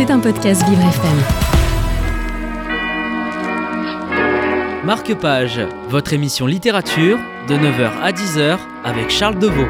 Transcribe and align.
C'est 0.00 0.10
un 0.10 0.18
podcast 0.18 0.66
Vivre 0.66 0.80
FM. 0.80 1.18
Marque-Page, 4.82 5.60
votre 5.90 6.14
émission 6.14 6.46
littérature 6.46 7.18
de 7.46 7.54
9h 7.54 7.90
à 8.00 8.10
10h 8.10 8.58
avec 8.82 9.10
Charles 9.10 9.38
Deveau. 9.38 9.66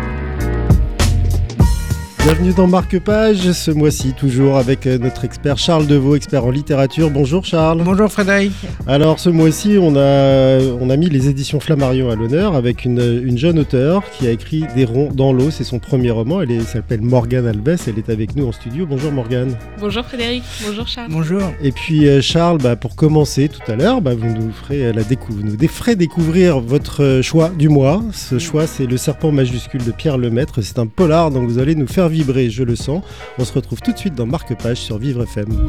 Bienvenue 2.23 2.53
dans 2.53 2.67
Marque-Page, 2.67 3.53
ce 3.53 3.71
mois-ci 3.71 4.13
toujours 4.13 4.59
avec 4.59 4.87
euh, 4.87 4.99
notre 4.99 5.25
expert 5.25 5.57
Charles 5.57 5.87
Deveau, 5.87 6.17
expert 6.17 6.45
en 6.45 6.51
littérature. 6.51 7.09
Bonjour 7.09 7.47
Charles. 7.47 7.83
Bonjour 7.83 8.13
Frédéric. 8.13 8.53
Alors 8.87 9.19
ce 9.19 9.31
mois-ci, 9.31 9.79
on 9.81 9.97
a, 9.97 10.59
on 10.59 10.91
a 10.91 10.97
mis 10.99 11.09
les 11.09 11.31
éditions 11.31 11.61
Flammarion 11.61 12.11
à 12.11 12.17
l'honneur 12.17 12.57
avec 12.57 12.85
une, 12.85 13.23
une, 13.25 13.39
jeune 13.39 13.59
auteure 13.59 14.03
qui 14.11 14.27
a 14.27 14.33
écrit 14.33 14.65
Des 14.77 14.85
ronds 14.85 15.09
dans 15.11 15.33
l'eau, 15.33 15.51
c'est 15.51 15.65
son 15.65 15.79
premier 15.79 16.11
roman. 16.11 16.43
Elle 16.43 16.63
s'appelle 16.65 17.01
Morgane 17.01 17.47
Albès, 17.47 17.89
elle 17.89 17.97
est 17.97 18.11
avec 18.11 18.37
nous 18.37 18.47
en 18.47 18.53
studio. 18.53 18.85
Bonjour 18.85 19.13
Morgane. 19.13 19.57
Bonjour 19.79 20.05
Frédéric, 20.05 20.45
bonjour 20.67 20.87
Charles. 20.87 21.09
Bonjour. 21.11 21.41
Et 21.63 21.73
puis 21.73 22.07
euh, 22.07 22.21
Charles, 22.21 22.59
bah, 22.59 22.77
pour 22.77 22.97
commencer 22.97 23.49
tout 23.49 23.73
à 23.73 23.77
l'heure, 23.77 24.03
bah, 24.03 24.15
vous 24.15 24.29
nous 24.29 24.53
ferez 24.53 24.93
la 24.93 25.05
découvrir, 25.05 25.47
nous 25.47 25.69
ferez 25.69 25.97
découvrir 25.97 26.61
votre 26.61 27.23
choix 27.23 27.49
du 27.49 27.71
mois. 27.71 28.03
Ce 28.13 28.39
choix, 28.39 28.67
c'est 28.67 28.85
Le 28.85 28.99
Serpent 28.99 29.33
majuscule 29.33 29.85
de 29.85 29.91
Pierre 29.91 30.19
Lemaître. 30.19 30.61
C'est 30.61 30.79
un 30.79 30.87
polar, 30.87 31.31
donc 31.31 31.49
vous 31.49 31.59
allez 31.59 31.75
nous 31.75 31.87
faire 31.87 32.10
vibrer, 32.11 32.51
je 32.51 32.63
le 32.63 32.77
sens. 32.77 33.03
On 33.39 33.45
se 33.45 33.53
retrouve 33.53 33.81
tout 33.81 33.93
de 33.93 33.99
suite 33.99 34.15
dans 34.15 34.27
Marque-Page 34.27 34.79
sur 34.79 34.99
Vivre 34.99 35.23
FM. 35.23 35.69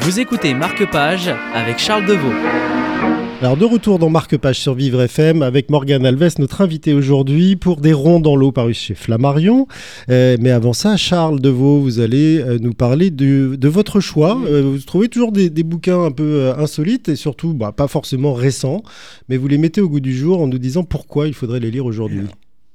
Vous 0.00 0.20
écoutez 0.20 0.52
Marque-Page 0.52 1.30
avec 1.54 1.78
Charles 1.78 2.06
Deveau. 2.06 2.32
Alors 3.42 3.56
de 3.56 3.64
retour 3.64 3.98
dans 3.98 4.08
Marque-Page 4.08 4.60
sur 4.60 4.74
Vivre 4.74 5.02
FM 5.02 5.42
avec 5.42 5.68
Morgane 5.68 6.06
Alves, 6.06 6.34
notre 6.38 6.60
invité 6.60 6.94
aujourd'hui 6.94 7.56
pour 7.56 7.80
Des 7.80 7.92
ronds 7.92 8.20
dans 8.20 8.36
l'eau 8.36 8.52
paru 8.52 8.72
chez 8.72 8.94
Flammarion. 8.94 9.66
Euh, 10.10 10.36
mais 10.40 10.50
avant 10.50 10.72
ça, 10.72 10.96
Charles 10.96 11.40
Deveau, 11.40 11.80
vous 11.80 11.98
allez 11.98 12.38
euh, 12.38 12.58
nous 12.60 12.72
parler 12.72 13.10
de, 13.10 13.56
de 13.56 13.68
votre 13.68 13.98
choix. 13.98 14.40
Euh, 14.46 14.62
vous 14.62 14.78
trouvez 14.78 15.08
toujours 15.08 15.32
des, 15.32 15.50
des 15.50 15.64
bouquins 15.64 16.04
un 16.04 16.12
peu 16.12 16.52
insolites 16.56 17.08
et 17.08 17.16
surtout 17.16 17.52
bah, 17.52 17.72
pas 17.72 17.88
forcément 17.88 18.32
récents, 18.32 18.84
mais 19.28 19.36
vous 19.36 19.48
les 19.48 19.58
mettez 19.58 19.80
au 19.80 19.88
goût 19.88 19.98
du 19.98 20.16
jour 20.16 20.40
en 20.40 20.46
nous 20.46 20.58
disant 20.58 20.84
pourquoi 20.84 21.26
il 21.26 21.34
faudrait 21.34 21.58
les 21.58 21.72
lire 21.72 21.84
aujourd'hui. 21.84 22.26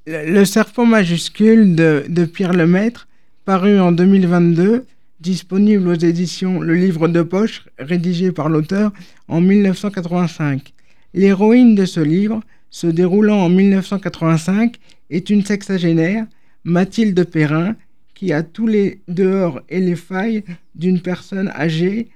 Le, 0.09 0.45
serpent 0.45 0.85
majuscule 0.85 1.75
de, 1.75 2.23
Pierre 2.23 2.53
Lemaître, 2.53 3.09
paru 3.43 3.77
en 3.77 3.91
2022 3.91 4.85
disponible 5.19 5.89
aux 5.89 5.95
éditions 5.95 6.61
Le 6.61 6.75
Livre 6.75 7.09
de 7.09 7.21
Poche, 7.23 7.65
rédigé 7.77 8.31
par 8.31 8.47
l'auteur 8.47 8.93
en 9.27 9.41
1985. 9.41 10.71
L'héroïne 11.13 11.75
de 11.75 11.83
ce 11.83 11.99
livre, 11.99 12.39
se 12.69 12.87
déroulant 12.87 13.39
en 13.39 13.49
1985, 13.49 14.77
est 15.09 15.29
une 15.29 15.43
sexagénaire, 15.43 16.25
Mathilde 16.63 17.25
Perrin, 17.25 17.75
qui 18.13 18.31
a 18.31 18.43
tous 18.43 18.67
les 18.67 19.01
dehors 19.09 19.59
et 19.67 19.81
les 19.81 19.97
failles 19.97 20.45
d'une 20.73 21.01
personne 21.01 21.49
âgée 21.49 22.07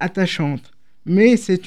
attachante. 0.00 0.72
Mais 1.06 1.36
c'est 1.36 1.62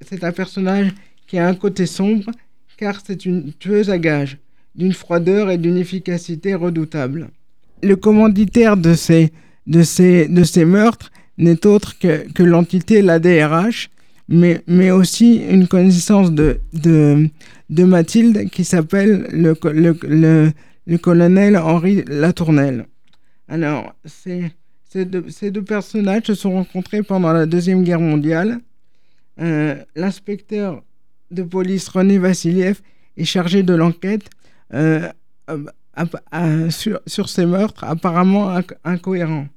c'est 0.00 0.22
un 0.22 0.32
personnage 0.32 0.92
qui 1.26 1.38
a 1.38 1.48
un 1.48 1.54
côté 1.56 1.86
sombre, 1.86 2.30
car 2.76 3.00
c'est 3.04 3.26
une 3.26 3.52
tueuse 3.52 3.90
à 3.90 3.98
gages, 3.98 4.38
d'une 4.76 4.92
froideur 4.92 5.50
et 5.50 5.58
d'une 5.58 5.76
efficacité 5.76 6.54
redoutables. 6.54 7.28
Le 7.82 7.96
commanditaire 7.96 8.76
de 8.76 8.94
ces 8.94 9.32
de 9.66 9.82
ces, 9.82 10.28
de 10.28 10.44
ces 10.44 10.64
meurtres 10.64 11.10
n'est 11.38 11.66
autre 11.66 11.98
que, 11.98 12.30
que 12.32 12.42
l'entité, 12.42 13.02
la 13.02 13.18
DRH, 13.18 13.90
mais, 14.28 14.62
mais 14.66 14.90
aussi 14.90 15.36
une 15.48 15.68
connaissance 15.68 16.32
de, 16.32 16.60
de, 16.72 17.28
de 17.70 17.84
Mathilde 17.84 18.48
qui 18.50 18.64
s'appelle 18.64 19.26
le, 19.32 19.56
le, 19.72 19.98
le, 20.02 20.52
le, 20.86 20.98
colonel 20.98 21.56
Henri 21.56 22.04
Latournelle. 22.06 22.86
Alors, 23.48 23.94
ces, 24.04 24.52
ces, 24.88 25.04
deux, 25.04 25.26
ces 25.28 25.50
deux 25.50 25.62
personnages 25.62 26.24
se 26.26 26.34
sont 26.34 26.52
rencontrés 26.52 27.02
pendant 27.02 27.32
la 27.32 27.46
Deuxième 27.46 27.82
Guerre 27.84 28.00
mondiale. 28.00 28.58
Euh, 29.40 29.76
L'inspecteur 29.94 30.82
de 31.30 31.42
police 31.42 31.88
René 31.88 32.18
Vassiliev 32.18 32.80
est 33.16 33.24
chargé 33.24 33.62
de 33.62 33.74
l'enquête 33.74 34.28
sur, 36.70 37.00
sur 37.06 37.28
ces 37.28 37.46
meurtres 37.46 37.84
apparemment 37.84 38.60
incohérents 38.84 39.48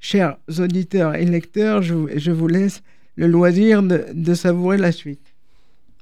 chers 0.00 0.36
auditeurs 0.58 1.14
et 1.14 1.24
lecteurs, 1.24 1.82
je, 1.82 1.94
je 2.16 2.30
vous 2.32 2.48
laisse 2.48 2.82
le 3.16 3.26
loisir 3.26 3.82
de, 3.82 4.06
de, 4.12 4.34
savourer 4.34 4.78
la 4.78 4.92
suite. 4.92 5.34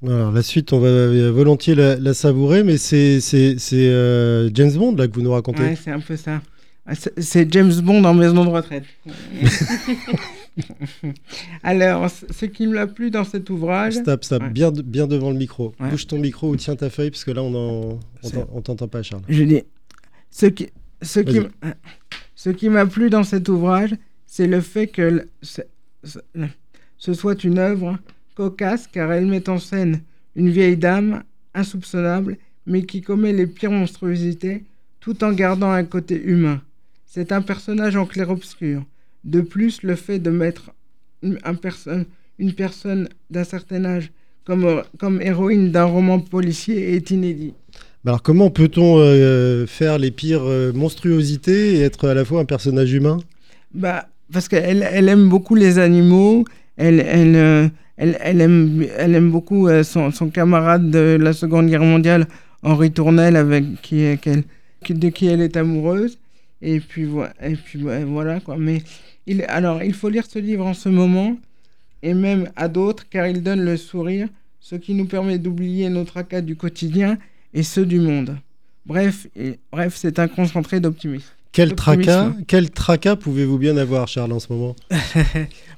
Alors, 0.06 0.30
la 0.30 0.42
suite, 0.42 0.72
on 0.72 0.78
va 0.78 1.30
volontiers 1.30 1.74
la, 1.74 1.96
la 1.96 2.14
savourer, 2.14 2.62
mais 2.62 2.76
c'est 2.76 3.20
euh, 3.72 4.48
James 4.54 4.72
Bond 4.72 4.94
là 4.94 5.08
que 5.08 5.14
vous 5.14 5.22
nous 5.22 5.32
racontez. 5.32 5.62
Ouais, 5.62 5.76
c'est 5.76 5.90
un 5.90 6.00
peu 6.00 6.16
ça. 6.16 6.40
C'est 7.18 7.52
James 7.52 7.72
Bond 7.82 8.04
en 8.04 8.14
maison 8.14 8.44
de 8.44 8.50
retraite. 8.50 8.84
Alors, 11.62 12.08
ce 12.10 12.46
qui 12.46 12.66
m'a 12.66 12.86
plu 12.86 13.10
dans 13.10 13.24
cet 13.24 13.50
ouvrage. 13.50 13.94
Stop, 13.94 14.24
stop, 14.24 14.42
ouais. 14.42 14.50
bien, 14.50 14.70
bien 14.70 15.06
devant 15.06 15.30
le 15.30 15.36
micro. 15.36 15.74
Ouais. 15.78 15.90
Bouge 15.90 16.06
ton 16.06 16.18
micro 16.18 16.50
ou 16.50 16.56
tiens 16.56 16.76
ta 16.76 16.90
feuille, 16.90 17.10
parce 17.10 17.24
que 17.24 17.30
là, 17.30 17.42
on 17.42 17.98
t'entend 18.62 18.88
pas, 18.88 19.02
Charles. 19.02 19.22
Je 19.28 19.42
dis. 19.44 19.62
Ce 20.30 20.46
qui, 20.46 20.68
ce 21.02 21.20
qui, 21.20 21.40
ce 22.34 22.50
qui 22.50 22.68
m'a 22.68 22.86
plu 22.86 23.10
dans 23.10 23.24
cet 23.24 23.48
ouvrage, 23.48 23.94
c'est 24.26 24.46
le 24.46 24.60
fait 24.60 24.86
que 24.86 25.26
ce 26.98 27.14
soit 27.14 27.44
une 27.44 27.58
œuvre 27.58 27.98
cocasse 28.34 28.86
car 28.86 29.12
elle 29.12 29.26
met 29.26 29.48
en 29.48 29.58
scène 29.58 30.00
une 30.36 30.50
vieille 30.50 30.76
dame 30.76 31.24
insoupçonnable 31.54 32.36
mais 32.66 32.82
qui 32.82 33.00
commet 33.00 33.32
les 33.32 33.46
pires 33.46 33.72
monstruosités 33.72 34.64
tout 35.00 35.24
en 35.24 35.32
gardant 35.32 35.70
un 35.70 35.84
côté 35.84 36.22
humain. 36.22 36.60
C'est 37.10 37.32
un 37.32 37.40
personnage 37.40 37.96
en 37.96 38.04
clair-obscur. 38.04 38.82
De 39.24 39.40
plus, 39.40 39.82
le 39.82 39.94
fait 39.94 40.18
de 40.18 40.28
mettre 40.28 40.72
une, 41.22 41.38
un 41.42 41.54
perso 41.54 41.90
une 42.38 42.52
personne 42.52 43.08
d'un 43.30 43.44
certain 43.44 43.86
âge 43.86 44.12
comme, 44.44 44.82
comme 44.98 45.22
héroïne 45.22 45.72
d'un 45.72 45.86
roman 45.86 46.20
policier 46.20 46.94
est 46.94 47.10
inédit. 47.10 47.54
Alors 48.04 48.22
comment 48.22 48.50
peut-on 48.50 48.98
euh, 48.98 49.66
faire 49.66 49.98
les 49.98 50.10
pires 50.10 50.44
euh, 50.44 50.72
monstruosités 50.74 51.76
et 51.76 51.80
être 51.80 52.08
à 52.08 52.14
la 52.14 52.26
fois 52.26 52.40
un 52.40 52.44
personnage 52.44 52.92
humain? 52.92 53.18
Bah, 53.72 54.06
Parce 54.30 54.46
qu'elle 54.46 54.86
elle 54.88 55.08
aime 55.08 55.30
beaucoup 55.30 55.54
les 55.54 55.78
animaux, 55.78 56.44
elle, 56.76 57.00
elle, 57.00 57.36
euh, 57.36 57.68
elle, 57.96 58.18
elle, 58.20 58.40
aime, 58.42 58.86
elle 58.96 59.14
aime 59.14 59.30
beaucoup 59.30 59.68
son, 59.82 60.10
son, 60.10 60.28
camarade 60.28 60.90
de 60.90 61.16
la 61.18 61.32
Seconde 61.32 61.68
Guerre 61.68 61.82
mondiale, 61.82 62.28
Henri 62.62 62.92
Tournelle, 62.92 63.36
avec 63.36 63.80
qui, 63.80 64.04
qui, 64.84 64.94
de 64.94 65.08
qui 65.08 65.26
elle 65.26 65.40
est 65.40 65.56
amoureuse. 65.56 66.18
Et 66.60 66.80
puis, 66.80 67.04
voilà, 67.04 67.34
et 67.42 67.54
puis 67.54 67.80
voilà 68.06 68.40
quoi. 68.40 68.56
Mais 68.56 68.82
il, 69.26 69.42
alors, 69.48 69.82
il 69.82 69.94
faut 69.94 70.08
lire 70.08 70.24
ce 70.28 70.38
livre 70.38 70.66
en 70.66 70.74
ce 70.74 70.88
moment, 70.88 71.36
et 72.02 72.14
même 72.14 72.50
à 72.56 72.68
d'autres, 72.68 73.08
car 73.08 73.26
il 73.26 73.42
donne 73.42 73.60
le 73.60 73.76
sourire, 73.76 74.28
ce 74.60 74.74
qui 74.74 74.94
nous 74.94 75.06
permet 75.06 75.38
d'oublier 75.38 75.88
nos 75.88 76.04
tracas 76.04 76.40
du 76.40 76.56
quotidien 76.56 77.18
et 77.54 77.62
ceux 77.62 77.86
du 77.86 78.00
monde. 78.00 78.36
Bref, 78.86 79.26
et, 79.36 79.58
bref 79.70 79.94
c'est 79.96 80.18
un 80.18 80.28
concentré 80.28 80.80
d'optimisme. 80.80 81.28
Quel 81.52 81.74
tracas, 81.74 82.32
quel 82.46 82.70
tracas 82.70 83.16
pouvez-vous 83.16 83.58
bien 83.58 83.76
avoir, 83.76 84.06
Charles, 84.08 84.32
en 84.32 84.40
ce 84.40 84.52
moment? 84.52 84.76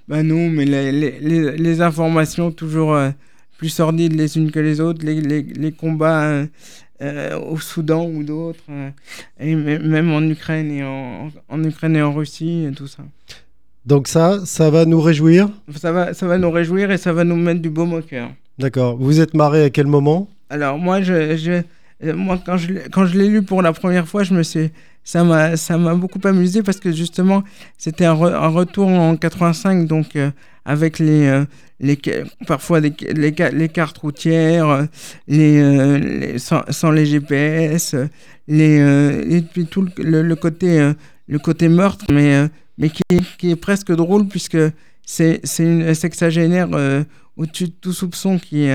Ben 0.08 0.24
non, 0.24 0.50
mais 0.50 0.64
les, 0.64 0.90
les, 0.90 1.56
les 1.56 1.80
informations 1.80 2.50
toujours 2.50 2.94
euh, 2.94 3.10
plus 3.58 3.68
sordides 3.68 4.14
les 4.14 4.36
unes 4.36 4.50
que 4.50 4.58
les 4.58 4.80
autres, 4.80 5.06
les, 5.06 5.20
les 5.20 5.70
combats 5.70 6.24
euh, 6.24 6.46
euh, 7.02 7.38
au 7.38 7.58
Soudan 7.58 8.06
ou 8.06 8.22
d'autres, 8.22 8.64
euh, 8.70 8.90
et 9.38 9.54
même 9.54 10.12
en 10.12 10.22
Ukraine 10.22 10.70
et 10.70 10.84
en, 10.84 11.30
en, 11.48 11.64
Ukraine 11.64 11.96
et 11.96 12.02
en 12.02 12.12
Russie, 12.12 12.66
et 12.70 12.72
tout 12.72 12.86
ça. 12.86 13.02
Donc 13.86 14.08
ça, 14.08 14.40
ça 14.44 14.70
va 14.70 14.84
nous 14.84 15.00
réjouir? 15.00 15.48
Ça 15.76 15.92
va, 15.92 16.12
ça 16.12 16.26
va 16.26 16.36
nous 16.36 16.50
réjouir 16.50 16.90
et 16.90 16.98
ça 16.98 17.12
va 17.12 17.24
nous 17.24 17.36
mettre 17.36 17.62
du 17.62 17.70
baume 17.70 17.94
au 17.94 18.02
cœur. 18.02 18.28
D'accord. 18.58 18.96
Vous 18.98 19.20
êtes 19.20 19.34
marré 19.34 19.64
à 19.64 19.70
quel 19.70 19.86
moment? 19.86 20.28
Alors 20.50 20.78
moi, 20.78 21.00
je, 21.00 21.36
je, 21.36 22.12
moi 22.12 22.38
quand 22.44 22.58
je, 22.58 22.74
quand 22.90 23.06
je 23.06 23.18
l'ai 23.18 23.28
lu 23.28 23.42
pour 23.42 23.62
la 23.62 23.72
première 23.72 24.06
fois, 24.06 24.22
je 24.22 24.34
me 24.34 24.42
suis, 24.42 24.70
ça 25.04 25.24
m'a, 25.24 25.56
ça 25.56 25.78
m'a 25.78 25.94
beaucoup 25.94 26.20
amusé 26.24 26.62
parce 26.62 26.78
que 26.78 26.92
justement, 26.92 27.42
c'était 27.78 28.04
un, 28.04 28.12
re, 28.12 28.26
un, 28.26 28.48
retour 28.48 28.88
en 28.88 29.16
85, 29.16 29.86
donc 29.86 30.16
euh, 30.16 30.30
avec 30.64 30.98
les, 30.98 31.26
euh, 31.26 31.44
les, 31.80 31.98
parfois 32.46 32.80
les, 32.80 32.92
les, 33.12 33.68
cartes 33.68 33.98
routières, 33.98 34.68
euh, 34.68 34.86
les 35.26 36.38
sans, 36.38 36.90
les 36.90 37.06
GPS, 37.06 37.96
les, 38.46 38.76
et 39.28 39.42
puis 39.42 39.66
tout 39.66 39.86
le, 39.96 40.34
côté, 40.34 40.92
le 41.26 41.38
côté 41.38 41.68
meurtre, 41.68 42.04
mais, 42.12 42.48
mais 42.78 42.90
qui, 42.90 43.02
qui 43.38 43.50
est 43.50 43.56
presque 43.56 43.92
drôle 43.92 44.28
puisque 44.28 44.58
c'est, 45.04 45.40
c'est 45.44 45.64
une 45.64 45.94
sexagénaire 45.94 46.68
au-dessus 47.36 47.68
de 47.68 47.74
tout 47.80 47.92
soupçon 47.92 48.38
qui 48.38 48.68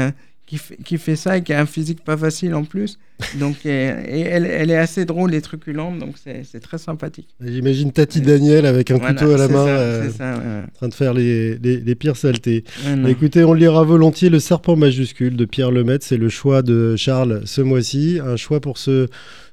qui 0.46 0.58
fait, 0.58 0.78
qui 0.84 0.98
fait 0.98 1.16
ça 1.16 1.38
et 1.38 1.44
qui 1.44 1.54
a 1.54 1.60
un 1.60 1.66
physique 1.66 2.04
pas 2.04 2.18
facile 2.18 2.54
en 2.54 2.64
plus. 2.64 3.00
Donc, 3.40 3.66
et, 3.66 3.70
elle, 3.70 4.46
elle, 4.46 4.70
est 4.70 4.78
assez 4.78 5.06
drôle 5.06 5.34
et 5.34 5.42
truculente, 5.42 6.00
donc 6.00 6.16
c'est 6.18 6.60
très 6.60 6.78
sympathique. 6.78 7.30
J'imagine 7.42 7.92
Tati 7.92 8.22
Daniel 8.22 8.66
avec 8.66 8.92
un 8.92 9.00
couteau 9.00 9.32
à 9.32 9.38
la 9.38 9.48
main, 9.48 9.68
euh, 9.68 10.64
en 10.64 10.72
train 10.74 10.88
de 10.90 10.94
faire 10.94 11.14
les, 11.14 11.58
les, 11.58 11.96
pires 11.96 12.18
saletés. 12.18 12.64
Écoutez, 13.08 13.44
on 13.44 13.54
lira 13.54 13.84
volontiers 13.84 14.30
Le 14.30 14.40
Serpent 14.40 14.76
majuscule 14.76 15.36
de 15.36 15.46
Pierre 15.46 15.72
Lemaitre. 15.72 16.06
C'est 16.06 16.18
le 16.18 16.30
choix 16.30 16.62
de 16.62 16.96
Charles 16.96 17.42
ce 17.46 17.62
mois-ci. 17.62 18.20
Un 18.24 18.36
choix 18.36 18.60
pour 18.60 18.78
ce 18.78 19.08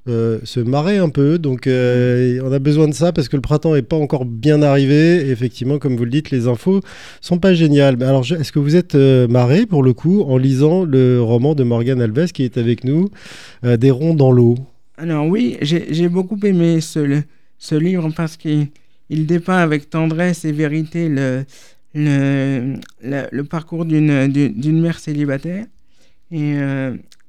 euh, 0.08 0.40
se 0.42 0.58
marrer 0.58 0.98
un 0.98 1.10
peu. 1.10 1.38
Donc 1.38 1.68
euh, 1.68 2.40
on 2.42 2.50
a 2.50 2.58
besoin 2.58 2.88
de 2.88 2.92
ça 2.92 3.12
parce 3.12 3.28
que 3.28 3.36
le 3.36 3.42
printemps 3.42 3.74
n'est 3.74 3.82
pas 3.82 3.96
encore 3.96 4.24
bien 4.24 4.60
arrivé. 4.60 5.30
effectivement, 5.30 5.78
comme 5.78 5.96
vous 5.96 6.04
le 6.04 6.10
dites, 6.10 6.32
les 6.32 6.48
infos 6.48 6.80
sont 7.20 7.38
pas 7.38 7.54
géniales. 7.54 7.96
Mais 7.96 8.06
alors, 8.06 8.24
est-ce 8.24 8.50
que 8.50 8.58
vous 8.58 8.74
êtes 8.74 8.96
euh, 8.96 9.28
marré 9.28 9.64
pour 9.64 9.84
le 9.84 9.92
coup 9.92 10.22
en 10.22 10.38
lisant 10.38 10.84
le 10.84 11.22
roman 11.22 11.54
de 11.54 11.62
Morgan 11.62 12.02
Alves 12.02 12.32
qui 12.32 12.42
est 12.42 12.58
avec 12.58 12.82
nous, 12.82 13.10
Des 13.62 13.92
ronds 13.92 14.14
dans 14.14 14.32
l'eau? 14.32 14.56
Alors 14.96 15.26
oui, 15.26 15.56
j'ai 15.60 16.08
beaucoup 16.08 16.38
aimé 16.42 16.80
ce, 16.80 17.22
ce 17.58 17.74
livre 17.76 18.10
parce 18.14 18.36
qu'il 18.36 18.68
il 19.08 19.26
dépeint 19.26 19.58
avec 19.58 19.88
tendresse 19.88 20.44
et 20.44 20.52
vérité 20.52 21.08
le, 21.08 21.44
le, 21.94 22.74
le, 23.02 23.44
parcours 23.44 23.84
d'une 23.84 24.80
mère 24.80 24.98
célibataire. 24.98 25.66
Et, 26.32 26.54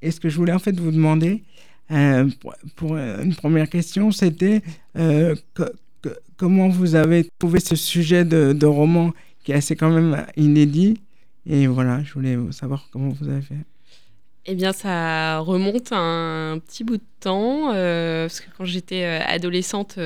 et, 0.02 0.10
ce 0.10 0.18
que 0.18 0.28
je 0.28 0.36
voulais 0.36 0.52
en 0.52 0.58
fait 0.58 0.78
vous 0.78 0.90
demander, 0.90 1.42
euh, 1.90 2.28
pour, 2.76 2.96
une 2.96 3.34
première 3.34 3.68
question, 3.68 4.10
c'était 4.10 4.62
euh, 4.96 5.34
comment 6.36 6.68
vous 6.68 6.94
avez 6.94 7.28
trouvé 7.38 7.60
ce 7.60 7.76
sujet 7.76 8.24
de, 8.24 8.66
roman 8.66 9.12
qui 9.42 9.52
est 9.52 9.56
assez 9.56 9.76
quand 9.76 9.90
même 9.90 10.26
inédit? 10.36 11.00
Et 11.46 11.66
voilà, 11.66 12.02
je 12.02 12.14
voulais 12.14 12.38
savoir 12.52 12.88
comment 12.90 13.10
vous 13.10 13.28
avez 13.28 13.42
fait. 13.42 13.58
Eh 14.46 14.54
bien, 14.54 14.72
ça 14.74 15.38
remonte 15.38 15.92
un 15.92 16.58
petit 16.66 16.84
bout 16.84 16.98
de 16.98 17.02
temps, 17.20 17.72
euh, 17.72 18.26
parce 18.26 18.40
que 18.40 18.46
quand 18.56 18.66
j'étais 18.66 19.04
adolescente, 19.04 19.98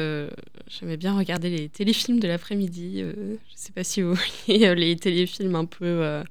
j'aimais 0.68 0.96
bien 0.96 1.16
regarder 1.16 1.50
les 1.50 1.68
téléfilms 1.68 2.20
de 2.20 2.28
l'après-midi. 2.28 3.00
je 3.00 3.06
ne 3.06 3.36
sais 3.54 3.72
pas 3.72 3.84
si 3.84 4.02
vous 4.02 4.14
voyez 4.46 4.74
les 4.74 4.96
téléfilms 4.96 5.54
un 5.54 5.64
peu, 5.64 6.22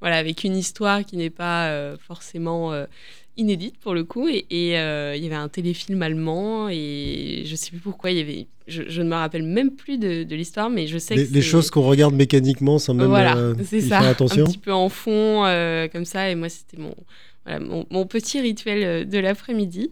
voilà, 0.00 0.16
avec 0.16 0.44
une 0.44 0.56
histoire 0.56 1.04
qui 1.04 1.16
n'est 1.16 1.30
pas 1.30 1.96
forcément 1.98 2.72
inédite 3.36 3.76
pour 3.78 3.94
le 3.94 4.04
coup. 4.04 4.28
Et, 4.28 4.44
euh, 4.78 5.14
il 5.16 5.22
y 5.22 5.26
avait 5.26 5.34
un 5.34 5.48
téléfilm 5.48 6.00
allemand 6.02 6.68
et 6.68 7.42
je 7.46 7.56
sais 7.56 7.70
plus 7.70 7.80
pourquoi 7.80 8.10
il 8.10 8.18
y 8.18 8.20
avait. 8.20 8.46
Je, 8.66 9.02
ne 9.02 9.08
me 9.08 9.14
rappelle 9.14 9.42
même 9.42 9.72
plus 9.72 9.98
de, 9.98 10.24
l'histoire, 10.34 10.70
mais 10.70 10.86
je 10.86 10.98
sais 10.98 11.16
les, 11.16 11.26
que. 11.26 11.34
Les 11.34 11.42
choses 11.42 11.70
qu'on 11.70 11.82
regarde 11.82 12.14
mécaniquement 12.14 12.78
sans 12.78 12.94
même 12.94 13.08
voilà, 13.08 13.36
euh, 13.36 13.54
ça, 13.88 13.98
attention. 14.00 14.44
Un 14.44 14.46
petit 14.46 14.58
peu 14.58 14.72
en 14.72 14.88
fond, 14.88 15.44
euh, 15.44 15.88
comme 15.88 16.04
ça. 16.04 16.30
Et 16.30 16.36
moi, 16.36 16.48
c'était 16.48 16.76
mon, 16.76 16.94
mon, 17.90 18.06
petit 18.06 18.40
rituel 18.40 19.08
de 19.08 19.18
l'après-midi. 19.18 19.90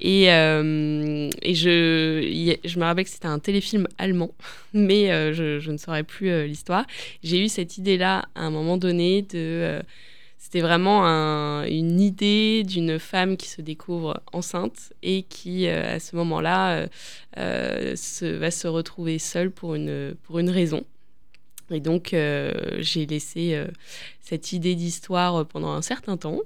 Et, 0.00 0.24
et 0.24 1.54
je, 1.54 2.56
je 2.64 2.78
me 2.78 2.84
rappelle 2.84 3.04
que 3.04 3.10
c'était 3.10 3.26
un 3.26 3.38
téléfilm 3.38 3.86
allemand, 3.98 4.30
mais 4.72 5.08
je, 5.34 5.58
je, 5.58 5.70
ne 5.70 5.76
saurais 5.76 6.04
plus 6.04 6.46
l'histoire. 6.46 6.86
J'ai 7.22 7.44
eu 7.44 7.48
cette 7.48 7.76
idée-là 7.76 8.26
à 8.34 8.42
un 8.42 8.50
moment 8.50 8.78
donné 8.78 9.22
de 9.22 9.82
c'était 10.46 10.60
vraiment 10.60 11.04
une 11.64 12.00
idée 12.00 12.62
d'une 12.62 13.00
femme 13.00 13.36
qui 13.36 13.48
se 13.48 13.62
découvre 13.62 14.22
enceinte 14.32 14.92
et 15.02 15.24
qui, 15.24 15.66
euh, 15.66 15.96
à 15.96 15.98
ce 15.98 16.14
moment-là, 16.14 16.76
euh, 16.76 16.86
euh, 17.36 17.96
se, 17.96 18.26
va 18.26 18.52
se 18.52 18.68
retrouver 18.68 19.18
seule 19.18 19.50
pour 19.50 19.74
une, 19.74 20.14
pour 20.22 20.38
une 20.38 20.50
raison. 20.50 20.84
Et 21.72 21.80
donc, 21.80 22.10
j'ai 22.12 23.06
laissé 23.06 23.60
cette 24.20 24.52
idée 24.52 24.76
d'histoire 24.76 25.44
pendant 25.48 25.72
un 25.72 25.82
certain 25.82 26.16
temps. 26.16 26.38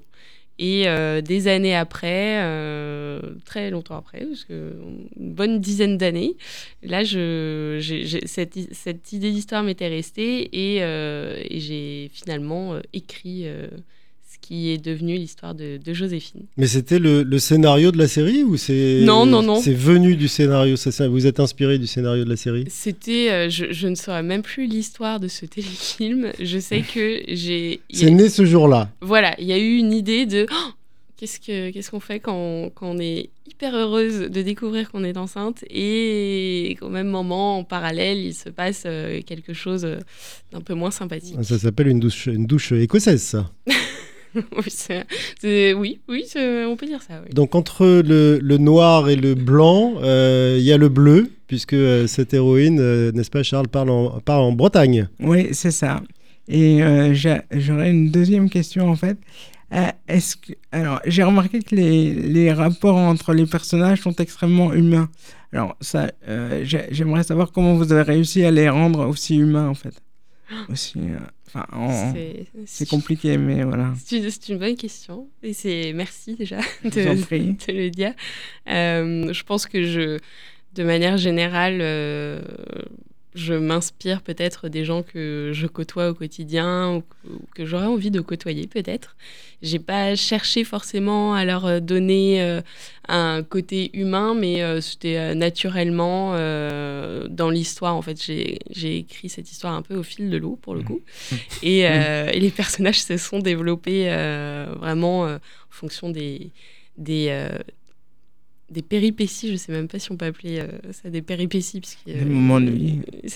Et 0.63 0.85
des 1.23 1.47
années 1.47 1.75
après, 1.75 2.37
très 3.45 3.71
longtemps 3.71 3.97
après, 3.97 4.25
parce 4.25 4.43
que 4.43 4.75
une 5.19 5.33
bonne 5.33 5.59
dizaine 5.59 5.97
d'années, 5.97 6.37
là, 6.83 7.03
je, 7.03 7.79
cette, 8.25 9.11
idée 9.11 9.31
d'histoire 9.31 9.63
m'était 9.63 9.87
restée 9.87 10.41
et, 10.53 10.77
et 10.77 11.59
j'ai 11.59 12.11
finalement 12.13 12.75
écrit 12.93 13.47
qui 14.39 14.69
est 14.69 14.77
devenu 14.77 15.15
l'histoire 15.15 15.55
de, 15.55 15.79
Joséphine. 15.93 16.43
Mais 16.57 16.67
c'était 16.67 16.99
le, 16.99 17.39
scénario 17.39 17.91
de 17.91 17.97
la 17.97 18.07
série 18.07 18.43
ou 18.43 18.55
c'est 18.55 19.01
non 19.03 19.25
non 19.25 19.41
non 19.41 19.59
c'est 19.59 19.73
venu 19.73 20.15
du 20.15 20.27
scénario 20.27 20.75
ça, 20.75 21.07
vous 21.07 21.27
êtes 21.27 21.39
inspiré 21.39 21.77
du 21.77 21.87
scénario 21.87 22.23
de 22.23 22.29
la 22.29 22.37
série? 22.37 22.65
C'était 22.69 23.31
euh, 23.31 23.49
je, 23.49 23.87
ne 23.87 23.95
saurais 23.95 24.23
même 24.23 24.41
plus 24.41 24.67
l'histoire 24.67 25.19
de 25.19 25.27
ce 25.27 25.45
téléfilm. 25.47 26.31
Je 26.39 26.59
sais 26.59 26.81
que 26.81 27.21
j'ai 27.27 27.81
c'est 27.91 28.11
né 28.11 28.29
ce 28.29 28.45
jour-là. 28.45 28.89
Voilà, 29.01 29.35
il 29.39 29.45
y 29.45 29.53
a 29.53 29.57
eu 29.57 29.77
une 29.77 29.93
idée 29.93 30.25
de 30.25 30.45
oh, 30.49 30.71
qu'est-ce 31.17 31.39
que 31.39 31.71
qu'est-ce 31.71 31.91
qu'on 31.91 31.99
fait 31.99 32.19
quand, 32.19 32.71
quand, 32.73 32.95
on 32.95 32.99
est 32.99 33.29
hyper 33.45 33.75
heureuse 33.75 34.21
de 34.29 34.41
découvrir 34.41 34.91
qu'on 34.91 35.03
est 35.03 35.17
enceinte 35.17 35.63
et 35.69 36.75
qu'au 36.79 36.89
même 36.89 37.07
moment 37.07 37.59
en 37.59 37.63
parallèle 37.63 38.17
il 38.17 38.33
se 38.33 38.49
passe 38.49 38.83
euh, 38.85 39.21
quelque 39.21 39.53
chose 39.53 39.85
euh, 39.85 39.99
d'un 40.51 40.61
peu 40.61 40.73
moins 40.73 40.91
sympathique. 40.91 41.35
Ça 41.43 41.59
s'appelle 41.59 41.87
une 41.87 41.99
douche 41.99 42.27
une 42.27 42.45
douche 42.45 42.71
écossaise 42.71 43.21
ça. 43.21 43.51
oui, 45.43 45.99
oui, 46.07 46.25
on 46.37 46.75
peut 46.75 46.85
dire 46.85 47.01
ça. 47.01 47.21
Donc 47.33 47.55
entre 47.55 47.85
le, 47.85 48.57
noir 48.57 49.09
et 49.09 49.15
le 49.15 49.35
blanc, 49.35 49.95
euh, 50.01 50.55
il 50.57 50.63
y 50.63 50.71
a 50.71 50.77
le 50.77 50.89
bleu, 50.89 51.31
puisque 51.47 51.73
euh, 51.73 52.07
cette 52.07 52.33
héroïne, 52.33 52.79
euh, 52.79 53.11
n'est-ce 53.11 53.31
pas, 53.31 53.43
Charles, 53.43 53.67
parle 53.67 53.89
en, 53.89 54.19
parle 54.21 54.43
en 54.43 54.51
Bretagne. 54.51 55.07
Oui, 55.19 55.49
c'est 55.51 55.71
ça. 55.71 56.01
Et 56.47 56.79
j'aurais 57.51 57.91
une 57.91 58.09
deuxième 58.09 58.49
question 58.49 58.89
en 58.89 58.95
fait. 58.95 59.17
Est-ce 60.07 60.35
que 60.35 60.51
alors 60.73 60.99
j'ai 61.05 61.23
remarqué 61.23 61.59
que 61.59 61.73
les, 61.73 62.13
les, 62.13 62.51
rapports 62.51 62.97
entre 62.97 63.33
les 63.33 63.45
personnages 63.45 64.01
sont 64.01 64.15
extrêmement 64.15 64.73
humains. 64.73 65.09
Alors 65.53 65.77
ça, 65.79 66.11
j'aimerais 66.63 67.23
savoir 67.23 67.53
comment 67.53 67.75
vous 67.75 67.93
avez 67.93 68.01
réussi 68.01 68.43
à 68.43 68.51
les 68.51 68.67
rendre 68.67 69.07
aussi 69.07 69.37
humains 69.37 69.69
en 69.69 69.75
fait. 69.75 69.93
Aussi. 70.69 70.99
Enfin, 71.47 71.65
c'est 72.65 72.87
compliqué, 72.89 73.37
mais 73.37 73.63
voilà. 73.63 73.93
C'est 74.05 74.49
une, 74.49 74.57
bonne 74.57 74.75
question. 74.75 75.27
Et 75.43 75.53
c'est 75.53 75.91
merci 75.93 76.35
déjà 76.35 76.59
de, 76.83 76.89
de, 76.89 77.71
le 77.71 77.89
dire. 77.89 78.13
Euh, 78.69 79.33
je 79.33 79.43
pense 79.43 79.65
que 79.65 79.83
je, 79.83 80.19
de 80.73 80.83
manière 80.83 81.17
générale, 81.17 81.79
euh, 81.81 82.41
je 83.33 83.53
m'inspire 83.53 84.21
peut-être 84.21 84.67
des 84.67 84.83
gens 84.83 85.03
que 85.03 85.51
je 85.53 85.67
côtoie 85.67 86.09
au 86.09 86.13
quotidien 86.13 86.95
ou 86.95 87.03
que, 87.55 87.65
j'aurais 87.65 87.85
envie 87.85 88.11
de 88.11 88.19
côtoyer 88.19 88.67
peut-être. 88.67 89.15
J'ai 89.61 89.79
pas 89.79 90.15
cherché 90.15 90.63
forcément 90.63 91.33
à 91.33 91.45
leur 91.45 91.65
euh, 91.65 91.79
donner 91.79 92.41
euh, 92.41 92.61
un 93.07 93.43
côté 93.43 93.89
humain, 93.93 94.33
mais 94.33 94.61
euh, 94.61 94.81
c'était 94.81 95.33
naturellement 95.35 96.31
dans 96.31 97.49
l'histoire. 97.49 97.95
En 97.95 98.01
fait, 98.01 98.21
j'ai 98.21 98.97
écrit 98.97 99.29
cette 99.29 99.49
histoire 99.51 99.73
un 99.73 99.81
peu 99.81 99.95
au 99.95 100.03
fil 100.03 100.29
de 100.29 100.37
l'eau 100.37 100.57
pour 100.61 100.75
le 100.75 100.81
mmh. 100.81 100.85
coup, 100.85 101.01
mmh. 101.31 101.35
et, 101.63 101.79
et, 101.79 102.39
les 102.39 102.49
personnages 102.49 103.01
se 103.01 103.17
sont 103.17 103.39
développés 103.39 104.05
vraiment 104.79 105.23
en 105.23 105.39
fonction 105.69 106.09
des 106.09 106.51
des, 106.97 107.47
des 108.71 108.81
péripéties, 108.81 109.51
je 109.51 109.57
sais 109.57 109.71
même 109.71 109.87
pas 109.87 109.99
si 109.99 110.11
on 110.11 110.17
peut 110.17 110.25
appeler 110.25 110.59
euh, 110.59 110.67
ça 110.91 111.09
des 111.09 111.21
péripéties. 111.21 111.81
Parce 111.81 111.97
des 112.05 112.25
moments 112.25 112.61
de 112.61 112.71
vie. 112.71 113.01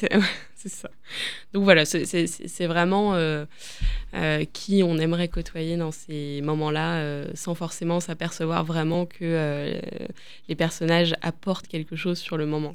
C'est 0.55 0.69
ça. 0.69 0.89
Donc 1.53 1.63
voilà, 1.63 1.85
c'est 1.85 2.65
vraiment 2.65 3.13
euh, 3.13 3.45
euh, 4.15 4.45
qui 4.51 4.81
on 4.81 4.97
aimerait 4.97 5.27
côtoyer 5.27 5.77
dans 5.77 5.91
ces 5.91 6.41
moments-là, 6.41 7.25
sans 7.35 7.53
forcément 7.53 7.99
s'apercevoir 7.99 8.65
vraiment 8.65 9.05
que 9.05 9.79
les 10.49 10.55
personnages 10.55 11.13
apportent 11.21 11.67
quelque 11.67 11.95
chose 11.95 12.17
sur 12.17 12.37
le 12.37 12.47
moment. 12.47 12.73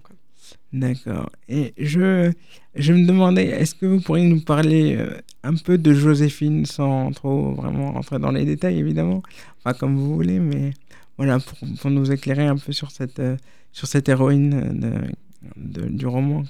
D'accord. 0.72 1.30
Et 1.48 1.74
je, 1.78 2.30
je 2.76 2.92
me 2.92 3.04
demandais, 3.04 3.46
est-ce 3.46 3.74
que 3.74 3.86
vous 3.86 4.00
pourriez 4.00 4.28
nous 4.28 4.40
parler 4.40 4.96
un 5.42 5.56
peu 5.56 5.76
de 5.76 5.92
Joséphine 5.92 6.66
sans 6.66 7.10
trop 7.10 7.54
vraiment 7.54 7.90
rentrer 7.90 8.20
dans 8.20 8.30
les 8.30 8.44
détails, 8.44 8.78
évidemment, 8.78 9.24
enfin 9.58 9.76
comme 9.76 9.96
vous 9.96 10.14
voulez, 10.14 10.38
mais 10.38 10.70
voilà, 11.20 11.38
pour, 11.38 11.90
nous 11.90 12.10
éclairer 12.10 12.46
un 12.46 12.56
peu 12.56 12.72
sur 12.72 12.90
cette, 12.90 13.18
euh, 13.18 13.36
sur 13.72 13.86
cette 13.86 14.08
héroïne 14.08 14.80
de, 15.54 15.86
du 15.86 16.06
roman. 16.06 16.44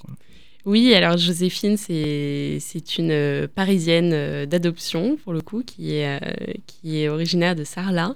Oui, 0.65 0.95
alors 0.95 1.17
Joséphine, 1.17 1.77
c'est 1.77 2.61
une 2.97 3.11
euh, 3.11 3.49
Parisienne 3.53 4.13
euh, 4.13 4.47
d'adoption, 4.47 5.17
pour 5.25 5.33
le 5.33 5.41
coup, 5.41 5.65
qui 5.65 5.97
est, 5.97 6.21
qui 6.69 7.03
est 7.03 7.09
originaire 7.09 7.57
de 7.57 7.65
Sarlat, 7.65 8.15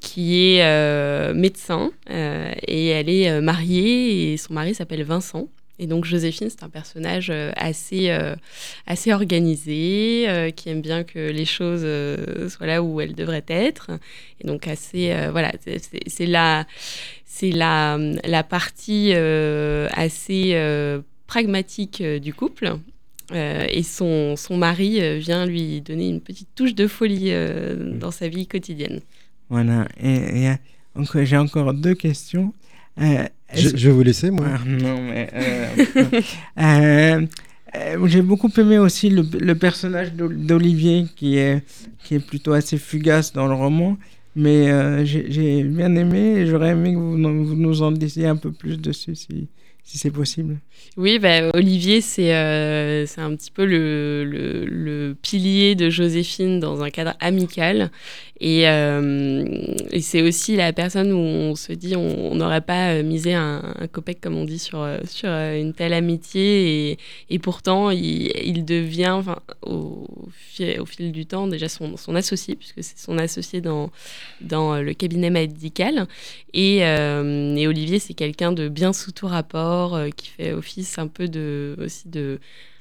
qui 0.00 0.54
est 0.56 1.34
médecin, 1.34 1.90
et 2.08 2.86
elle 2.86 3.10
est 3.10 3.42
mariée, 3.42 4.32
et 4.32 4.36
son 4.38 4.54
mari 4.54 4.74
s'appelle 4.74 5.02
Vincent. 5.02 5.50
Et 5.78 5.86
donc 5.86 6.04
Joséphine, 6.04 6.48
c'est 6.50 6.64
un 6.64 6.68
personnage 6.68 7.30
euh, 7.30 7.52
assez, 7.56 8.10
euh, 8.10 8.34
assez 8.86 9.12
organisé, 9.12 10.28
euh, 10.28 10.50
qui 10.50 10.68
aime 10.68 10.80
bien 10.80 11.04
que 11.04 11.30
les 11.30 11.44
choses 11.44 11.86
soient 12.50 12.66
là 12.66 12.82
où 12.82 13.00
elles 13.00 13.14
devraient 13.14 13.44
être. 13.48 13.90
Et 14.40 14.46
donc 14.46 14.66
assez, 14.66 15.14
voilà, 15.30 15.52
c'est 16.06 16.26
la, 16.26 16.66
c'est 17.24 17.50
la, 17.50 17.98
la 18.24 18.42
partie 18.42 19.12
assez 19.12 21.00
pragmatique 21.26 22.02
du 22.02 22.34
couple. 22.34 22.76
et 23.32 23.82
son, 23.82 24.36
son 24.36 24.56
mari 24.56 25.18
vient 25.18 25.46
lui 25.46 25.80
donner 25.80 26.08
une 26.08 26.20
petite 26.20 26.48
touche 26.54 26.74
de 26.74 26.86
folie 26.86 27.32
dans 27.94 28.10
sa 28.10 28.28
vie 28.28 28.46
quotidienne. 28.46 29.00
Voilà. 29.48 29.86
Et, 30.00 30.44
et, 30.44 31.24
j'ai 31.24 31.36
encore 31.36 31.74
deux 31.74 31.94
questions. 31.94 32.52
Euh, 33.52 33.56
je, 33.56 33.76
je, 33.76 33.88
vais 33.88 33.94
vous 33.94 34.02
laisser, 34.02 34.30
moi. 34.30 34.46
Ah, 34.52 34.60
non, 34.66 35.00
mais. 35.00 35.30
Euh, 35.34 36.16
euh, 37.74 38.06
j'ai 38.06 38.22
beaucoup 38.22 38.50
aimé 38.56 38.78
aussi 38.78 39.10
le, 39.10 39.24
le 39.38 39.54
personnage 39.54 40.12
d'Olivier, 40.14 41.06
qui 41.16 41.36
est, 41.36 41.62
qui 42.04 42.16
est 42.16 42.26
plutôt 42.26 42.52
assez 42.52 42.78
fugace 42.78 43.32
dans 43.32 43.46
le 43.46 43.54
roman. 43.54 43.96
Mais 44.36 45.04
j'ai 45.04 45.64
bien 45.64 45.96
aimé 45.96 46.18
et 46.18 46.46
j'aurais 46.46 46.70
aimé 46.70 46.92
que 46.92 46.98
vous, 46.98 47.16
vous, 47.44 47.56
nous 47.56 47.82
en 47.82 47.90
disiez 47.90 48.26
un 48.26 48.36
peu 48.36 48.52
plus 48.52 48.76
dessus, 48.76 49.16
si, 49.16 49.48
si 49.88 49.96
c'est 49.96 50.10
possible. 50.10 50.58
Oui, 50.98 51.18
bah, 51.18 51.48
Olivier, 51.54 52.02
c'est 52.02 52.34
euh, 52.34 53.06
un 53.16 53.34
petit 53.34 53.50
peu 53.50 53.64
le, 53.64 54.22
le, 54.22 55.16
pilier 55.22 55.74
de 55.76 55.88
Joséphine 55.88 56.60
dans 56.60 56.82
un 56.82 56.90
cadre 56.90 57.14
amical. 57.20 57.90
Et, 58.40 58.68
euh, 58.68 59.74
c'est 60.00 60.22
aussi 60.22 60.56
la 60.56 60.72
personne 60.72 61.12
où 61.12 61.18
on 61.18 61.56
se 61.56 61.72
dit 61.72 61.96
on 61.96 62.34
n'aurait 62.36 62.60
pas 62.60 62.90
euh, 62.92 63.02
misé 63.02 63.34
un, 63.34 63.74
un, 63.78 63.86
copec, 63.88 64.20
comme 64.20 64.36
on 64.36 64.44
dit, 64.44 64.58
sur, 64.58 64.80
euh, 64.80 64.98
sur 65.06 65.28
une 65.28 65.72
telle 65.72 65.92
amitié. 65.92 66.90
Et, 66.90 66.98
et 67.30 67.38
pourtant, 67.38 67.90
il, 67.90 68.64
devient, 68.64 69.22
au, 69.62 70.06
fil, 70.30 70.80
au 70.80 70.86
fil 70.86 71.12
du 71.12 71.26
temps, 71.26 71.46
déjà 71.46 71.68
son, 71.68 71.96
son 71.96 72.14
associé, 72.14 72.54
puisque 72.54 72.82
c'est 72.82 72.98
son 72.98 73.18
associé 73.18 73.60
dans, 73.60 73.90
dans 74.40 74.76
le 74.76 74.94
cabinet 74.94 75.30
médical. 75.30 76.06
Et, 76.54 76.78
et 76.78 77.66
Olivier, 77.66 77.98
c'est 77.98 78.14
quelqu'un 78.14 78.52
de 78.52 78.68
bien 78.68 78.92
sous 78.92 79.12
tout 79.12 79.26
rapport, 79.26 79.77
qui 80.16 80.28
fait 80.28 80.52
office 80.52 80.98
un 80.98 81.08
peu 81.08 81.28
de, 81.28 81.76
aussi 81.78 82.08
de 82.08 82.38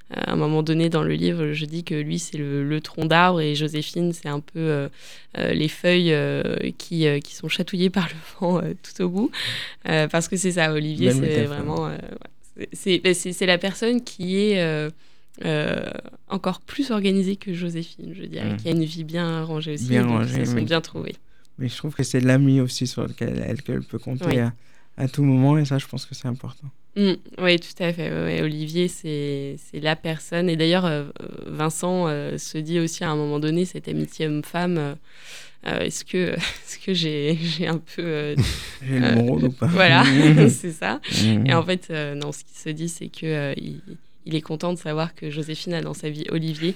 à 0.10 0.32
un 0.32 0.36
moment 0.36 0.64
donné 0.64 0.90
dans 0.90 1.04
le 1.04 1.14
livre, 1.14 1.52
je 1.52 1.66
dis 1.66 1.84
que 1.84 1.96
lui, 1.96 2.18
c'est 2.18 2.38
le, 2.38 2.64
le, 2.64 2.82
tronc 2.82 3.06
d'arbre 3.06 3.42
et 3.42 3.56
Joséphine, 3.56 4.14
c'est 4.14 4.30
un 4.30 4.40
peu 4.40 4.60
euh, 4.60 4.88
euh, 5.38 5.52
les 5.54 5.68
feuilles 5.68 6.14
euh, 6.14 6.72
qui, 6.78 7.06
qui, 7.22 7.36
sont 7.36 7.50
chatouillées 7.50 7.90
par 7.90 8.08
le 8.08 8.16
vent 8.40 8.62
tout 8.62 9.04
au 9.04 9.10
bout. 9.10 9.32
parce 9.84 10.28
que 10.28 10.38
c'est 10.38 10.54
ça, 10.54 10.72
Olivier, 10.72 11.12
c'est 11.12 11.44
vraiment. 11.44 11.92
c'est 12.72 13.46
la 13.46 13.58
personne 13.58 14.02
qui 14.02 14.38
est. 14.38 14.90
encore 16.30 16.62
plus 16.62 16.92
organisée 16.92 17.36
que 17.36 17.54
Joséphine, 17.54 18.14
je 18.14 18.24
dirais, 18.24 18.54
mmh. 18.54 18.58
qui 18.58 18.68
a 18.70 18.72
une 18.72 18.86
vie 18.86 19.04
bien 19.04 19.44
rangée 19.44 19.74
aussi, 19.74 19.90
bien, 19.90 20.06
rangée, 20.06 20.46
sont 20.46 20.62
bien 20.62 20.82
trouvés. 20.82 21.16
Mais 21.60 21.70
je 21.70 21.76
trouve 21.76 21.96
que 21.96 22.04
c'est 22.04 22.20
l'ami 22.20 22.62
aussi 22.62 22.86
sur 22.86 23.08
lequel 23.08 23.44
elle, 23.46 23.58
elle 23.68 23.82
peut 23.82 23.98
compter 23.98 24.26
oui. 24.28 24.40
à, 24.40 24.54
à, 24.98 25.08
tout 25.08 25.24
moment, 25.24 25.58
et 25.58 25.66
ça, 25.66 25.78
je 25.78 25.88
pense 25.88 26.06
que 26.06 26.16
c'est 26.16 26.28
important. 26.28 26.68
Mmh, 26.98 27.14
oui, 27.38 27.60
tout 27.60 27.84
à 27.84 27.94
fait. 27.94 28.10
Ouais, 28.10 28.42
Olivier, 28.42 28.88
c'est 28.88 29.58
la 29.74 29.96
personne. 29.96 30.50
Et 30.50 30.56
d'ailleurs, 30.56 30.86
euh, 30.86 31.06
Vincent 31.46 32.08
euh, 32.08 32.40
se 32.40 32.58
dit 32.58 32.80
aussi 32.80 33.04
à 33.04 33.12
un 33.12 33.16
moment 33.16 33.40
donné, 33.40 33.66
cette 33.66 33.88
amitié 33.88 34.26
homme-femme, 34.26 34.96
euh, 35.68 35.80
est-ce 35.80 36.04
que, 36.04 36.34
est 36.36 36.84
que 36.84 36.94
j'ai 36.96 37.38
un 37.68 37.78
peu... 37.78 38.36
j'ai 38.82 39.00
le 39.00 39.22
rôle 39.22 39.46
ou 39.46 39.52
pas 39.52 39.68
Voilà, 39.68 40.04
c'est 40.50 40.72
ça. 40.72 41.00
Mmh. 41.24 41.46
Et 41.46 41.54
en 41.54 41.64
fait, 41.64 41.92
non, 41.92 42.32
ce 42.32 42.44
qu'il 42.44 42.58
se 42.58 42.70
dit, 42.70 42.90
c'est 42.90 43.10
qu'il 43.10 43.82
il 44.26 44.36
est 44.36 44.42
content 44.42 44.74
de 44.74 44.80
savoir 44.80 45.14
que 45.14 45.30
Joséphine 45.30 45.76
a 45.76 45.82
dans 45.82 45.94
sa 45.94 46.10
vie 46.10 46.26
Olivier. 46.30 46.76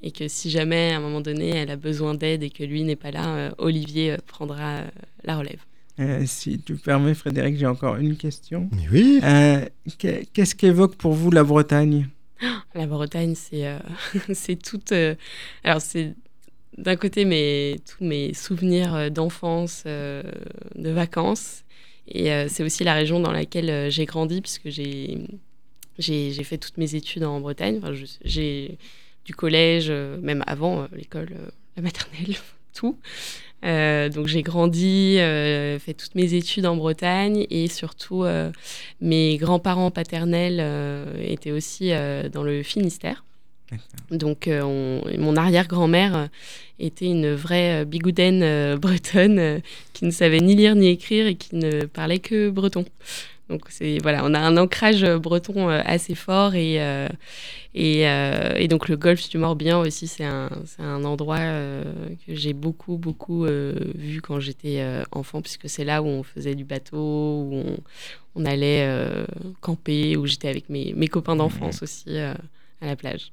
Et 0.00 0.12
que 0.12 0.28
si 0.28 0.48
jamais, 0.48 0.92
à 0.92 0.98
un 0.98 1.00
moment 1.00 1.20
donné, 1.20 1.50
elle 1.50 1.72
a 1.72 1.76
besoin 1.76 2.14
d'aide 2.14 2.44
et 2.44 2.50
que 2.50 2.62
lui 2.62 2.84
n'est 2.84 2.96
pas 2.96 3.10
là, 3.10 3.52
Olivier 3.58 4.16
prendra 4.28 4.84
la 5.24 5.36
relève. 5.36 5.58
Euh, 6.00 6.24
si 6.26 6.60
tu 6.60 6.76
permets, 6.76 7.14
Frédéric, 7.14 7.56
j'ai 7.56 7.66
encore 7.66 7.96
une 7.96 8.16
question. 8.16 8.68
Mais 8.72 8.88
oui. 8.90 9.20
Euh, 9.24 9.64
Qu'est-ce 10.32 10.54
qu'évoque 10.54 10.96
pour 10.96 11.12
vous 11.12 11.30
la 11.30 11.42
Bretagne? 11.42 12.08
La 12.74 12.86
Bretagne, 12.86 13.34
c'est 13.34 13.66
euh, 13.66 13.78
c'est 14.32 14.56
toute. 14.56 14.92
Euh, 14.92 15.16
alors, 15.64 15.80
c'est 15.80 16.14
d'un 16.76 16.94
côté 16.94 17.24
mes, 17.24 17.80
tous 17.84 18.04
mes 18.04 18.32
souvenirs 18.32 19.10
d'enfance, 19.10 19.82
de 19.84 20.90
vacances. 20.90 21.64
Et 22.06 22.30
c'est 22.48 22.62
aussi 22.62 22.84
la 22.84 22.94
région 22.94 23.18
dans 23.18 23.32
laquelle 23.32 23.90
j'ai 23.90 24.04
grandi, 24.04 24.40
puisque 24.40 24.68
j'ai 24.68 26.44
fait 26.44 26.56
toutes 26.56 26.78
mes 26.78 26.94
études 26.94 27.24
en 27.24 27.40
Bretagne. 27.40 27.80
Enfin, 27.82 27.92
j'ai 28.24 28.78
du 29.24 29.34
collège, 29.34 29.90
même 29.90 30.44
avant 30.46 30.86
l'école, 30.92 31.30
la 31.76 31.82
maternelle, 31.82 32.36
tout. 32.72 32.96
Euh, 33.64 34.08
donc 34.08 34.26
j'ai 34.28 34.42
grandi, 34.42 35.16
euh, 35.18 35.78
fait 35.78 35.94
toutes 35.94 36.14
mes 36.14 36.34
études 36.34 36.66
en 36.66 36.76
Bretagne 36.76 37.46
et 37.50 37.66
surtout 37.68 38.24
euh, 38.24 38.52
mes 39.00 39.36
grands-parents 39.36 39.90
paternels 39.90 40.64
étaient 41.20 41.50
aussi 41.50 41.90
dans 42.32 42.42
le 42.42 42.62
Finistère. 42.62 43.24
Donc 44.10 44.48
on, 44.50 45.02
mon 45.18 45.36
arrière-grand-mère 45.36 46.28
était 46.78 47.06
une 47.06 47.34
vraie 47.34 47.84
bigoudaine 47.84 48.76
bretonne 48.80 49.60
qui 49.92 50.06
ne 50.06 50.10
savait 50.10 50.40
ni 50.40 50.54
lire 50.54 50.74
ni 50.74 50.88
écrire 50.88 51.26
et 51.26 51.34
qui 51.34 51.56
ne 51.56 51.84
parlait 51.84 52.18
que 52.18 52.48
breton. 52.48 52.86
Donc 53.48 53.62
c'est 53.68 53.98
voilà, 54.02 54.22
on 54.24 54.34
a 54.34 54.38
un 54.38 54.56
ancrage 54.56 55.04
breton 55.16 55.68
assez 55.68 56.14
fort 56.14 56.54
et 56.54 56.78
et, 57.74 58.08
euh, 58.08 58.54
et, 58.56 58.66
donc 58.66 58.88
le 58.88 58.96
golfe 58.96 59.28
du 59.28 59.38
Morbihan 59.38 59.80
aussi, 59.80 60.08
c'est 60.08 60.24
un, 60.24 60.50
un, 60.78 61.04
endroit 61.04 61.38
euh, 61.38 61.84
que 62.26 62.34
j'ai 62.34 62.54
beaucoup, 62.54 62.96
beaucoup 62.96 63.44
euh, 63.44 63.74
vu 63.94 64.20
quand 64.20 64.40
j'étais 64.40 64.80
euh, 64.80 65.04
enfant, 65.12 65.42
puisque 65.42 65.68
c'est 65.68 65.84
là 65.84 66.02
où 66.02 66.06
on 66.06 66.22
faisait 66.22 66.54
du 66.54 66.64
bateau, 66.64 66.96
où 66.96 67.54
on, 67.54 67.76
on 68.34 68.46
allait 68.46 68.86
euh, 68.88 69.26
camper, 69.60 70.16
où 70.16 70.26
j'étais 70.26 70.48
avec 70.48 70.70
mes, 70.70 70.92
mes 70.94 71.08
copains 71.08 71.36
d'enfance 71.36 71.82
aussi 71.82 72.18
à 72.18 72.36
la 72.80 72.96
plage. 72.96 73.32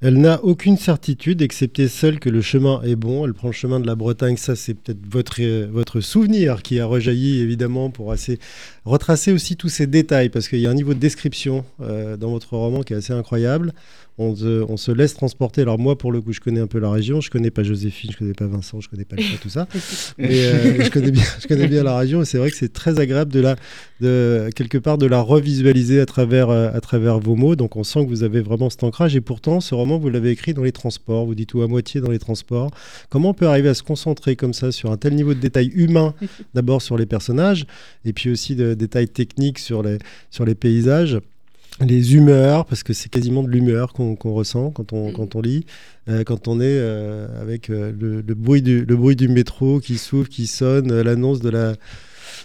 Elle 0.00 0.20
n'a 0.20 0.42
aucune 0.44 0.76
certitude, 0.76 1.40
excepté 1.40 1.88
celle 1.88 2.20
que 2.20 2.28
le 2.28 2.42
chemin 2.42 2.82
est 2.82 2.96
bon. 2.96 3.24
Elle 3.24 3.32
prend 3.32 3.48
le 3.48 3.54
chemin 3.54 3.80
de 3.80 3.86
la 3.86 3.94
Bretagne. 3.94 4.36
Ça, 4.36 4.54
c'est 4.54 4.74
peut-être 4.74 4.98
votre, 5.06 6.00
souvenir 6.00 6.62
qui 6.62 6.78
a 6.78 6.86
rejailli, 6.86 7.40
évidemment, 7.40 7.90
pour 7.90 8.12
assez 8.12 8.38
retracer 8.84 9.32
aussi 9.32 9.56
tous 9.56 9.70
ces 9.70 9.86
détails, 9.86 10.28
parce 10.28 10.48
qu'il 10.48 10.58
y 10.58 10.66
a 10.66 10.70
un 10.70 10.74
niveau 10.74 10.92
de 10.92 10.98
description 10.98 11.64
euh, 11.80 12.16
dans 12.16 12.30
votre 12.30 12.54
roman 12.56 12.82
qui 12.82 12.92
est 12.92 12.96
assez 12.96 13.14
incroyable 13.14 13.72
on 14.16 14.34
se, 14.36 14.64
on 14.68 14.76
se, 14.76 14.92
laisse 14.92 15.14
transporter. 15.14 15.62
Alors 15.62 15.78
moi, 15.78 15.98
pour 15.98 16.12
le 16.12 16.20
coup, 16.20 16.32
je 16.32 16.40
connais 16.40 16.60
un 16.60 16.66
peu 16.66 16.78
la 16.78 16.90
région. 16.90 17.20
Je 17.20 17.30
connais 17.30 17.50
pas 17.50 17.62
Joséphine, 17.62 18.10
je 18.12 18.16
connais 18.16 18.32
pas 18.32 18.46
Vincent, 18.46 18.80
je 18.80 18.88
connais 18.88 19.04
pas 19.04 19.16
le 19.16 19.22
tout 19.38 19.48
ça. 19.48 19.66
Mais 20.18 20.44
euh, 20.44 20.84
je 20.84 20.90
connais 20.90 21.10
bien, 21.10 21.24
je 21.40 21.46
connais 21.48 21.66
bien 21.66 21.82
la 21.82 21.98
région. 21.98 22.22
Et 22.22 22.24
c'est 22.24 22.38
vrai 22.38 22.50
que 22.50 22.56
c'est 22.56 22.72
très 22.72 23.00
agréable 23.00 23.32
de 23.32 23.40
la, 23.40 23.56
de 24.00 24.50
quelque 24.54 24.78
part, 24.78 24.98
de 24.98 25.06
la 25.06 25.20
revisualiser 25.20 26.00
à 26.00 26.06
travers, 26.06 26.50
euh, 26.50 26.70
à 26.72 26.80
travers 26.80 27.18
vos 27.18 27.34
mots. 27.34 27.56
Donc 27.56 27.76
on 27.76 27.82
sent 27.82 28.04
que 28.04 28.08
vous 28.08 28.22
avez 28.22 28.40
vraiment 28.40 28.70
cet 28.70 28.84
ancrage. 28.84 29.16
Et 29.16 29.20
pourtant, 29.20 29.60
ce 29.60 29.74
roman, 29.74 29.98
vous 29.98 30.10
l'avez 30.10 30.30
écrit 30.30 30.54
dans 30.54 30.62
les 30.62 30.72
transports. 30.72 31.26
Vous 31.26 31.34
dites 31.34 31.48
tout 31.48 31.62
à 31.62 31.66
moitié 31.66 32.00
dans 32.00 32.10
les 32.10 32.20
transports. 32.20 32.70
Comment 33.08 33.30
on 33.30 33.34
peut 33.34 33.48
arriver 33.48 33.70
à 33.70 33.74
se 33.74 33.82
concentrer 33.82 34.36
comme 34.36 34.54
ça 34.54 34.70
sur 34.70 34.92
un 34.92 34.96
tel 34.96 35.14
niveau 35.14 35.34
de 35.34 35.40
détail 35.40 35.72
humain, 35.74 36.14
d'abord 36.54 36.82
sur 36.82 36.96
les 36.96 37.06
personnages, 37.06 37.66
et 38.04 38.12
puis 38.12 38.30
aussi 38.30 38.54
de 38.54 38.74
détails 38.74 39.08
techniques 39.08 39.58
sur 39.58 39.82
les, 39.82 39.98
sur 40.30 40.44
les 40.44 40.54
paysages? 40.54 41.18
Les 41.80 42.14
humeurs, 42.14 42.66
parce 42.66 42.82
que 42.82 42.92
c'est 42.92 43.08
quasiment 43.08 43.42
de 43.42 43.48
l'humeur 43.48 43.92
qu'on 43.92 44.14
qu 44.14 44.28
ressent 44.28 44.70
quand 44.70 44.92
on, 44.92 45.12
quand 45.12 45.34
on 45.34 45.40
lit, 45.40 45.66
euh, 46.08 46.22
quand 46.22 46.46
on 46.46 46.60
est 46.60 46.78
euh, 46.78 47.26
avec 47.40 47.68
euh, 47.68 47.92
le, 47.98 48.20
le, 48.20 48.34
bruit 48.34 48.62
du, 48.62 48.84
le 48.84 48.96
bruit 48.96 49.16
du 49.16 49.28
métro 49.28 49.80
qui 49.80 49.98
s'ouvre, 49.98 50.28
qui 50.28 50.46
sonne, 50.46 51.00
l'annonce 51.02 51.40
de 51.40 51.50
la, 51.50 51.74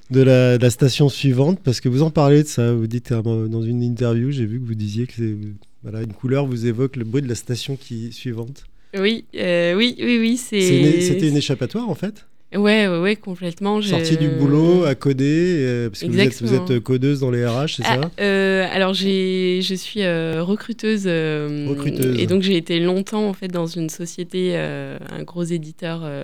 de 0.09 0.21
la, 0.21 0.57
de 0.57 0.63
la, 0.63 0.69
station 0.71 1.09
suivante, 1.09 1.59
parce 1.63 1.79
que 1.79 1.89
vous 1.89 2.01
en 2.01 2.09
parlez 2.09 2.43
de 2.43 2.47
ça, 2.47 2.73
vous 2.73 2.87
dites 2.87 3.13
dans 3.13 3.61
une 3.61 3.83
interview, 3.83 4.31
j'ai 4.31 4.45
vu 4.45 4.59
que 4.59 4.65
vous 4.65 4.75
disiez 4.75 5.05
que 5.05 5.37
voilà, 5.83 6.01
une 6.01 6.13
couleur 6.13 6.47
vous 6.47 6.65
évoque 6.65 6.95
le 6.95 7.05
bruit 7.05 7.21
de 7.21 7.29
la 7.29 7.35
station 7.35 7.75
qui, 7.75 8.11
suivante. 8.11 8.65
Oui, 8.95 9.25
oui, 9.33 9.95
oui, 9.99 10.17
oui. 10.19 10.37
C'était 10.37 11.19
une, 11.19 11.33
une 11.33 11.37
échappatoire 11.37 11.87
en 11.87 11.95
fait? 11.95 12.25
Ouais, 12.53 12.87
ouais, 12.87 12.99
ouais, 12.99 13.15
complètement. 13.15 13.79
Sortie 13.81 14.17
du 14.17 14.27
boulot 14.29 14.83
à 14.83 14.95
coder, 14.95 15.57
euh, 15.59 15.89
parce 15.89 16.01
que 16.01 16.07
vous 16.07 16.19
êtes, 16.19 16.41
vous 16.41 16.53
êtes, 16.53 16.79
codeuse 16.79 17.19
dans 17.19 17.29
les 17.29 17.45
RH, 17.45 17.75
c'est 17.77 17.83
ah, 17.85 17.95
ça? 17.95 18.11
euh, 18.19 18.67
Alors, 18.71 18.95
je 18.95 19.75
suis 19.75 20.01
euh, 20.01 20.43
recruteuse, 20.43 21.05
recruteuse. 21.05 22.19
Et 22.19 22.25
donc, 22.25 22.41
j'ai 22.41 22.57
été 22.57 22.79
longtemps 22.79 23.27
en 23.27 23.33
fait, 23.33 23.49
dans 23.49 23.67
une 23.67 23.89
société, 23.89 24.53
euh, 24.53 24.97
un 25.11 25.21
gros 25.21 25.43
éditeur 25.43 26.01
euh, 26.03 26.23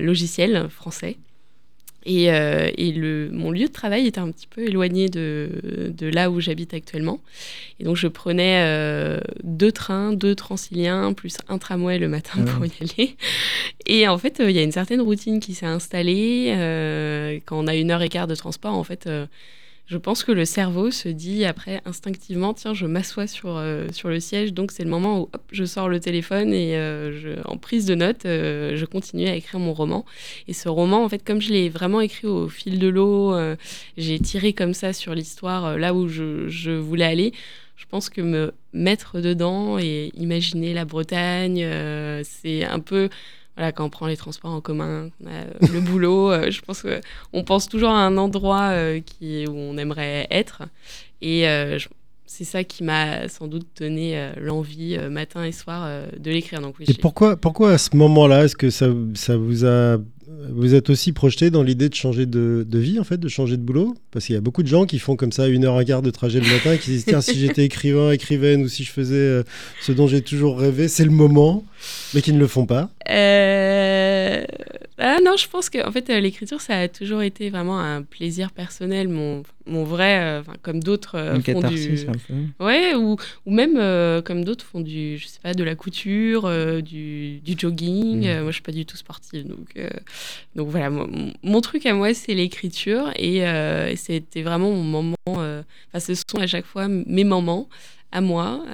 logiciel 0.00 0.68
français. 0.70 1.18
Et, 2.06 2.30
euh, 2.30 2.70
et 2.76 2.92
le, 2.92 3.30
mon 3.32 3.50
lieu 3.50 3.66
de 3.66 3.72
travail 3.72 4.06
était 4.06 4.20
un 4.20 4.30
petit 4.30 4.46
peu 4.46 4.62
éloigné 4.62 5.08
de, 5.08 5.92
de 5.96 6.06
là 6.06 6.30
où 6.30 6.40
j'habite 6.40 6.74
actuellement. 6.74 7.20
Et 7.80 7.84
donc 7.84 7.96
je 7.96 8.08
prenais 8.08 8.62
euh, 8.62 9.20
deux 9.42 9.72
trains, 9.72 10.12
deux 10.12 10.34
transiliens, 10.34 11.12
plus 11.14 11.38
un 11.48 11.58
tramway 11.58 11.98
le 11.98 12.08
matin 12.08 12.40
mmh. 12.40 12.44
pour 12.44 12.66
y 12.66 12.72
aller. 12.80 13.16
Et 13.86 14.06
en 14.08 14.18
fait, 14.18 14.36
il 14.38 14.44
euh, 14.46 14.50
y 14.50 14.58
a 14.58 14.62
une 14.62 14.72
certaine 14.72 15.00
routine 15.00 15.40
qui 15.40 15.54
s'est 15.54 15.66
installée. 15.66 16.52
Quand 17.46 17.58
on 17.58 17.66
a 17.66 17.74
une 17.74 17.90
heure 17.90 18.02
et 18.02 18.08
quart 18.08 18.26
de 18.26 18.34
transport, 18.34 18.74
en 18.74 18.84
fait, 18.84 19.08
je 19.86 19.98
pense 19.98 20.24
que 20.24 20.32
le 20.32 20.46
cerveau 20.46 20.90
se 20.90 21.08
dit 21.10 21.44
après 21.44 21.82
instinctivement 21.84 22.54
tiens 22.54 22.72
je 22.72 22.86
m'assois 22.86 23.26
sur, 23.26 23.56
euh, 23.56 23.88
sur 23.92 24.08
le 24.08 24.18
siège 24.18 24.54
donc 24.54 24.72
c'est 24.72 24.82
le 24.82 24.88
moment 24.88 25.20
où 25.20 25.22
hop, 25.24 25.42
je 25.52 25.64
sors 25.64 25.90
le 25.90 26.00
téléphone 26.00 26.54
et 26.54 26.76
euh, 26.76 27.36
en 27.44 27.58
prise 27.58 27.84
de 27.84 27.94
notes 27.94 28.24
euh, 28.24 28.76
je 28.76 28.84
continue 28.86 29.26
à 29.26 29.34
écrire 29.34 29.60
mon 29.60 29.74
roman. 29.74 30.06
Et 30.48 30.54
ce 30.54 30.70
roman 30.70 31.04
en 31.04 31.08
fait 31.08 31.22
comme 31.22 31.40
je 31.40 31.52
l'ai 31.52 31.68
vraiment 31.68 32.00
écrit 32.00 32.26
au 32.26 32.48
fil 32.48 32.78
de 32.78 32.88
l'eau 32.88 33.34
j'ai 33.98 34.18
tiré 34.20 34.52
comme 34.54 34.74
ça 34.74 34.92
sur 34.92 35.14
l'histoire 35.14 35.76
là 35.76 35.94
où 35.94 36.08
je, 36.08 36.70
voulais 36.78 37.04
aller 37.04 37.32
je 37.76 37.84
pense 37.86 38.08
que 38.08 38.22
me 38.22 38.54
mettre 38.72 39.20
dedans 39.20 39.78
et 39.78 40.12
imaginer 40.14 40.72
la 40.72 40.84
Bretagne 40.86 41.66
c'est 42.22 42.64
un 42.64 42.80
peu 42.80 43.10
voilà, 43.56 43.72
quand 43.72 43.84
on 43.84 43.90
prend 43.90 44.06
les 44.06 44.16
transports 44.16 44.52
en 44.52 44.60
commun, 44.60 45.10
a 45.26 45.66
le 45.66 45.80
boulot, 45.82 46.32
je 46.50 46.60
pense 46.60 46.82
qu'on 46.82 47.44
pense 47.44 47.68
toujours 47.68 47.90
à 47.90 48.04
un 48.04 48.16
endroit 48.16 48.72
qui, 49.04 49.46
où 49.46 49.56
on 49.56 49.76
aimerait 49.78 50.26
être. 50.30 50.62
Et 51.22 51.46
c'est 52.26 52.44
ça 52.44 52.64
qui 52.64 52.84
m'a 52.84 53.28
sans 53.28 53.46
doute 53.46 53.66
donné 53.78 54.32
l'envie 54.40 54.98
matin 55.10 55.44
et 55.44 55.52
soir 55.52 55.88
de 56.18 56.30
l'écrire. 56.30 56.60
Donc, 56.60 56.76
et 56.86 56.94
pourquoi, 56.94 57.36
pourquoi 57.36 57.72
à 57.72 57.78
ce 57.78 57.96
moment-là, 57.96 58.44
est-ce 58.44 58.56
que 58.56 58.70
ça, 58.70 58.88
ça 59.14 59.36
vous 59.36 59.64
a 59.64 59.98
vous 60.50 60.74
êtes 60.74 60.90
aussi 60.90 61.12
projeté 61.12 61.50
dans 61.50 61.62
l'idée 61.62 61.88
de 61.88 61.94
changer 61.94 62.26
de, 62.26 62.66
vie, 62.72 62.98
en 62.98 63.04
fait, 63.04 63.18
de 63.18 63.28
changer 63.28 63.56
de 63.56 63.62
boulot? 63.62 63.94
Parce 64.10 64.26
qu'il 64.26 64.34
y 64.34 64.38
a 64.38 64.40
beaucoup 64.40 64.62
de 64.62 64.68
gens 64.68 64.86
qui 64.86 64.98
font 64.98 65.16
comme 65.16 65.32
ça 65.32 65.48
une 65.48 65.64
heure, 65.64 65.76
un 65.76 65.84
quart 65.84 66.02
de 66.02 66.10
trajet 66.10 66.40
le 66.40 66.46
matin 66.50 66.72
et 66.72 66.78
qui 66.78 66.90
disent 66.90 67.04
Tiens, 67.04 67.20
si 67.20 67.38
j'étais 67.38 67.64
écrivain, 67.66 68.10
écrivaine, 68.12 68.62
ou 68.62 68.68
si 68.68 68.84
je 68.84 68.92
faisais 68.92 69.14
euh, 69.16 69.42
ce 69.80 69.92
dont 69.92 70.06
j'ai 70.06 70.22
toujours 70.22 70.58
rêvé, 70.58 70.88
c'est 70.88 71.04
le 71.04 71.10
moment, 71.10 71.64
mais 72.14 72.22
qui 72.22 72.32
ne 72.32 72.38
le 72.38 72.46
font 72.46 72.66
pas. 72.66 72.90
Euh... 75.00 75.16
Ah 75.16 75.18
non, 75.24 75.36
je 75.36 75.48
pense 75.48 75.70
que 75.70 75.84
en 75.86 75.90
fait, 75.90 76.08
euh, 76.10 76.20
l'écriture, 76.20 76.60
ça 76.60 76.78
a 76.78 76.88
toujours 76.88 77.22
été 77.22 77.50
vraiment 77.50 77.80
un 77.80 78.02
plaisir 78.02 78.52
personnel. 78.52 79.08
Mon, 79.08 79.42
mon 79.66 79.82
vrai, 79.82 80.20
euh, 80.20 80.42
comme 80.62 80.82
d'autres 80.82 81.40
font 81.44 81.60
du. 81.62 82.06
Ouais, 82.60 82.94
ou, 82.94 83.16
ou 83.46 83.50
même 83.52 83.74
comme 84.22 84.44
d'autres 84.44 84.64
font 84.64 84.80
du, 84.80 85.18
je 85.18 85.26
sais 85.26 85.40
pas, 85.42 85.54
de 85.54 85.64
la 85.64 85.74
couture, 85.74 86.48
du, 86.82 87.40
du, 87.40 87.54
jogging. 87.58 88.20
Mm. 88.20 88.42
moi, 88.42 88.50
je 88.50 88.54
suis 88.54 88.62
pas 88.62 88.72
du 88.72 88.86
tout 88.86 88.96
sportive, 88.96 89.46
donc 89.46 89.76
donc 90.54 90.68
voilà, 90.68 90.90
mon, 90.90 91.60
truc 91.60 91.86
à 91.86 91.94
moi, 91.94 92.14
c'est 92.14 92.34
l'écriture 92.34 93.10
et, 93.16 93.44
c'était 93.96 94.42
vraiment 94.42 94.70
mon 94.70 94.82
moment. 94.84 95.16
Enfin, 95.26 95.98
ce 95.98 96.14
sont 96.14 96.38
à 96.38 96.46
chaque 96.46 96.66
fois 96.66 96.88
mes 96.88 97.24
moments 97.24 97.68
à 98.12 98.20
moi. 98.20 98.64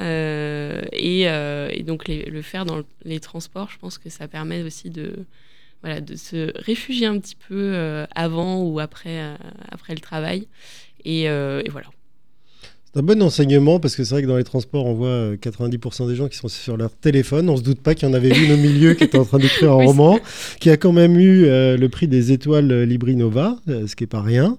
et, 0.92 1.22
et, 1.22 1.82
donc, 1.82 2.08
le 2.08 2.42
faire 2.42 2.66
dans 2.66 2.82
les 3.04 3.20
transports, 3.20 3.70
je 3.70 3.78
pense 3.78 3.96
que 3.96 4.10
ça 4.10 4.28
permet 4.28 4.62
aussi 4.62 4.90
de, 4.90 5.24
voilà, 5.82 6.00
de 6.00 6.14
se 6.14 6.52
réfugier 6.62 7.06
un 7.06 7.18
petit 7.18 7.36
peu 7.36 7.72
euh, 7.74 8.06
avant 8.14 8.62
ou 8.62 8.80
après, 8.80 9.20
euh, 9.20 9.34
après 9.70 9.94
le 9.94 10.00
travail. 10.00 10.46
Et, 11.04 11.28
euh, 11.28 11.62
et 11.64 11.70
voilà. 11.70 11.86
C'est 12.92 12.98
un 12.98 13.02
bon 13.04 13.22
enseignement 13.22 13.78
parce 13.78 13.94
que 13.94 14.02
c'est 14.02 14.16
vrai 14.16 14.22
que 14.22 14.26
dans 14.26 14.36
les 14.36 14.44
transports, 14.44 14.84
on 14.84 14.94
voit 14.94 15.34
90% 15.36 16.08
des 16.08 16.16
gens 16.16 16.26
qui 16.26 16.36
sont 16.36 16.48
sur 16.48 16.76
leur 16.76 16.90
téléphone. 16.90 17.48
On 17.48 17.56
se 17.56 17.62
doute 17.62 17.80
pas 17.80 17.94
qu'il 17.94 18.08
y 18.08 18.10
en 18.10 18.14
avait 18.14 18.36
une 18.36 18.52
au 18.52 18.56
milieu 18.56 18.94
qui 18.94 19.04
était 19.04 19.16
en 19.16 19.24
train 19.24 19.38
d'écrire 19.38 19.70
un 19.70 19.74
roman, 19.86 20.18
qui 20.58 20.70
a 20.70 20.76
quand 20.76 20.90
même 20.90 21.16
eu 21.16 21.44
le 21.44 21.86
prix 21.86 22.08
des 22.08 22.32
étoiles 22.32 22.82
Librinova, 22.82 23.60
ce 23.68 23.94
qui 23.94 24.02
est 24.02 24.08
pas 24.08 24.22
rien, 24.22 24.58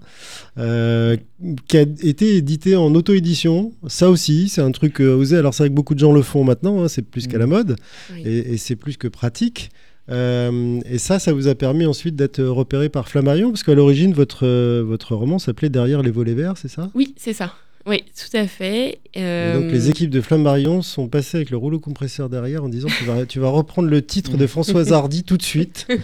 qui 0.55 1.77
a 1.77 1.81
été 1.81 2.37
édité 2.37 2.77
en 2.77 2.95
auto-édition. 2.95 3.73
Ça 3.87 4.09
aussi, 4.09 4.47
c'est 4.47 4.61
un 4.61 4.71
truc 4.71 5.01
osé. 5.01 5.35
Alors 5.35 5.53
c'est 5.53 5.63
vrai 5.63 5.69
que 5.69 5.75
beaucoup 5.75 5.93
de 5.93 5.99
gens 5.99 6.13
le 6.13 6.21
font 6.21 6.45
maintenant, 6.45 6.81
hein, 6.81 6.87
c'est 6.87 7.01
plus 7.01 7.27
qu'à 7.27 7.37
la 7.37 7.47
mmh. 7.47 7.49
mode 7.49 7.75
et, 8.23 8.53
et 8.53 8.57
c'est 8.57 8.77
plus 8.77 8.95
que 8.95 9.09
pratique. 9.09 9.71
Euh, 10.09 10.79
et 10.85 10.97
ça, 10.97 11.19
ça 11.19 11.33
vous 11.33 11.47
a 11.47 11.55
permis 11.55 11.85
ensuite 11.85 12.15
d'être 12.15 12.43
repéré 12.43 12.89
par 12.89 13.07
Flammarion, 13.07 13.51
parce 13.51 13.63
qu'à 13.63 13.75
l'origine, 13.75 14.13
votre, 14.13 14.45
euh, 14.45 14.83
votre 14.85 15.15
roman 15.15 15.39
s'appelait 15.39 15.69
Derrière 15.69 16.01
les 16.01 16.11
volets 16.11 16.33
verts, 16.33 16.57
c'est 16.57 16.67
ça? 16.67 16.89
Oui, 16.93 17.13
c'est 17.17 17.33
ça. 17.33 17.53
Oui, 17.87 18.03
tout 18.15 18.37
à 18.37 18.45
fait. 18.45 18.99
donc 19.15 19.71
les 19.71 19.89
équipes 19.89 20.11
de 20.11 20.21
Flammarion 20.21 20.83
sont 20.83 21.07
passées 21.07 21.37
avec 21.37 21.49
le 21.49 21.57
rouleau 21.57 21.79
compresseur 21.79 22.29
derrière 22.29 22.63
en 22.63 22.69
disant 22.69 22.87
tu 22.95 23.05
vas, 23.05 23.25
tu 23.25 23.39
vas 23.39 23.49
reprendre 23.49 23.89
le 23.89 24.03
titre 24.03 24.37
de 24.37 24.45
Françoise 24.45 24.93
Hardy 24.93 25.23
tout 25.23 25.37
de 25.37 25.43
suite. 25.43 25.87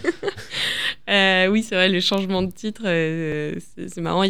Euh, 1.10 1.48
oui, 1.48 1.64
c'est 1.64 1.76
vrai, 1.76 1.88
le 1.88 2.02
changement 2.02 2.44
de 2.44 2.52
titre, 2.52 2.84
c'est 2.84 4.02
marrant. 4.02 4.26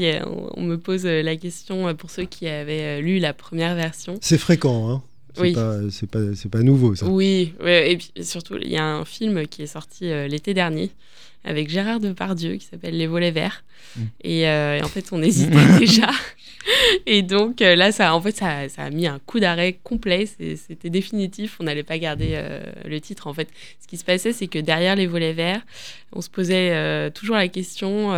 on, 0.56 0.62
me 0.62 0.76
pose 0.76 1.06
la 1.06 1.36
question 1.36 1.96
pour 1.96 2.12
ceux 2.12 2.26
qui 2.26 2.48
avaient 2.48 3.02
lu 3.02 3.18
la 3.18 3.34
première 3.34 3.74
version. 3.74 4.20
C'est 4.22 4.38
fréquent, 4.38 4.92
hein 4.92 5.02
oui. 5.40 5.56
C'est 5.92 6.10
pas, 6.10 6.20
pas, 6.52 6.64
nouveau, 6.64 6.96
ça. 6.96 7.06
Oui, 7.08 7.54
et 7.66 7.98
puis 7.98 8.12
surtout, 8.24 8.58
il 8.62 8.70
y 8.70 8.78
a 8.78 8.86
un 8.86 9.06
film 9.06 9.48
qui 9.48 9.64
est 9.64 9.68
sorti 9.68 10.12
euh, 10.12 10.28
l'été 10.28 10.54
dernier 10.54 10.92
avec 11.48 11.70
Gérard 11.70 12.00
Depardieu 12.00 12.56
qui 12.56 12.66
s'appelle 12.66 12.98
Les 12.98 13.08
volets 13.08 13.32
verts. 13.32 13.64
Mm. 13.96 14.02
Euh, 14.26 14.78
et, 14.78 14.84
en 14.84 14.88
fait, 14.88 15.06
on 15.12 15.22
hésitait 15.22 15.56
déjà. 15.80 16.10
Et 17.06 17.22
donc 17.22 17.62
euh, 17.62 17.76
là, 17.76 17.94
ça, 17.94 18.14
en 18.14 18.20
fait, 18.20 18.36
ça, 18.36 18.68
ça 18.68 18.84
a 18.84 18.90
mis 18.90 19.08
un 19.08 19.20
coup 19.26 19.40
d'arrêt 19.40 19.80
complet. 19.84 20.26
C'était 20.26 20.90
définitif. 20.90 21.58
On 21.60 21.64
n'allait 21.64 21.84
pas 21.84 21.98
garder 21.98 22.42
le 22.86 23.00
titre. 23.00 23.28
En 23.28 23.34
fait, 23.34 23.48
ce 23.80 23.88
qui 23.88 23.98
se 23.98 24.04
passait, 24.04 24.34
c'est 24.34 24.48
que 24.48 24.60
derrière 24.60 24.96
les 24.96 25.08
volets 25.08 25.34
verts, 25.34 25.62
on 26.12 26.22
se 26.22 26.30
posait 26.30 27.10
toujours 27.12 27.38
la 27.38 27.48
question. 27.48 28.14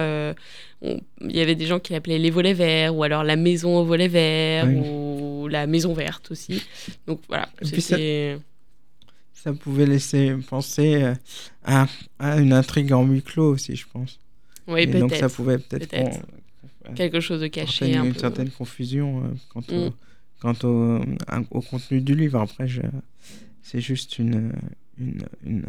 il 0.81 1.35
y 1.35 1.41
avait 1.41 1.55
des 1.55 1.67
gens 1.67 1.79
qui 1.79 1.93
l'appelaient 1.93 2.17
les 2.17 2.31
volets 2.31 2.53
verts, 2.53 2.95
ou 2.95 3.03
alors 3.03 3.23
la 3.23 3.35
maison 3.35 3.77
aux 3.77 3.85
volets 3.85 4.07
verts, 4.07 4.67
ou 4.67 5.47
la 5.47 5.67
Maison 5.67 5.93
Verte 5.93 6.31
aussi. 6.31 6.63
Donc 7.05 7.21
voilà, 7.27 7.49
ça, 7.61 7.97
pouvait 9.53 9.85
laisser 9.85 10.35
penser 10.49 11.03
euh, 11.03 11.15
à, 11.63 11.87
une 12.37 12.53
intrigue 12.53 12.91
en 12.93 13.05
huis 13.05 13.21
clos 13.21 13.53
aussi, 13.53 13.75
je 13.75 13.85
pense. 13.91 14.19
Oui, 14.67 14.85
peut-être. 14.85 14.99
Donc 14.99 15.15
ça 15.15 15.29
pouvait 15.29 15.57
peut-être... 15.57 16.19
Quelque 16.95 17.19
chose 17.19 17.41
de 17.41 17.47
caché. 17.47 17.93
une 17.93 18.15
certaine 18.15 18.49
confusion 18.49 19.23
euh, 19.23 19.27
quant, 19.49 19.61
au, 19.71 19.89
mm. 19.89 19.93
quant 20.41 20.55
au, 20.63 20.99
au, 21.51 21.61
contenu 21.61 22.01
du 22.01 22.15
livre. 22.15 22.39
Après, 22.39 22.67
c'est 23.61 23.79
juste 23.79 24.17
une, 24.17 24.51
une, 24.99 25.21
une, 25.45 25.65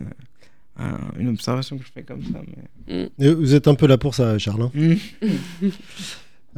une, 1.19 1.29
observation 1.29 1.77
que 1.77 1.85
je 1.85 1.93
fais 1.93 2.03
comme 2.03 2.23
ça. 2.25 2.41
Mais... 2.89 3.11
Mm. 3.19 3.33
Vous 3.35 3.55
êtes 3.55 3.69
un 3.69 3.75
peu 3.75 3.87
là 3.87 3.99
pour 3.99 4.15
ça, 4.15 4.39
Charles. 4.39 4.63
Hein. 4.63 4.71
Mm. 4.75 5.69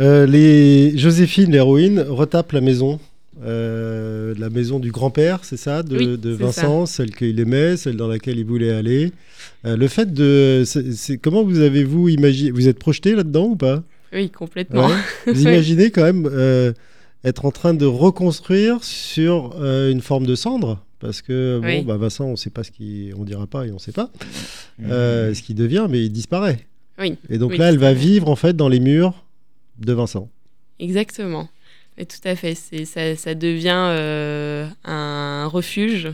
Euh, 0.01 0.25
les... 0.25 0.97
Joséphine, 0.97 1.53
l'héroïne, 1.53 2.01
retape 2.01 2.53
la 2.53 2.63
maison 2.63 2.99
euh, 3.41 4.35
la 4.39 4.51
maison 4.51 4.79
du 4.79 4.91
grand-père, 4.91 5.45
c'est 5.45 5.57
ça, 5.57 5.83
de, 5.83 6.31
Vincent, 6.31 6.87
celle 6.87 7.15
qu'il 7.15 7.41
aimait, 7.41 7.77
celle 7.77 7.97
dans 7.97 8.09
laquelle 8.09 8.39
il 8.39 8.45
voulait 8.45 8.73
aller. 8.73 9.13
Euh, 9.65 9.77
le 9.77 9.89
fait 9.89 10.13
de, 10.13 10.65
c'est 10.67 11.17
comment 11.17 11.43
vous 11.43 11.61
avez-vous 11.61 12.09
imaginé, 12.09 12.51
vous 12.51 12.69
êtes 12.69 12.79
projeté 12.79 13.15
là-dedans 13.15 13.47
ou 13.47 13.57
pas? 13.57 13.83
Oui, 14.13 14.29
complètement. 14.29 14.91
Vous 15.27 15.41
imaginez 15.41 15.91
quand 15.91 16.03
même 16.03 16.29
euh, 16.31 16.75
être 17.25 17.47
en 17.47 17.51
train 17.51 17.73
de 17.73 17.87
reconstruire 17.87 18.85
sur 18.85 19.57
une 19.65 20.03
forme 20.03 20.27
de 20.27 20.35
cendre? 20.35 20.85
Parce 21.01 21.23
que 21.23 21.61
bon, 21.63 21.83
bah, 21.85 21.97
Vincent, 21.97 22.27
on 22.27 22.33
ne 22.33 22.37
sait 22.37 22.51
pas 22.51 22.63
ce 22.63 22.71
qui, 22.71 23.11
on 23.17 23.25
dira 23.25 23.47
pas 23.47 23.67
et 23.67 23.71
on 23.71 23.77
ne 23.77 23.81
sait 23.81 23.91
pas 23.91 24.11
mmh. 24.79 24.89
ce 24.91 25.43
qui 25.43 25.55
devient, 25.55 25.87
mais 25.89 26.05
il 26.05 26.11
disparaît. 26.11 26.59
Oui. 26.99 27.17
Et 27.31 27.39
donc 27.39 27.57
là, 27.57 27.71
elle 27.71 27.79
va 27.79 27.95
vivre 27.95 28.29
en 28.29 28.37
fait 28.37 28.55
dans 28.55 28.69
les 28.69 28.81
murs 28.81 29.25
de 29.79 29.95
Vincent. 29.95 30.29
Exactement 30.79 31.49
tout 31.97 32.29
à 32.29 32.37
fait. 32.37 32.55
Ça, 32.55 33.17
ça, 33.17 33.35
devient 33.35 33.89
euh, 33.91 34.67
un 34.85 35.47
refuge. 35.47 36.11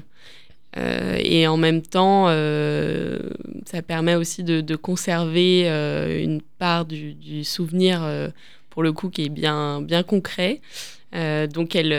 Euh, 0.77 1.17
et 1.21 1.47
en 1.47 1.57
même 1.57 1.83
temps, 1.83 2.27
euh, 2.29 3.19
ça 3.67 3.83
permet 3.83 4.15
aussi 4.15 4.45
de, 4.45 4.77
conserver 4.77 5.69
une 6.23 6.43
part 6.59 6.85
du, 6.85 7.45
souvenir, 7.45 8.07
pour 8.71 8.83
le 8.83 8.93
coup, 8.93 9.09
qui 9.09 9.25
est 9.25 9.31
bien, 9.31 9.81
bien 9.81 10.03
concret. 10.03 10.61
donc 11.13 11.75
elle, 11.75 11.93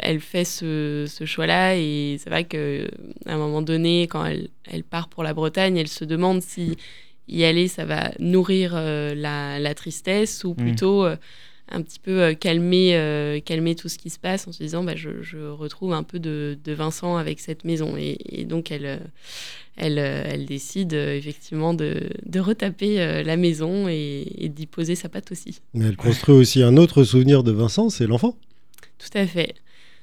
elle 0.00 0.20
fait 0.20 0.44
ce, 0.44 1.06
choix-là 1.24 1.76
et 1.76 2.16
c'est 2.18 2.30
vrai 2.30 2.44
qu'à 2.44 2.58
un 3.26 3.36
moment 3.36 3.62
donné, 3.62 4.02
quand 4.02 4.24
elle, 4.24 4.48
elle, 4.64 4.84
part 4.84 5.08
pour 5.08 5.22
la 5.22 5.34
Bretagne, 5.34 5.76
elle 5.76 5.88
se 5.88 6.04
demande 6.04 6.40
si 6.40 6.76
y 7.28 7.44
aller, 7.44 7.68
ça 7.68 7.84
va 7.84 8.10
nourrir 8.18 8.74
la, 8.74 9.58
la, 9.58 9.74
tristesse 9.74 10.44
ou 10.44 10.54
mmh. 10.56 10.76
Un 11.70 11.82
petit 11.82 11.98
peu 11.98 12.22
euh, 12.22 12.34
calmer, 12.34 12.96
euh, 12.96 13.40
calmer 13.40 13.74
tout 13.74 13.88
ce 13.88 13.98
qui 13.98 14.10
se 14.10 14.18
passe 14.18 14.48
en 14.48 14.52
se 14.52 14.62
disant 14.62 14.82
bah, 14.82 14.94
je, 14.96 15.10
retrouve 15.50 15.92
un 15.92 16.02
peu 16.02 16.18
de, 16.18 16.56
Vincent 16.66 17.16
avec 17.16 17.40
cette 17.40 17.64
maison. 17.64 17.94
Et, 17.98 18.44
donc 18.44 18.70
elle, 18.70 18.86
euh, 18.86 18.98
elle, 19.76 19.98
elle 19.98 20.46
décide 20.46 20.92
effectivement 20.92 21.74
de, 21.74 22.10
retaper 22.36 23.22
la 23.24 23.36
maison 23.36 23.88
et, 23.88 24.50
d'y 24.54 24.66
poser 24.66 24.94
sa 24.94 25.08
patte 25.08 25.32
aussi. 25.32 25.60
Mais 25.74 25.86
elle 25.86 25.96
construit 25.96 26.34
aussi 26.34 26.62
un 26.62 26.76
autre 26.76 27.04
souvenir 27.04 27.42
de 27.42 27.52
Vincent, 27.52 27.90
c'est 27.90 28.06
l'enfant. 28.06 28.36
Tout 28.98 29.16
à 29.16 29.26
fait. 29.26 29.54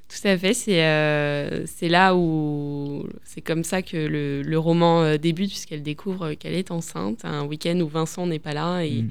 Tout 0.08 0.28
à 0.28 0.38
fait, 0.38 0.54
c'est 0.54 1.66
c'est 1.66 1.90
là 1.90 2.16
où 2.16 3.08
c'est 3.24 3.42
comme 3.42 3.64
ça 3.64 3.82
que 3.82 3.98
le, 3.98 4.58
roman 4.60 5.18
débute, 5.18 5.50
puisqu'elle 5.50 5.82
découvre 5.82 6.34
qu'elle 6.34 6.54
est 6.54 6.70
enceinte, 6.70 7.26
un 7.26 7.44
week-end 7.44 7.80
où 7.80 7.88
Vincent 7.88 8.28
n'est 8.28 8.40
pas 8.40 8.54
là 8.54 8.82
et, 8.82 9.02
mm 9.02 9.10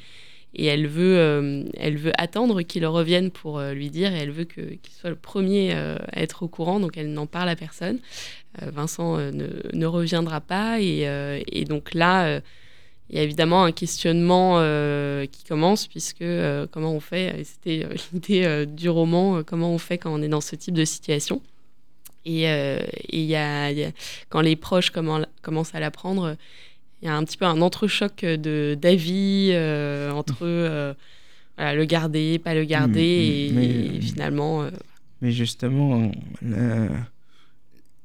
et 0.54 0.66
elle 0.66 0.86
veut, 0.86 1.18
euh, 1.18 1.64
elle 1.76 1.96
veut 1.96 2.12
attendre 2.16 2.62
qu'il 2.62 2.86
revienne 2.86 3.30
pour 3.30 3.58
euh, 3.58 3.72
lui 3.72 3.90
dire 3.90 4.14
et 4.14 4.18
elle 4.18 4.30
veut 4.30 4.44
qu'il 4.44 4.78
soit 4.90 5.10
le 5.10 5.16
premier 5.16 5.74
euh, 5.74 5.96
à 6.12 6.22
être 6.22 6.44
au 6.44 6.48
courant, 6.48 6.80
donc 6.80 6.96
elle 6.96 7.12
n'en 7.12 7.26
parle 7.26 7.48
à 7.48 7.56
personne. 7.56 7.98
Vincent 8.62 9.16
ne, 9.16 9.48
ne, 9.72 9.86
reviendra 9.86 10.40
pas 10.40 10.80
et, 10.80 11.08
et 11.48 11.64
donc 11.64 11.92
là, 11.92 12.40
il 13.10 13.16
y 13.16 13.18
a 13.18 13.22
évidemment 13.24 13.64
un 13.64 13.72
questionnement 13.72 14.60
qui 15.26 15.42
commence 15.42 15.88
puisque 15.88 16.24
comment 16.70 16.92
on 16.92 17.00
fait, 17.00 17.42
c'était 17.42 17.88
l'idée 18.12 18.64
du 18.66 18.88
roman, 18.88 19.42
comment 19.42 19.74
on 19.74 19.78
fait 19.78 19.98
quand 19.98 20.14
on 20.14 20.22
est 20.22 20.28
dans 20.28 20.40
ce 20.40 20.54
type 20.54 20.74
de 20.74 20.84
situation? 20.84 21.42
Et 22.24 22.44
il 23.08 23.24
y, 23.24 23.34
a, 23.34 23.72
quand 24.28 24.40
les 24.40 24.54
proches 24.54 24.90
commencent 24.90 25.74
à 25.74 25.80
l'apprendre, 25.80 26.36
il 27.04 27.08
y 27.08 27.10
a 27.10 27.16
un 27.16 27.24
petit 27.24 27.36
peu 27.36 27.44
un 27.44 27.60
entrechoc 27.60 28.24
de 28.24 28.76
d'avis 28.80 29.50
euh, 29.52 30.10
entre 30.10 30.38
euh, 30.42 30.94
le 31.58 31.84
garder, 31.84 32.38
pas 32.38 32.54
le 32.54 32.64
garder, 32.64 33.50
mm, 33.52 33.56
mm, 33.56 33.62
et, 33.62 34.00
finalement. 34.00 34.62
Euh, 34.62 34.70
mais 35.20 35.30
justement, 35.30 36.10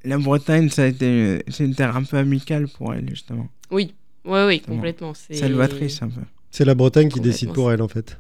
la 0.04 0.18
Bretagne, 0.18 0.70
ça 0.70 0.84
a 0.84 0.88
été, 0.88 1.44
c'est 1.48 1.64
une 1.64 1.76
terre 1.76 1.96
un 1.96 2.04
peu 2.04 2.18
amicale 2.18 2.68
pour 2.68 2.94
elle, 2.94 3.10
justement. 3.10 3.48
Oui, 3.72 3.94
oui, 4.26 4.40
oui, 4.46 4.60
complètement. 4.60 5.14
C'est 5.14 5.34
Salvatrice, 5.34 6.02
un 6.02 6.10
peu. 6.10 6.22
C'est 6.52 6.66
la 6.66 6.76
Bretagne 6.76 7.08
qui 7.08 7.22
décide 7.22 7.54
pour 7.54 7.72
elle 7.72 7.82
en 7.82 7.88
fait. 7.88 8.20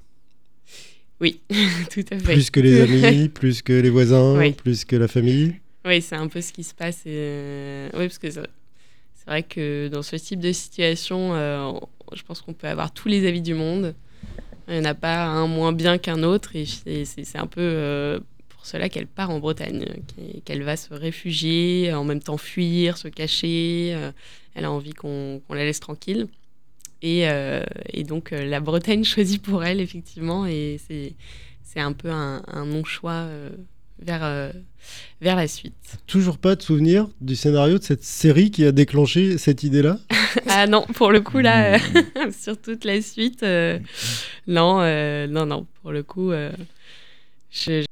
Oui, 1.19 1.41
tout 1.91 2.05
à 2.11 2.19
fait. 2.19 2.33
Plus 2.33 2.49
que 2.49 2.61
les 2.61 2.81
amis, 2.81 3.27
plus 3.33 3.61
que 3.61 3.73
les 3.73 3.89
voisins, 3.89 4.37
Oui. 4.37 4.53
plus 4.53 4.85
que 4.85 4.95
la 4.95 5.09
famille. 5.09 5.55
Oui, 5.83 6.01
c'est 6.01 6.15
un 6.15 6.27
peu 6.27 6.39
ce 6.39 6.53
qui 6.53 6.63
se 6.63 6.73
passe. 6.73 7.01
et, 7.05 7.09
euh, 7.09 7.89
Oui, 7.95 8.07
parce 8.07 8.17
que 8.17 8.29
c'est 9.29 9.33
vrai 9.33 9.43
que 9.43 9.89
dans 9.89 10.01
ce 10.01 10.15
type 10.15 10.39
de 10.39 10.51
situation, 10.51 11.35
euh, 11.35 11.71
je 12.13 12.23
pense 12.23 12.41
qu'on 12.41 12.53
peut 12.53 12.65
avoir 12.65 12.91
tous 12.91 13.07
les 13.09 13.27
avis 13.27 13.43
du 13.43 13.53
monde. 13.53 13.93
Il 14.67 14.73
n'y 14.73 14.79
en 14.79 14.85
a 14.85 14.95
pas 14.95 15.23
un 15.23 15.45
moins 15.45 15.71
bien 15.71 15.99
qu'un 15.99 16.23
autre. 16.23 16.55
Et 16.55 16.65
c'est 16.65 17.37
un 17.37 17.45
peu 17.45 17.61
euh, 17.61 18.19
pour 18.49 18.65
cela 18.65 18.89
qu'elle 18.89 19.05
part 19.05 19.29
en 19.29 19.37
Bretagne, 19.37 19.85
qu'elle- 20.45 20.63
va 20.63 20.75
se 20.75 20.91
réfugier, 20.95 21.93
en 21.93 22.05
même 22.05 22.23
temps 22.23 22.37
fuir, 22.37 22.97
se 22.97 23.07
cacher. 23.07 23.91
euh, 23.93 24.11
Elle 24.55 24.65
a 24.65 24.71
envie 24.71 24.93
qu'on 24.93 25.43
la 25.51 25.63
laisse 25.63 25.79
tranquille. 25.79 26.27
Et, 27.03 27.27
donc, 28.07 28.31
la 28.31 28.59
Bretagne 28.61 29.03
choisit 29.13 29.43
pour 29.43 29.63
elle, 29.63 29.79
effectivement. 29.79 30.47
Et 30.47 30.79
c'est 31.61 31.79
un 31.79 31.93
peu 31.93 32.09
un, 32.09 32.41
non-choix 32.65 33.27
vers, 34.01 34.23
euh, 34.23 34.51
vers 35.21 35.35
la 35.35 35.47
suite. 35.47 35.73
Toujours 36.07 36.37
pas 36.37 36.55
de 36.55 36.61
souvenir 36.61 37.07
du 37.21 37.35
scénario 37.35 37.77
de 37.77 37.83
cette 37.83 38.03
série 38.03 38.51
qui 38.51 38.63
a 38.65 38.71
déclenché 38.71 39.37
cette 39.37 39.63
idée-là 39.63 39.99
Ah 40.47 40.67
non, 40.67 40.85
pour 40.93 41.11
le 41.11 41.21
coup, 41.21 41.39
là, 41.39 41.75
euh, 41.75 42.31
sur 42.39 42.59
toute 42.59 42.85
la 42.85 43.01
suite, 43.01 43.43
euh, 43.43 43.79
non, 44.47 44.79
euh, 44.81 45.27
non, 45.27 45.45
non, 45.45 45.65
pour 45.81 45.91
le 45.91 46.03
coup, 46.03 46.31
euh, 46.31 46.51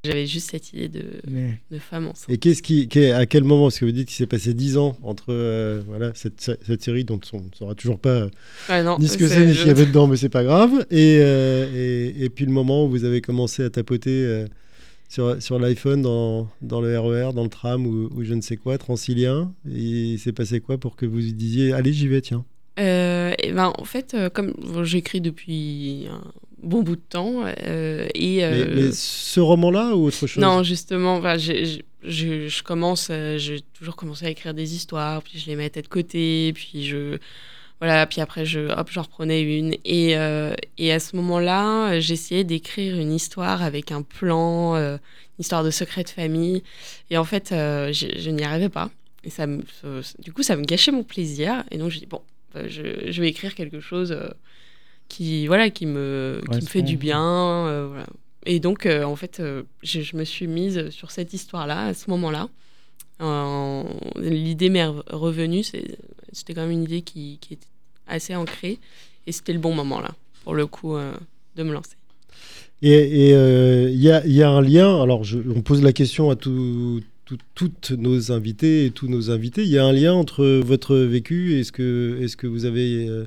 j'avais 0.04 0.26
juste 0.26 0.50
cette 0.52 0.72
idée 0.72 0.88
de, 0.88 1.02
Mais 1.28 1.58
de 1.72 1.80
femme 1.80 2.06
enceinte. 2.06 2.30
Et 2.30 2.38
qu'est-ce 2.38 2.62
qui, 2.62 2.88
à 3.10 3.26
quel 3.26 3.42
moment 3.42 3.64
Parce 3.64 3.80
que 3.80 3.84
vous 3.86 3.90
dites 3.92 4.06
qu'il 4.06 4.16
s'est 4.16 4.26
passé 4.28 4.54
10 4.54 4.76
ans 4.78 4.96
entre 5.02 5.26
euh, 5.30 5.82
voilà, 5.88 6.12
cette, 6.14 6.40
cette 6.40 6.82
série 6.82 7.02
dont 7.04 7.18
on 7.32 7.38
ne 7.38 7.48
saura 7.58 7.74
toujours 7.74 7.98
pas 7.98 8.28
Ouais, 8.68 8.84
non, 8.84 8.98
ni 9.00 9.08
ce 9.08 9.18
que 9.18 9.26
c'est- 9.26 9.44
ni 9.46 9.54
ce 9.54 9.58
qu'il 9.58 9.66
y 9.68 9.70
avait 9.70 9.86
dedans, 9.86 10.06
mais 10.06 10.16
c'est 10.16 10.28
pas 10.28 10.44
grave. 10.44 10.86
Et, 10.92 11.18
euh, 11.20 11.66
et, 11.74 12.24
et 12.24 12.30
puis 12.30 12.44
le 12.46 12.52
moment 12.52 12.84
où 12.84 12.88
vous 12.88 13.02
avez 13.04 13.20
commencé 13.20 13.64
à 13.64 13.70
tapoter 13.70 14.10
euh, 14.24 14.46
sur, 15.08 15.42
sur 15.42 15.58
l'iPhone, 15.58 16.02
dans, 16.02 16.48
dans 16.62 16.80
le 16.80 16.98
RER, 16.98 17.32
dans 17.34 17.42
le 17.44 17.48
tram 17.48 17.86
ou, 17.86 18.08
ou 18.14 18.24
je 18.24 18.34
ne 18.34 18.40
sais 18.40 18.56
quoi, 18.56 18.78
transilien, 18.78 19.52
et 19.68 19.78
il 20.12 20.18
s'est 20.18 20.32
passé 20.32 20.60
quoi 20.60 20.78
pour 20.78 20.96
que 20.96 21.06
vous 21.06 21.20
disiez 21.20 21.72
allez, 21.72 21.92
j'y 21.92 22.08
vais, 22.08 22.20
tiens. 22.20 22.44
Euh, 22.78 23.32
et 23.42 23.52
ben, 23.52 23.72
en 23.76 23.84
fait, 23.84 24.14
euh, 24.14 24.28
comme 24.30 24.54
j'écris 24.84 25.20
depuis 25.20 26.06
un 26.10 26.22
bon 26.62 26.82
bout 26.82 26.96
de 26.96 27.00
temps, 27.08 27.42
euh, 27.66 28.06
et... 28.14 28.38
mais, 28.42 28.64
mais 28.74 28.92
ce 28.92 29.40
roman-là 29.40 29.96
ou 29.96 30.06
autre 30.06 30.26
chose? 30.26 30.42
Non, 30.42 30.62
justement, 30.62 31.20
j'ai- 31.38 31.82
je, 32.04 32.46
je 32.48 32.62
commence, 32.62 33.08
euh, 33.10 33.38
j'ai 33.38 33.60
toujours 33.74 33.96
commencé 33.96 34.26
à 34.26 34.30
écrire 34.30 34.54
des 34.54 34.74
histoires, 34.76 35.22
puis 35.22 35.38
je 35.38 35.46
les 35.46 35.56
mettais 35.56 35.82
de 35.82 35.88
côté, 35.88 36.52
puis 36.54 36.84
je, 36.84 37.18
voilà, 37.80 38.06
puis 38.06 38.20
après 38.20 38.44
je, 38.44 38.60
hop, 38.76 38.88
j'en 38.90 39.02
reprenais 39.02 39.40
une, 39.42 39.74
et, 39.84 40.16
euh, 40.16 40.52
et 40.78 40.92
à 40.92 40.98
ce 41.00 41.14
moment-là, 41.16 41.92
euh, 41.92 42.00
j'essayais 42.00 42.44
d'écrire 42.44 42.96
une 42.98 43.12
histoire 43.12 43.62
avec 43.62 43.92
un 43.92 44.02
plan, 44.02 44.74
euh, 44.76 44.94
une 44.94 45.40
histoire 45.42 45.62
de 45.62 45.70
secret 45.70 46.02
de 46.04 46.08
famille, 46.10 46.62
et 47.10 47.18
en 47.18 47.24
fait, 47.24 47.52
euh, 47.52 47.92
je, 47.92 48.06
je 48.18 48.30
n'y 48.30 48.42
arrivais 48.42 48.68
pas, 48.68 48.90
et 49.24 49.30
ça, 49.30 49.46
me, 49.46 49.62
du 50.18 50.32
coup, 50.32 50.42
ça 50.42 50.56
me 50.56 50.64
gâchait 50.64 50.92
mon 50.92 51.04
plaisir, 51.04 51.64
et 51.70 51.78
donc 51.78 51.90
je 51.90 51.98
dis 51.98 52.06
bon, 52.06 52.20
je, 52.54 53.10
je 53.10 53.20
vais 53.20 53.28
écrire 53.28 53.54
quelque 53.54 53.78
chose 53.80 54.16
qui, 55.08 55.46
voilà, 55.46 55.70
qui 55.70 55.86
me, 55.86 56.40
qui 56.42 56.50
me 56.56 56.66
fait 56.66 56.82
du 56.82 56.96
bien, 56.96 57.86
voilà. 57.88 58.06
Et 58.46 58.60
donc, 58.60 58.86
en 58.86 59.14
fait, 59.16 59.42
je, 59.82 60.00
je 60.00 60.16
me 60.16 60.24
suis 60.24 60.46
mise 60.46 60.88
sur 60.90 61.10
cette 61.10 61.32
histoire-là, 61.34 61.86
à 61.86 61.94
ce 61.94 62.08
moment-là. 62.10 62.48
L'idée 64.16 64.70
m'est 64.70 64.86
re- 64.86 65.02
revenue. 65.10 65.62
c'est- 65.62 65.98
C'était 66.38 66.54
quand 66.54 66.62
même 66.62 66.70
une 66.70 66.84
idée 66.84 67.02
qui, 67.02 67.38
qui 67.40 67.54
était 67.54 67.66
assez 68.06 68.34
ancrée. 68.34 68.78
Et 69.26 69.32
c'était 69.32 69.52
le 69.52 69.58
bon 69.58 69.74
moment, 69.74 70.00
là, 70.00 70.14
pour 70.44 70.54
le 70.54 70.66
coup, 70.66 70.96
euh, 70.96 71.12
de 71.56 71.62
me 71.62 71.72
lancer. 71.72 71.96
Et 72.80 73.30
il 73.30 74.00
y, 74.00 74.10
a, 74.10 74.24
y 74.26 74.42
a 74.42 74.48
un 74.50 74.62
lien, 74.62 75.02
alors 75.02 75.24
je- 75.24 75.38
on 75.54 75.62
pose 75.62 75.82
la 75.82 75.92
question 75.92 76.30
à 76.30 76.36
tout- 76.36 77.02
tout- 77.24 77.38
toutes 77.54 77.90
nos 77.90 78.30
invités 78.32 78.86
et 78.86 78.90
tous 78.90 79.08
nos 79.08 79.30
invités, 79.30 79.62
il 79.62 79.68
y 79.68 79.78
a 79.78 79.84
un 79.84 79.92
lien 79.92 80.14
entre 80.14 80.44
votre 80.64 80.96
vécu 80.96 81.54
et 81.58 81.64
ce 81.64 81.72
que, 81.72 82.18
et 82.20 82.28
ce 82.28 82.36
que 82.36 82.46
vous 82.46 82.64
avez 82.64 83.08
euh, 83.08 83.26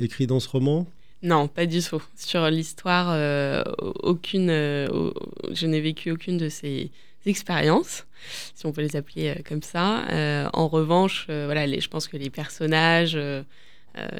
écrit 0.00 0.26
dans 0.26 0.40
ce 0.40 0.48
roman? 0.48 0.86
Non, 1.22 1.46
pas 1.46 1.66
du 1.66 1.82
tout. 1.82 2.02
Sur 2.16 2.48
l'histoire, 2.50 3.08
euh, 3.10 3.62
aucune, 4.02 4.48
euh, 4.48 4.88
au- 4.88 5.12
je 5.52 5.66
n'ai 5.66 5.82
vécu 5.82 6.10
aucune 6.10 6.38
de 6.38 6.48
ces 6.48 6.90
expériences, 7.26 8.06
si 8.54 8.66
on 8.66 8.72
peut 8.72 8.82
les 8.82 8.96
appeler 8.96 9.28
euh, 9.28 9.42
comme 9.48 9.62
ça. 9.62 10.04
Euh, 10.10 10.48
en 10.52 10.68
revanche, 10.68 11.26
euh, 11.30 11.44
voilà, 11.46 11.66
les- 11.66 11.80
je 11.80 11.88
pense 11.88 12.08
que 12.08 12.16
les 12.16 12.30
personnages, 12.30 13.18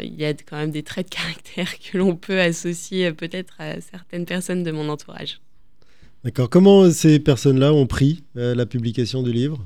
il 0.02 0.14
y 0.20 0.24
a 0.24 0.34
quand 0.34 0.56
même 0.56 0.70
des 0.72 0.82
traits 0.82 1.08
de 1.10 1.14
caractère 1.16 1.78
que 1.78 1.96
l'on 1.98 2.16
peut 2.16 2.40
associer 2.40 3.12
peut-être 3.12 3.54
à 3.60 3.80
certaines 3.80 4.26
personnes 4.26 4.62
de 4.64 4.70
mon 4.72 4.88
entourage. 4.88 5.40
D'accord. 6.24 6.50
Comment 6.50 6.90
ces 6.90 7.18
personnes-là 7.18 7.72
ont 7.72 7.86
pris 7.86 8.22
la 8.34 8.66
publication 8.66 9.22
du 9.22 9.32
livre? 9.32 9.64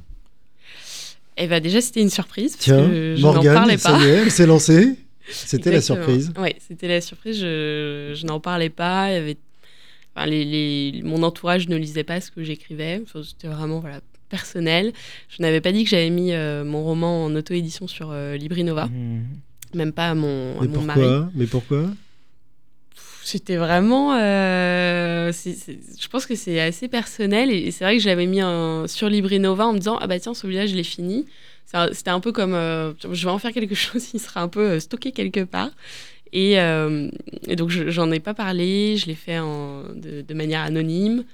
Et 1.36 1.48
bah 1.48 1.58
déjà, 1.58 1.80
c'était 1.80 2.00
une 2.00 2.10
surprise 2.10 2.52
parce 2.52 2.64
Tiens, 2.64 2.86
que 2.88 3.14
je 3.16 3.22
n'en 3.22 3.32
Morgane, 3.34 3.54
parlais 3.54 3.76
ça 3.78 3.90
pas. 3.90 4.00
y 4.00 4.04
est, 4.08 4.08
elle 4.22 4.30
s'est 4.30 4.46
lancée. 4.46 4.94
C'était 5.30 5.72
la 5.72 5.80
surprise. 5.80 6.32
Oui, 6.38 6.50
c'était 6.58 6.86
la 6.86 7.00
surprise. 7.00 7.40
Je, 7.40 8.12
je 8.14 8.26
n'en 8.26 8.40
parlais 8.40 8.68
pas. 8.68 9.10
Il 9.10 9.14
y 9.14 9.16
avait, 9.16 9.36
enfin, 10.16 10.26
les, 10.26 10.44
les- 10.44 11.02
mon 11.02 11.22
entourage 11.22 11.68
ne 11.68 11.76
lisait 11.76 12.04
pas 12.04 12.20
ce 12.20 12.30
que 12.30 12.42
j'écrivais. 12.44 13.00
Enfin, 13.02 13.20
C'était 13.22 13.48
vraiment 13.48 13.80
voilà, 13.80 14.00
personnel. 14.28 14.92
Je 15.28 15.42
n'avais 15.42 15.60
pas 15.60 15.72
dit 15.72 15.84
que 15.84 15.90
j'avais 15.90 16.10
mis 16.10 16.32
euh, 16.32 16.64
mon 16.64 16.82
roman 16.82 17.24
en 17.24 17.34
auto-édition 17.36 17.86
sur 17.86 18.10
euh, 18.10 18.36
Librinova, 18.36 18.86
Mhm. 18.86 19.24
même 19.74 19.92
pas 19.92 20.10
à 20.10 20.14
mon, 20.14 20.58
à 20.58 20.62
Mais 20.62 20.68
mon 20.68 20.82
mari. 20.82 21.08
Mais 21.34 21.46
pourquoi? 21.46 21.86
C'était 23.26 23.56
vraiment. 23.56 24.14
euh, 24.14 25.32
je 25.32 26.08
pense 26.08 26.26
que 26.26 26.34
c'est 26.34 26.60
assez 26.60 26.88
personnel 26.88 27.50
et, 27.50 27.56
et 27.66 27.70
c'est 27.70 27.84
vrai 27.84 27.96
que 27.96 28.02
je 28.02 28.08
l'avais 28.08 28.26
mis 28.26 28.42
en- 28.42 28.86
sur 28.86 29.08
Librinova 29.08 29.66
en 29.66 29.72
me 29.72 29.78
disant 29.78 29.96
Ah 30.00 30.06
bah 30.06 30.18
tiens, 30.20 30.34
celui-là, 30.34 30.66
je 30.66 30.74
l'ai 30.74 30.84
fini. 30.84 31.24
C'était 31.92 32.10
un 32.10 32.20
peu 32.20 32.32
comme. 32.32 32.52
euh, 32.54 32.92
je 33.10 33.24
vais 33.24 33.30
en 33.32 33.38
faire 33.38 33.52
quelque 33.52 33.74
chose, 33.74 34.06
il 34.12 34.20
sera 34.20 34.42
un 34.42 34.48
peu 34.48 34.60
euh, 34.72 34.80
stocké 34.80 35.10
quelque 35.12 35.42
part. 35.44 35.70
Et, 36.36 36.58
euh, 36.60 37.08
et 37.46 37.54
donc, 37.56 37.70
je- 37.70 37.88
j'en 37.90 38.10
ai 38.10 38.18
pas 38.20 38.34
parlé, 38.34 38.96
je 38.98 39.06
l'ai 39.06 39.14
fait 39.14 39.38
en- 39.38 39.84
de, 39.94 40.20
de 40.20 40.34
manière 40.34 40.60
anonyme. 40.62 41.24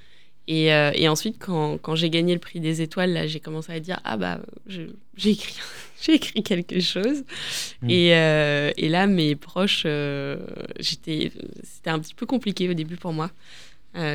Et, 0.46 0.72
euh, 0.74 0.90
et 0.94 1.08
ensuite, 1.08 1.36
quand, 1.38 1.78
quand 1.78 1.94
j'ai 1.94 2.10
gagné 2.10 2.34
le 2.34 2.38
prix 2.40 2.60
des 2.60 2.82
étoiles, 2.82 3.12
là, 3.12 3.26
j'ai 3.26 3.40
commencé 3.40 3.72
à 3.72 3.80
dire 3.80 3.98
Ah 4.04 4.16
bah, 4.16 4.40
j'ai 5.16 5.32
écrit, 5.32 6.42
quelque 6.42 6.80
chose. 6.80 7.24
Mm. 7.82 7.90
Et, 7.90 8.14
euh, 8.14 8.70
et 8.76 8.88
là, 8.90 9.06
mes 9.06 9.36
proches, 9.36 9.84
euh, 9.86 10.36
j'étais, 10.78 11.32
c'était 11.62 11.90
un 11.90 11.98
petit 11.98 12.14
peu 12.14 12.26
compliqué 12.26 12.68
au 12.68 12.74
début 12.74 12.96
pour 12.96 13.12
moi. 13.12 13.30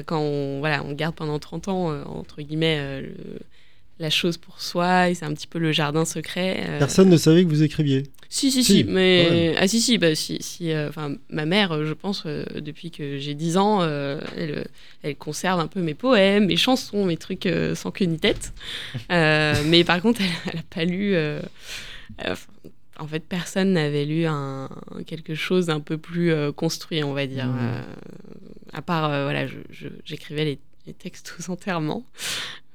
Quand 0.06 0.20
on, 0.22 0.60
voilà, 0.60 0.84
on 0.86 0.94
garde 0.94 1.16
pendant 1.16 1.38
30 1.38 1.68
ans, 1.68 1.90
entre 2.08 2.42
guillemets, 2.42 3.02
le- 3.02 3.40
la 4.00 4.10
chose 4.10 4.38
pour 4.38 4.62
soi, 4.62 5.10
et 5.10 5.16
c'est 5.16 5.26
un 5.26 5.34
petit 5.34 5.48
peu 5.48 5.60
le 5.60 5.72
jardin 5.74 6.06
secret. 6.06 6.66
Personne 6.80 7.10
ne 7.10 7.18
savait 7.18 7.44
que 7.44 7.50
vous 7.50 7.64
écriviez. 7.64 8.04
Si, 8.30 8.52
si, 8.52 8.64
Si, 8.64 8.84
mais. 8.84 9.56
Ah, 9.58 9.68
si, 9.68 9.80
si, 9.82 9.98
bah, 9.98 10.16
si, 10.16 10.38
si 10.42 10.72
euh, 10.72 10.90
ma 11.30 11.46
mère, 11.46 11.72
euh, 11.72 11.86
je 11.86 11.94
pense, 11.94 12.24
euh, 12.26 12.44
depuis 12.60 12.92
que 12.92 13.18
j'ai 13.18 13.34
10 13.34 13.58
ans, 13.58 13.82
euh, 13.82 14.20
elle, 14.36 14.68
elle 15.04 15.16
conserve 15.16 15.60
un 15.60 15.68
peu 15.68 15.82
mes 15.82 15.94
poèmes, 15.94 16.48
mes 16.48 16.58
chansons, 16.58 17.06
mes 17.06 17.18
trucs 17.18 17.48
sans 17.76 17.92
queue 17.92 18.06
ni 18.06 18.18
tête. 18.20 18.54
Mais 19.10 19.84
par 19.86 20.02
contre, 20.02 20.22
elle 20.22 20.56
n'a 20.56 20.64
pas 20.70 20.86
lu. 20.86 21.16
en 22.98 23.08
fait, 23.08 23.20
personne 23.22 23.74
n'avait 23.74 24.06
lu 24.06 24.26
un, 24.26 24.70
quelque 25.06 25.36
chose 25.36 25.66
d'un 25.68 25.80
peu 25.80 25.98
plus 25.98 26.34
construit, 26.54 27.04
on 27.04 27.14
va 27.14 27.28
dire. 27.28 27.50
Euh, 27.50 27.82
à 28.74 28.82
part, 28.82 29.10
voilà, 29.24 29.48
je- 29.48 29.56
je- 29.70 29.88
j'écrivais 30.06 30.46
les, 30.46 30.60
les 30.88 30.94
textes 30.94 31.34
aux 31.40 31.52
enterrements. 31.52 32.04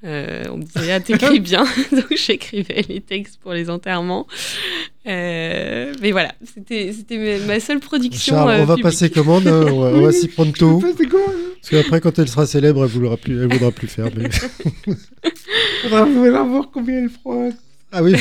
Euh, 0.02 0.44
on 0.50 0.56
me 0.56 0.62
disait, 0.62 0.92
ah, 0.92 1.00
t'écris 1.00 1.40
bien. 1.50 1.64
Donc, 1.92 2.14
j'écrivais 2.16 2.84
les 2.88 3.00
textes 3.02 3.38
pour 3.38 3.52
les 3.52 3.68
enterrements. 3.68 4.26
Euh, 5.06 5.92
mais 6.00 6.10
voilà, 6.12 6.32
c'était 6.54 6.90
ma- 7.46 7.60
seule 7.60 7.80
production. 7.80 8.34
Charles, 8.34 8.50
euh, 8.50 8.62
on 8.62 8.64
va 8.64 8.74
publique. 8.76 8.82
passer 8.84 9.10
commande, 9.10 9.46
hein, 9.46 9.64
on 9.70 9.80
va, 9.80 9.88
on 9.98 10.00
va 10.02 10.12
s'y 10.12 10.28
prendre 10.36 10.52
tôt. 10.54 10.80
Quoi 10.80 10.90
Parce 11.60 11.68
qu'après, 11.70 12.00
quand 12.00 12.18
elle 12.18 12.28
sera 12.28 12.46
célèbre, 12.46 12.84
elle 12.84 12.90
voudra 12.90 13.16
plus, 13.18 13.42
elle 13.42 13.52
voudra 13.52 13.70
plus 13.72 13.88
faire. 13.88 14.08
mais- 14.16 14.30
Faudra 15.82 16.06
faudra 16.06 16.42
voir 16.44 16.68
combien 16.72 17.02
elle 17.02 17.10
frotte. 17.10 17.54
Ah 17.92 18.02
oui. 18.02 18.14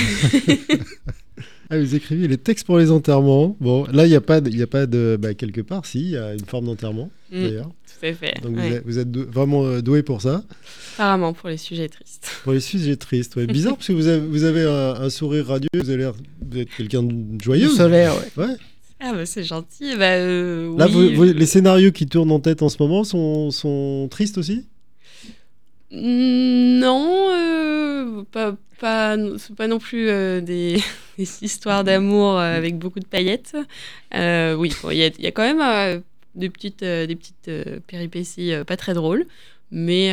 Ah, 1.70 1.78
vous 1.80 1.96
écrivez 1.96 2.28
les 2.28 2.38
textes 2.38 2.66
pour 2.66 2.78
les 2.80 2.90
enterrements. 2.92 3.56
Bon, 3.60 3.86
là, 3.92 4.06
il 4.06 4.10
n'y 4.10 4.16
a 4.16 4.22
pas, 4.22 4.42
de- 4.42 4.50
y 4.50 4.62
a 4.62 4.68
pas 4.68 4.86
de, 4.86 5.18
bah, 5.20 5.34
quelque 5.34 5.62
part, 5.62 5.86
si, 5.86 6.00
il 6.00 6.10
y 6.12 6.18
a 6.18 6.34
une 6.34 6.46
forme 6.46 6.66
d'enterrement 6.66 7.10
Mm, 7.32 7.44
d'ailleurs. 7.44 7.66
tout 7.70 8.06
à 8.08 8.14
fait. 8.14 8.34
Donc 8.42 8.58
ouais. 8.58 8.70
vous 8.70 8.76
êtes, 8.76 8.84
vous 8.86 9.00
êtes 9.00 9.12
dou- 9.12 9.26
vraiment 9.32 9.64
euh, 9.66 9.82
doué 9.82 10.02
pour 10.02 10.22
ça. 10.22 10.44
Apparemment 10.96 11.34
pour 11.34 11.50
les 11.50 11.58
sujets 11.58 11.88
tristes. 11.90 12.28
Pour 12.44 12.54
les 12.54 12.60
sujets 12.60 12.96
tristes, 12.96 13.36
ouais. 13.36 13.46
bizarre 13.48 13.76
parce 13.76 13.88
que 13.88 13.94
vous 13.94 14.08
avez, 14.08 14.20
vous 14.26 14.44
avez 14.46 14.64
un, 14.64 15.02
un 15.02 15.10
sourire 15.10 15.46
radieux. 15.48 15.68
Vous 15.76 15.90
avez 15.90 15.98
l'air, 16.00 16.14
vous 16.50 16.58
êtes 16.58 16.70
quelqu'un 16.76 17.04
de 17.04 17.40
joyeux. 17.42 17.70
solaire, 17.70 18.14
ouais. 18.38 18.44
Ouais. 18.46 18.56
Ah 19.00 19.14
bah 19.14 19.26
c'est 19.26 19.44
gentil. 19.44 19.96
Bah, 19.98 20.14
euh, 20.16 20.76
Là, 20.78 20.88
oui. 20.88 21.14
vous- 21.14 21.16
vous- 21.18 21.24
les 21.34 21.46
scénarios 21.46 21.92
qui 21.92 22.06
tournent 22.08 22.32
en 22.32 22.40
tête 22.40 22.62
en 22.64 22.70
ce 22.70 22.76
moment 22.82 23.04
sont, 23.06 23.50
sont 23.52 24.08
tristes 24.12 24.38
aussi? 24.38 24.66
Non, 25.91 27.30
euh, 27.32 28.23
pas, 28.32 28.56
pas, 28.80 29.17
c'est 29.38 29.56
pas 29.56 29.67
non 29.67 29.80
plus 29.80 30.08
euh, 30.10 30.39
des, 30.41 30.80
des 31.17 31.28
histoires 31.43 31.84
d'amour 31.84 32.38
euh, 32.38 32.56
avec 32.58 32.78
beaucoup 32.78 32.99
de 32.99 33.06
paillettes. 33.06 33.56
Euh, 34.13 34.56
oui, 34.56 34.73
il 34.91 34.97
y, 34.97 35.04
a- 35.04 35.08
il 35.08 35.23
y 35.23 35.28
a 35.28 35.32
quand 35.32 35.54
même 35.54 36.02
des 36.36 36.49
petites, 36.49 36.84
des 36.84 37.15
petites 37.15 37.49
péripéties 37.88 38.54
pas 38.67 38.78
très 38.78 38.93
drôles, 38.93 39.25
mais, 39.71 40.12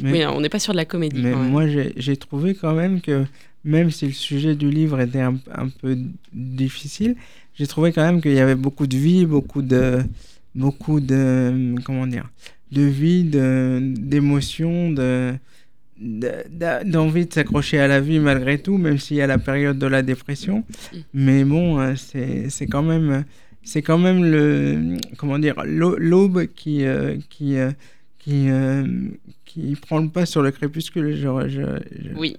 Mais- 0.00 0.12
oui, 0.12 0.24
on 0.26 0.40
n'est 0.40 0.48
pas 0.48 0.58
sur 0.58 0.72
de 0.72 0.78
la 0.78 0.84
comédie. 0.86 1.20
Mais 1.22 1.34
moi, 1.34 1.66
j'ai 1.68 1.92
j'ai 1.96 2.16
trouvé 2.16 2.54
quand 2.54 2.72
même 2.74 3.00
que, 3.02 3.24
même 3.64 3.90
si 3.90 4.06
le 4.06 4.12
sujet 4.12 4.54
du 4.54 4.70
livre 4.70 4.98
était 5.00 5.20
un, 5.20 5.36
un 5.54 5.68
peu 5.68 5.96
difficile, 6.32 7.14
j'ai 7.54 7.66
trouvé 7.66 7.92
quand 7.92 8.02
même 8.02 8.22
qu'il 8.22 8.32
y 8.32 8.40
avait 8.40 8.54
beaucoup 8.54 8.86
de 8.86 8.96
vie, 8.96 9.26
beaucoup 9.26 9.60
de, 9.62 10.02
beaucoup 10.54 11.00
de, 11.00 11.74
comment 11.84 12.06
dire, 12.06 12.28
de 12.72 12.82
vie, 12.82 13.24
de- 13.24 13.80
d'émotions, 13.96 14.90
de, 14.90 15.34
d'envie 16.84 17.26
de 17.26 17.32
s'accrocher 17.32 17.78
à 17.78 17.86
la 17.86 18.00
vie 18.00 18.18
malgré 18.18 18.58
tout, 18.58 18.76
même 18.78 18.98
s'il 18.98 19.18
y 19.18 19.20
a 19.22 19.26
la 19.26 19.38
période 19.38 19.78
de 19.78 19.86
la 19.86 20.02
dépression. 20.02 20.64
Mais 21.14 21.44
bon, 21.44 21.78
euh, 21.80 21.94
c'est 22.48 22.66
quand 22.66 22.82
même, 22.82 23.24
c'est 23.62 23.82
quand 23.82 23.98
même 23.98 24.24
le, 24.24 24.96
comment 25.16 25.38
dire, 25.38 25.54
l'au- 25.64 25.96
l'aube 25.98 26.46
qui, 26.54 26.84
euh, 26.84 27.16
qui, 27.30 27.56
euh, 27.56 27.70
qui, 28.18 28.48
euh, 28.50 28.84
qui 29.44 29.76
prend 29.80 29.98
le 30.00 30.08
pas 30.08 30.26
sur 30.26 30.42
le 30.42 30.50
crépuscule. 30.50 31.14
Je, 31.14 31.48
je, 31.48 31.60
je- 32.02 32.14
Oui, 32.16 32.36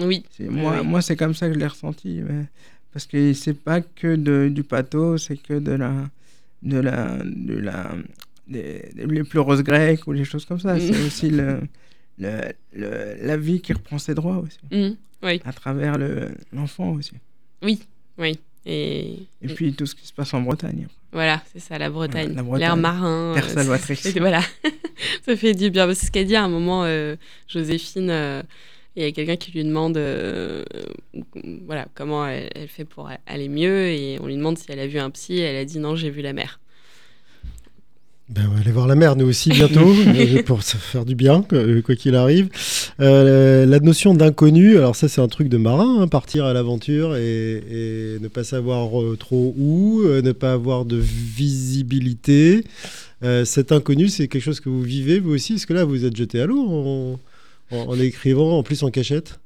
oui, 0.00 0.24
moi, 0.48 0.78
oui. 0.80 0.86
moi 0.86 1.02
c'est 1.02 1.16
comme 1.16 1.34
ça 1.34 1.48
que 1.48 1.54
je 1.54 1.58
l'ai 1.58 1.66
ressenti. 1.66 2.20
mais- 2.26 2.46
parce 2.92 3.06
que 3.06 3.32
c'est 3.32 3.54
pas 3.60 3.80
que 3.80 4.14
de, 4.16 4.48
du 4.48 4.62
pathos, 4.62 5.18
c'est 5.26 5.36
que 5.36 5.58
de 5.58 5.72
la. 5.72 5.92
de 6.62 6.78
la. 6.78 7.18
de 7.24 7.54
la. 7.58 7.90
Des, 8.46 8.90
les 8.94 9.24
pleureuses 9.24 9.62
grecques 9.62 10.06
ou 10.06 10.12
les 10.12 10.24
choses 10.24 10.44
comme 10.44 10.60
ça. 10.60 10.74
Mm. 10.74 10.80
C'est 10.80 11.06
aussi 11.06 11.30
le, 11.30 11.60
le, 12.18 12.40
le- 12.74 13.16
la 13.22 13.36
vie 13.36 13.60
qui 13.60 13.72
reprend 13.72 13.98
ses 13.98 14.14
droits 14.14 14.38
aussi. 14.38 14.58
Mhm, 14.70 14.96
oui, 15.22 15.40
À 15.44 15.52
travers 15.52 15.96
le- 15.98 16.30
l'enfant 16.52 16.92
aussi. 16.92 17.12
oui. 17.62 17.80
Et, 18.66 19.18
Et 19.42 19.48
puis 19.48 19.74
tout 19.74 19.84
ce 19.84 19.94
qui 19.94 20.06
se 20.06 20.12
passe 20.14 20.32
en 20.32 20.40
Bretagne. 20.40 20.86
voilà, 21.12 21.42
c'est 21.52 21.58
ça, 21.58 21.76
la 21.76 21.90
Bretagne, 21.90 22.32
la 22.34 22.42
Bretagne. 22.42 22.60
l'air 22.60 22.76
marin. 22.78 23.32
euh, 23.32 23.34
Terre 23.34 23.50
salvatrice. 23.50 24.16
Voilà, 24.16 24.40
ça 25.26 25.36
fait 25.36 25.52
du 25.52 25.68
bien. 25.70 25.92
C'est 25.94 26.06
ce 26.06 26.10
qu'a 26.10 26.24
dit 26.24 26.34
à 26.34 26.44
un 26.44 26.48
moment 26.48 26.84
euh, 26.84 27.16
Joséphine. 27.46 28.08
euh, 28.08 28.42
il 28.96 29.02
y 29.02 29.06
a 29.06 29.12
quelqu'un 29.12 29.36
qui 29.36 29.50
lui 29.52 29.64
demande 29.64 29.96
euh, 29.98 30.64
voilà, 31.66 31.88
comment 31.94 32.26
elle, 32.26 32.48
elle 32.54 32.68
fait 32.68 32.84
pour 32.84 33.10
aller 33.26 33.48
mieux 33.48 33.88
et 33.88 34.18
on 34.20 34.26
lui 34.28 34.36
demande 34.36 34.56
si 34.56 34.66
elle 34.70 34.78
a 34.80 34.86
vu 34.86 34.98
un 34.98 35.10
psy. 35.10 35.38
Elle 35.40 35.56
a 35.56 35.64
dit 35.64 35.78
non, 35.78 35.96
j'ai 35.96 36.10
vu 36.10 36.22
la 36.22 36.32
mer. 36.32 36.60
Ben, 38.30 38.46
on 38.50 38.54
va 38.54 38.60
aller 38.60 38.70
voir 38.72 38.86
la 38.86 38.94
mer, 38.94 39.16
nous 39.16 39.26
aussi, 39.28 39.50
bientôt, 39.50 39.92
euh, 40.06 40.42
pour 40.44 40.62
se 40.62 40.78
faire 40.78 41.04
du 41.04 41.14
bien, 41.14 41.42
quoi 41.42 41.58
quoi 41.84 41.94
qu'il 41.94 42.14
arrive. 42.14 42.48
Euh, 43.00 43.66
la 43.66 43.80
notion 43.80 44.14
d'inconnu, 44.14 44.78
alors 44.78 44.96
ça, 44.96 45.08
c'est 45.08 45.20
un 45.20 45.28
truc 45.28 45.48
de 45.48 45.58
marin, 45.58 46.00
hein, 46.00 46.08
partir 46.08 46.46
à 46.46 46.54
l'aventure 46.54 47.16
et, 47.16 47.62
et 47.70 48.18
ne 48.20 48.28
pas 48.28 48.42
savoir 48.42 48.98
euh, 49.00 49.16
trop 49.18 49.54
où, 49.58 50.00
euh, 50.06 50.22
ne 50.22 50.32
pas 50.32 50.54
avoir 50.54 50.86
de 50.86 50.96
visibilité. 50.96 52.64
Euh, 53.22 53.44
cet 53.44 53.72
inconnu, 53.72 54.08
c'est 54.08 54.26
quelque 54.26 54.42
chose 54.42 54.60
que 54.60 54.70
vous 54.70 54.82
vivez, 54.82 55.18
vous 55.18 55.32
aussi 55.34 55.54
Est-ce 55.54 55.66
que 55.66 55.74
là, 55.74 55.84
vous 55.84 56.06
êtes 56.06 56.16
jeté 56.16 56.40
à 56.40 56.46
l'eau 56.46 56.60
en, 56.66 57.20
en- 57.76 57.88
en 57.90 58.00
écrivant, 58.00 58.56
en 58.58 58.62
plus 58.62 58.82
en 58.84 58.90
cachette? 58.90 59.38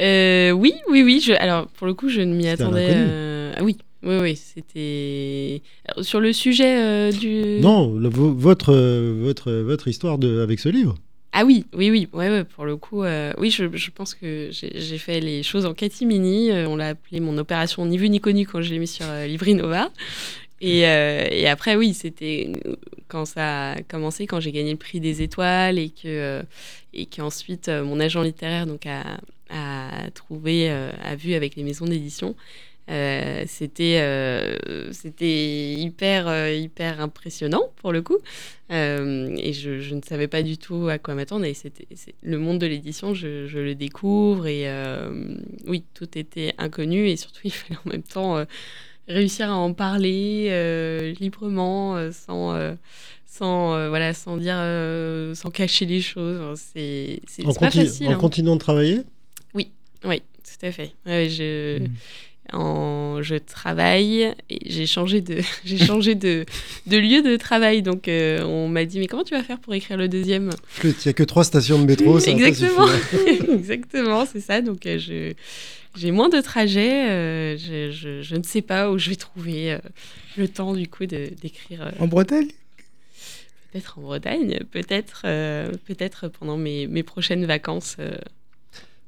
Euh, 0.00 0.50
oui, 0.50 0.72
oui, 0.90 1.02
oui. 1.04 1.22
Je, 1.24 1.32
alors, 1.34 1.68
pour 1.68 1.86
le 1.86 1.94
coup, 1.94 2.08
je 2.08 2.20
ne 2.20 2.34
m'y 2.34 2.48
attendais. 2.48 2.88
euh, 2.90 3.52
ah 3.56 3.62
oui, 3.62 3.76
oui, 4.02 4.16
oui. 4.20 4.36
C'était. 4.36 5.62
Alors, 5.88 6.04
Sur 6.04 6.20
le 6.20 6.32
sujet 6.32 6.76
euh, 6.78 7.12
du. 7.12 7.60
Non, 7.60 7.92
le- 7.94 8.08
votre, 8.08 8.72
euh, 8.72 9.14
votre, 9.20 9.52
votre 9.52 9.88
histoire 9.88 10.18
de, 10.18 10.40
avec 10.40 10.58
ce 10.60 10.68
livre. 10.68 10.94
Ah 11.32 11.44
oui, 11.46 11.64
oui, 11.74 11.90
oui. 11.90 12.08
Ouais, 12.12 12.28
ouais, 12.28 12.44
pour 12.44 12.66
le 12.66 12.76
coup, 12.76 13.04
euh, 13.04 13.32
oui, 13.38 13.50
je, 13.50 13.64
je 13.74 13.90
pense 13.90 14.14
que 14.14 14.50
j'ai 14.52 14.98
fait 14.98 15.18
les 15.20 15.42
choses 15.42 15.64
en 15.64 15.72
catimini. 15.72 16.50
Euh, 16.50 16.68
on 16.68 16.76
l'a 16.76 16.88
appelé 16.88 17.20
mon 17.20 17.38
opération 17.38 17.86
ni 17.86 17.96
vu 17.96 18.10
ni 18.10 18.20
connu 18.20 18.46
quand 18.46 18.60
je 18.60 18.70
l'ai 18.70 18.78
mis 18.78 18.86
sur 18.86 19.06
euh, 19.08 19.26
Livrinova. 19.26 19.90
Et, 20.60 20.86
euh, 20.86 21.26
et 21.30 21.48
après, 21.48 21.74
oui, 21.74 21.92
c'était 21.94 22.52
quand 23.08 23.24
ça 23.24 23.72
a 23.72 23.82
commencé, 23.82 24.26
quand 24.26 24.40
j'ai 24.40 24.52
gagné 24.52 24.70
le 24.72 24.76
prix 24.76 25.00
des 25.00 25.22
étoiles 25.22 25.78
et 25.78 25.88
que 25.88 26.06
euh, 26.06 26.42
et 26.94 27.06
qu'ensuite 27.06 27.68
euh, 27.68 27.82
mon 27.82 27.98
agent 27.98 28.22
littéraire 28.22 28.66
donc 28.66 28.86
a, 28.86 29.18
a 29.50 30.10
trouvé, 30.14 30.70
euh, 30.70 30.90
a 31.02 31.16
vu 31.16 31.32
avec 31.34 31.56
les 31.56 31.62
maisons 31.64 31.86
d'édition. 31.86 32.36
Euh, 32.90 33.44
c'était 33.46 33.98
euh, 34.00 34.56
c'était 34.92 35.72
hyper 35.74 36.26
euh, 36.26 36.52
hyper 36.52 37.00
impressionnant 37.00 37.70
pour 37.76 37.92
le 37.92 38.02
coup 38.02 38.18
Euh, 38.72 39.34
et 39.36 39.52
je, 39.52 39.80
je 39.80 39.94
ne 39.94 40.00
savais 40.02 40.28
pas 40.28 40.42
du 40.42 40.56
tout 40.56 40.88
à 40.88 40.98
quoi 40.98 41.14
m'attendre 41.14 41.44
et 41.44 41.52
c'était 41.54 41.86
le 42.22 42.38
monde 42.38 42.58
de 42.58 42.66
l'édition 42.66 43.12
je, 43.14 43.46
je 43.46 43.58
le 43.58 43.74
découvre 43.74 44.46
et 44.46 44.62
euh, 44.66 45.36
oui 45.66 45.84
tout 45.94 46.18
était 46.18 46.54
inconnu 46.58 47.06
et 47.08 47.16
surtout 47.16 47.40
il 47.44 47.52
fallait 47.52 47.78
en 47.84 47.90
même 47.90 48.02
temps 48.02 48.36
euh, 48.36 48.46
réussir 49.08 49.48
à 49.50 49.56
en 49.56 49.74
parler 49.74 50.48
euh, 50.50 51.12
librement 51.20 52.10
sans 52.10 52.54
euh, 52.54 52.74
sans 53.26 53.74
euh, 53.74 53.90
voilà 53.90 54.12
sans 54.14 54.38
dire 54.38 54.56
euh, 54.56 55.34
sans 55.34 55.50
cacher 55.50 55.86
les 55.86 56.00
choses 56.00 56.58
c'est 56.58 57.20
c'est 57.28 57.44
pas 57.60 57.70
facile 57.70 58.08
en 58.08 58.12
hein. 58.12 58.14
continuant 58.16 58.54
de 58.56 58.60
travailler? 58.60 59.02
Oui, 60.04 60.22
tout 60.42 60.66
à 60.66 60.72
fait. 60.72 60.92
Ouais, 61.06 61.28
je, 61.28 61.78
Mm. 61.78 61.88
En, 62.52 63.22
je 63.22 63.36
travaille 63.36 64.34
et 64.50 64.58
j'ai 64.66 64.86
changé 64.86 65.20
de, 65.20 65.38
j'ai 65.64 65.78
changé 65.78 66.14
de, 66.14 66.44
de 66.86 66.96
lieu 66.98 67.22
de 67.22 67.36
travail. 67.36 67.82
Donc, 67.82 68.08
euh, 68.08 68.42
on 68.44 68.68
m'a 68.68 68.84
dit, 68.84 68.98
mais 68.98 69.06
comment 69.06 69.24
tu 69.24 69.34
vas 69.34 69.42
faire 69.42 69.58
pour 69.58 69.74
écrire 69.74 69.96
le 69.96 70.08
deuxième? 70.08 70.50
Il 70.84 70.90
n'y 70.90 71.08
a 71.08 71.12
que 71.12 71.22
trois 71.22 71.44
stations 71.44 71.78
de 71.78 71.84
métro, 71.86 72.18
ça 72.20 72.30
Exactement, 72.30 72.86
exactement, 73.54 74.26
c'est 74.26 74.40
ça. 74.40 74.60
Donc, 74.60 74.86
euh, 74.86 74.98
je, 74.98 75.32
j'ai 75.96 76.10
moins 76.10 76.28
de 76.28 76.40
trajets. 76.40 77.10
euh, 77.10 77.56
je, 77.56 77.90
je, 77.90 78.22
je 78.22 78.36
ne 78.36 78.42
sais 78.42 78.62
pas 78.62 78.90
où 78.90 78.98
je 78.98 79.10
vais 79.10 79.16
trouver 79.16 79.72
euh, 79.72 79.78
le 80.36 80.48
temps 80.48 80.74
du 80.74 80.88
coup 80.88 81.06
de, 81.06 81.30
d'écrire. 81.40 81.82
euh, 81.82 81.90
En 82.00 82.06
Bretagne? 82.08 82.48
peut-être 83.72 83.98
en 83.98 84.02
Bretagne, 84.02 84.58
peut-être, 84.70 85.22
euh, 85.24 85.70
peut-être 85.86 86.28
pendant 86.28 86.58
mes, 86.58 86.86
mes 86.88 87.02
prochaines 87.02 87.46
vacances. 87.46 87.96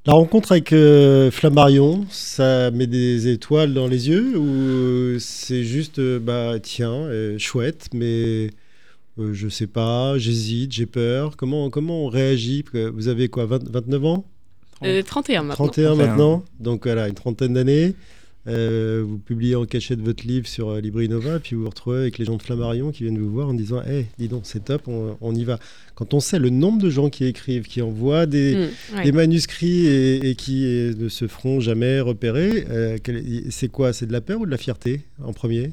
La 0.07 0.12
rencontre 0.12 0.53
avec 0.53 0.75
euh, 0.75 1.31
Flammarion, 1.31 2.05
ça 2.11 2.71
met 2.71 2.87
des 2.87 3.29
étoiles 3.29 3.73
dans 3.73 3.87
les 3.87 4.11
yeux 4.11 4.37
ou 4.37 5.19
c'est 5.19 5.64
juste, 5.64 5.99
euh, 5.99 6.19
bah 6.19 6.59
tiens, 6.62 6.93
euh, 6.93 7.38
chouette, 7.38 7.88
mais 7.95 8.51
euh, 9.19 9.33
je 9.33 9.49
sais 9.49 9.67
pas, 9.67 10.19
j'hésite, 10.19 10.73
j'ai 10.73 10.85
peur. 10.85 11.38
Comment, 11.38 11.71
comment 11.71 12.05
on 12.05 12.09
réagit? 12.09 12.67
Vous 12.93 13.09
avez 13.09 13.29
quoi, 13.29 13.47
20 13.47 13.71
29 13.71 14.05
ans? 14.05 14.25
Euh, 14.83 15.03
31 15.03 15.43
maintenant. 15.45 15.55
31 15.69 15.95
31. 15.95 16.07
maintenant 16.07 16.45
Donc 16.61 16.85
voilà, 16.85 17.09
une 17.09 17.14
trentaine 17.14 17.55
d'années. 17.55 17.95
Euh, 18.47 19.03
vous 19.07 19.19
publiez 19.19 19.55
en 19.57 19.65
cachette 19.65 20.01
votre 20.01 20.27
livre 20.27 20.47
sur 20.47 20.69
euh, 20.69 20.81
Librinova, 20.81 21.39
puis 21.41 21.57
vous 21.57 21.63
vous 21.63 21.71
retrouvez 21.71 21.99
avec 22.01 22.19
les 22.19 22.27
gens 22.27 22.37
de 22.37 22.43
Flammarion 22.43 22.91
qui 22.93 23.05
viennent 23.05 23.19
vous 23.19 23.31
voir 23.31 23.49
en 23.49 23.55
disant 23.55 23.83
Hé, 23.83 24.07
dis 24.19 24.29
donc, 24.29 24.43
c'est 24.45 24.65
top, 24.65 24.87
on, 24.87 25.17
on 25.21 25.35
y 25.35 25.45
va. 25.45 25.59
Quand 25.95 26.13
on 26.13 26.21
sait 26.21 26.39
le 26.39 26.51
nombre 26.51 26.83
de 26.83 26.91
gens 26.91 27.09
qui 27.09 27.25
écrivent, 27.25 27.63
qui 27.67 27.81
envoient 27.81 28.27
des, 28.27 28.55
Mm, 28.55 28.97
ouais. 28.97 29.05
des 29.05 29.13
manuscrits 29.13 29.87
et, 29.87 30.29
et 30.31 30.35
qui 30.35 30.65
ne 30.99 31.09
se 31.09 31.27
feront 31.27 31.61
jamais 31.61 32.01
repérer, 32.01 32.67
euh, 32.69 32.99
c'est 33.51 33.69
quoi 33.69 33.93
C'est 33.93 34.07
de 34.07 34.13
la 34.13 34.21
peur 34.21 34.41
ou 34.41 34.47
de 34.47 34.51
la 34.51 34.59
fierté 34.59 35.01
en 35.23 35.33
premier? 35.33 35.73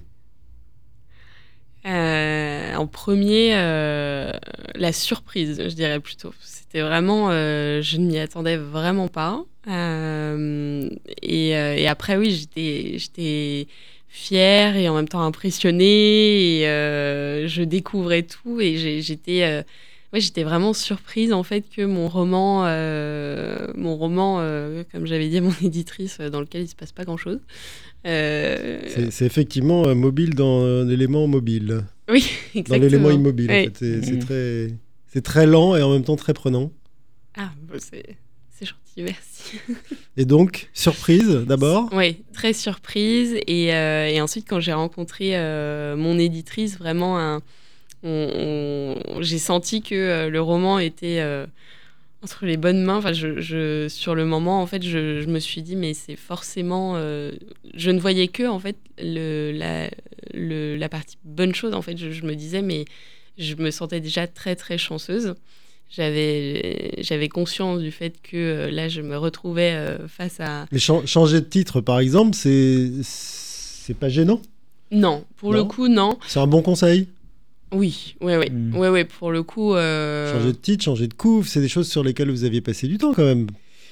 En 2.76 2.88
premier, 2.88 3.52
euh, 3.56 4.32
la 4.76 4.94
surprise, 4.94 5.62
je 5.64 5.76
dirais 5.76 6.00
plutôt. 6.00 6.34
C'était 6.42 6.82
vraiment, 6.82 7.30
euh, 7.32 7.82
je 7.82 7.98
ne 7.98 8.08
m'y 8.08 8.20
attendais 8.20 8.58
vraiment 8.58 9.08
pas. 9.08 9.44
Euh, 9.68 10.90
et, 11.22 11.88
après, 11.88 12.18
oui, 12.18 12.48
j'étais, 12.58 13.68
fière 14.08 14.76
et 14.76 14.90
en 14.90 14.96
même 14.96 15.08
temps 15.08 15.22
impressionnée. 15.22 16.62
Et 16.62 17.48
je 17.48 17.64
découvrais 17.64 18.24
tout 18.24 18.60
et 18.60 19.02
j'étais, 19.02 19.64
ouais, 20.14 20.20
j'étais 20.20 20.44
vraiment 20.44 20.74
surprise 20.74 21.32
en 21.32 21.44
fait 21.44 21.64
que 21.74 21.84
mon 21.84 22.10
roman, 22.10 22.64
mon 23.76 23.96
roman, 23.96 24.38
comme 24.92 25.06
j'avais 25.06 25.30
dit 25.30 25.38
à 25.38 25.42
mon 25.42 25.54
éditrice, 25.62 26.20
dans 26.20 26.42
lequel 26.42 26.64
il 26.64 26.68
se 26.68 26.76
passe 26.76 26.92
pas 26.92 27.06
grand 27.06 27.18
chose. 27.18 27.40
C'est 28.04 29.12
c'est 29.12 29.26
effectivement 29.26 29.86
euh, 29.88 29.94
mobile 29.96 30.34
dans 30.36 30.62
euh, 30.64 30.84
l'élément 30.86 31.28
mobile, 31.28 31.84
Oui, 32.10 32.22
dans 32.56 32.60
exactement. 32.60 32.84
l'élément 32.86 33.12
immobile. 33.12 33.52
en 33.52 33.54
fait. 33.54 33.78
C'est 35.08 35.22
très, 35.22 35.46
lent 35.46 35.76
et 35.76 35.82
en 35.84 35.92
même 35.92 36.04
temps 36.04 36.16
très 36.16 36.34
prenant. 36.34 36.72
Ah, 37.38 37.52
c'est 37.80 38.16
gentil, 38.66 39.04
merci. 39.04 39.58
Et 40.18 40.26
donc, 40.26 40.70
surprise 40.74 41.28
d'abord. 41.48 41.90
Oui, 41.94 42.24
très 42.34 42.54
surprise. 42.54 43.36
Et, 43.48 43.74
euh, 43.74 44.08
et 44.08 44.22
ensuite, 44.22 44.46
quand 44.48 44.60
j'ai 44.60 44.74
rencontré 44.74 45.32
euh, 45.38 45.96
mon 45.96 46.18
éditrice, 46.20 46.78
vraiment, 46.78 47.18
un- 47.20 47.42
j'ai 48.04 49.38
senti 49.40 49.82
que 49.82 49.96
euh, 49.96 50.30
le 50.30 50.42
roman 50.42 50.80
était 50.80 51.20
euh, 51.20 51.46
entre 52.24 52.46
les 52.46 52.58
bonnes 52.58 52.84
mains. 52.84 52.98
Enfin, 52.98 53.14
je, 53.14 53.40
je- 53.42 53.88
sur 53.90 54.16
le 54.16 54.26
moment, 54.26 54.62
en 54.62 54.68
fait, 54.68 54.84
je, 54.84 55.22
je 55.22 55.28
me 55.28 55.40
suis 55.40 55.62
dit, 55.62 55.76
mais 55.76 55.94
c'est 55.94 56.16
forcément. 56.16 56.94
euh, 56.96 57.32
je 57.74 57.92
ne 57.92 58.00
voyais 58.00 58.28
que, 58.28 58.48
en 58.48 58.60
fait, 58.60 58.78
le, 59.00 59.52
la, 59.52 59.90
le- 60.34 60.76
la 60.76 60.90
partie 60.90 61.18
bonne 61.24 61.54
chose. 61.56 61.74
En 61.74 61.82
fait, 61.82 61.98
je, 61.98 62.12
je 62.12 62.24
me 62.24 62.36
disais, 62.36 62.62
mais 62.62 62.86
je 63.38 63.56
me 63.56 63.72
sentais 63.72 64.00
déjà 64.00 64.28
très, 64.28 64.56
très 64.56 64.78
chanceuse. 64.78 65.34
j'avais 65.90 66.94
j'avais 67.00 67.28
conscience 67.30 67.80
du 67.82 67.92
fait 67.92 68.14
que 68.22 68.38
euh, 68.38 68.72
là 68.72 68.88
je 68.88 69.02
me 69.02 69.18
retrouvais 69.18 69.74
euh, 69.74 70.08
face 70.08 70.40
à 70.40 70.66
Mais 70.72 70.80
chan- 70.80 71.06
changer 71.06 71.42
de 71.42 71.46
titre, 71.46 71.82
par 71.82 72.00
exemple, 72.00 72.36
c'est 72.36 72.92
c'est 73.04 73.94
pas 73.98 74.10
gênant? 74.10 74.42
Non 74.92 75.26
pour 75.38 75.54
le 75.54 75.64
coup 75.64 75.88
non 75.88 76.18
C'est 76.28 76.40
un 76.40 76.48
bon 76.48 76.62
conseil? 76.62 77.08
Oui 77.72 78.16
ouais 78.22 78.38
ouais 78.38 78.50
Mm. 78.50 78.76
ouais 78.78 78.90
ouais 78.90 79.06
pour 79.06 79.32
le 79.32 79.44
coup 79.44 79.74
euh, 79.76 80.32
Changer 80.34 80.52
de 80.54 80.58
titre, 80.58 80.84
changer 80.84 81.08
de 81.08 81.14
couve, 81.14 81.48
c'est 81.48 81.62
des 81.62 81.70
choses 81.70 81.90
sur 81.90 82.04
lesquelles 82.04 82.30
vous 82.30 82.44
aviez 82.44 82.62
passé 82.62 82.88
du 82.88 82.98
temps 82.98 83.14
quand 83.14 83.24
même. 83.26 83.48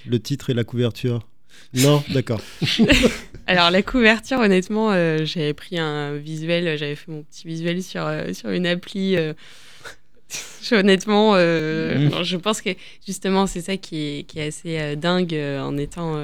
Le 0.07 0.19
titre 0.19 0.49
et 0.49 0.53
la 0.53 0.63
couverture. 0.63 1.27
Non, 1.73 2.03
d'accord. 2.13 2.41
alors 3.47 3.71
la 3.71 3.81
couverture 3.81 4.39
honnêtement 4.39 4.91
euh, 4.91 5.25
j'avais 5.25 5.53
pris 5.53 5.77
un 5.79 6.15
visuel 6.15 6.77
j'avais 6.77 6.95
fait 6.95 7.11
mon 7.11 7.23
petit 7.23 7.47
visuel 7.47 7.81
sur 7.83 8.05
euh, 8.05 8.31
sur 8.33 8.49
une 8.51 8.65
appli 8.67 9.15
honnêtement 10.71 11.33
euh, 11.35 11.97
Mm. 11.97 12.09
non, 12.09 12.23
je 12.23 12.37
pense 12.37 12.61
que 12.61 12.69
justement 13.05 13.47
c'est 13.47 13.61
ça 13.61 13.77
qui 13.77 13.97
est, 14.19 14.23
qui 14.23 14.39
est 14.39 14.47
assez 14.47 14.95
dingue 14.95 15.33
en 15.33 15.75
étant 15.77 16.15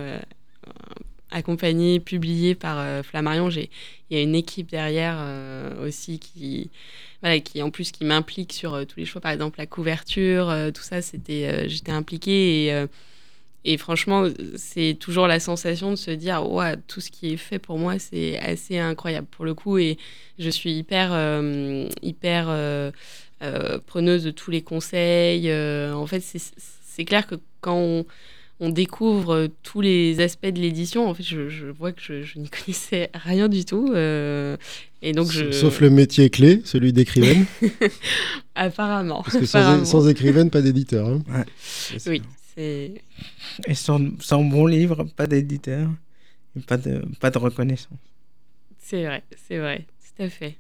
accompagné, 1.36 2.00
publié 2.00 2.56
par 2.56 2.80
euh, 2.80 3.04
Flammarion. 3.04 3.50
J'ai, 3.50 3.70
il 4.10 4.18
y 4.18 4.20
a 4.20 4.24
une 4.24 4.36
équipe 4.36 4.70
derrière 4.70 5.18
euh, 5.20 5.86
aussi 5.86 6.18
qui, 6.18 6.72
voilà, 7.22 7.40
qui 7.42 7.62
en 7.62 7.72
plus 7.72 7.92
qui 7.92 8.06
m'implique 8.06 8.54
sur 8.54 8.74
euh, 8.74 8.86
tous 8.86 9.00
les 9.00 9.06
choix. 9.06 9.20
Par 9.20 9.32
exemple, 9.32 9.60
la 9.60 9.66
couverture, 9.66 10.54
tout 10.74 10.82
ça, 10.82 11.02
c'était, 11.02 11.68
j'étais 11.68 11.92
impliquée 11.92 12.68
et, 12.68 12.86
et 13.66 13.78
franchement, 13.78 14.28
c'est 14.56 14.96
toujours 14.98 15.28
la 15.28 15.40
sensation 15.40 15.92
de 15.92 15.96
se 15.98 16.12
dire, 16.12 16.50
ouais, 16.50 16.78
tout 16.88 17.02
ce 17.02 17.12
qui 17.12 17.34
est 17.34 17.38
fait 17.38 17.60
pour 17.60 17.78
moi, 17.78 18.00
c'est 18.00 18.40
assez 18.40 18.78
incroyable 18.78 19.28
pour 19.30 19.44
le 19.44 19.54
coup 19.54 19.78
et 19.78 19.98
je 20.40 20.50
suis 20.50 20.72
hyper, 20.72 21.12
hyper 22.02 22.46
preneuse 23.88 24.24
de 24.24 24.32
tous 24.32 24.52
les 24.52 24.62
conseils. 24.62 25.52
en 25.52 26.06
fait, 26.06 26.22
c'est 26.22 27.06
clair 27.06 27.28
que 27.28 27.36
quand 27.60 27.76
on 27.76 28.06
on 28.60 28.70
découvre 28.70 29.34
euh, 29.34 29.48
tous 29.64 29.82
les 29.82 30.22
aspects 30.22 30.46
de 30.48 30.60
l'édition. 30.60 31.08
En 31.10 31.14
fait, 31.14 31.24
je, 31.24 31.50
je 31.50 31.68
vois 31.68 31.92
que 31.92 32.02
je, 32.02 32.24
je 32.24 32.40
n'y 32.40 32.50
connaissais 32.66 33.10
rien 33.14 33.48
du 33.50 33.66
tout. 33.66 33.92
euh, 33.94 34.56
et 35.02 35.12
donc, 35.12 35.30
je... 35.32 35.52
Sauf 35.52 35.82
le 35.82 35.90
métier 35.90 36.30
clé, 36.30 36.62
celui 36.66 36.94
d'écrivaine. 36.94 37.46
Apparemment. 38.56 39.22
Parce 39.24 39.38
que 39.38 39.46
sans, 39.46 39.60
apparemment. 39.60 39.86
sans 39.86 40.08
écrivaine, 40.08 40.50
pas 40.50 40.62
d'éditeur. 40.62 41.08
hein. 41.08 41.46
Oui, 42.08 42.22
c'est... 42.56 42.94
Et 43.68 43.76
sans, 43.76 44.00
sans 44.20 44.44
bon 44.44 44.66
livre, 44.66 45.06
pas 45.16 45.28
d'éditeur, 45.28 45.90
et 46.58 46.62
pas 46.62 46.78
de, 46.78 47.04
pas 47.20 47.30
de 47.32 47.38
reconnaissance. 47.38 47.98
c'est 48.80 49.04
vrai, 49.06 49.24
c'est 49.48 49.58
vrai, 49.58 49.86
tout 50.16 50.24
à 50.24 50.30
fait. 50.30 50.56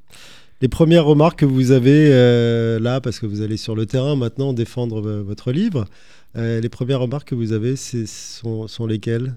Les 0.62 0.68
premières 0.68 1.06
remarques 1.06 1.40
que 1.40 1.46
vous 1.46 1.72
avez 1.72 2.10
euh, 2.12 2.80
là, 2.80 3.00
parce 3.02 3.20
que 3.20 3.26
vous 3.26 3.42
allez 3.42 3.58
sur 3.58 3.76
le 3.76 3.86
terrain 3.86 4.16
maintenant 4.16 4.54
défendre 4.54 5.02
votre 5.02 5.52
livre, 5.52 5.86
euh, 6.38 6.60
les 6.60 6.69
premières 6.69 7.00
remarques 7.00 7.30
que 7.30 7.36
vous 7.36 7.54
avez, 7.54 7.76
sont, 7.76 8.67
sont 8.67 8.88
lesquelles? 8.88 9.36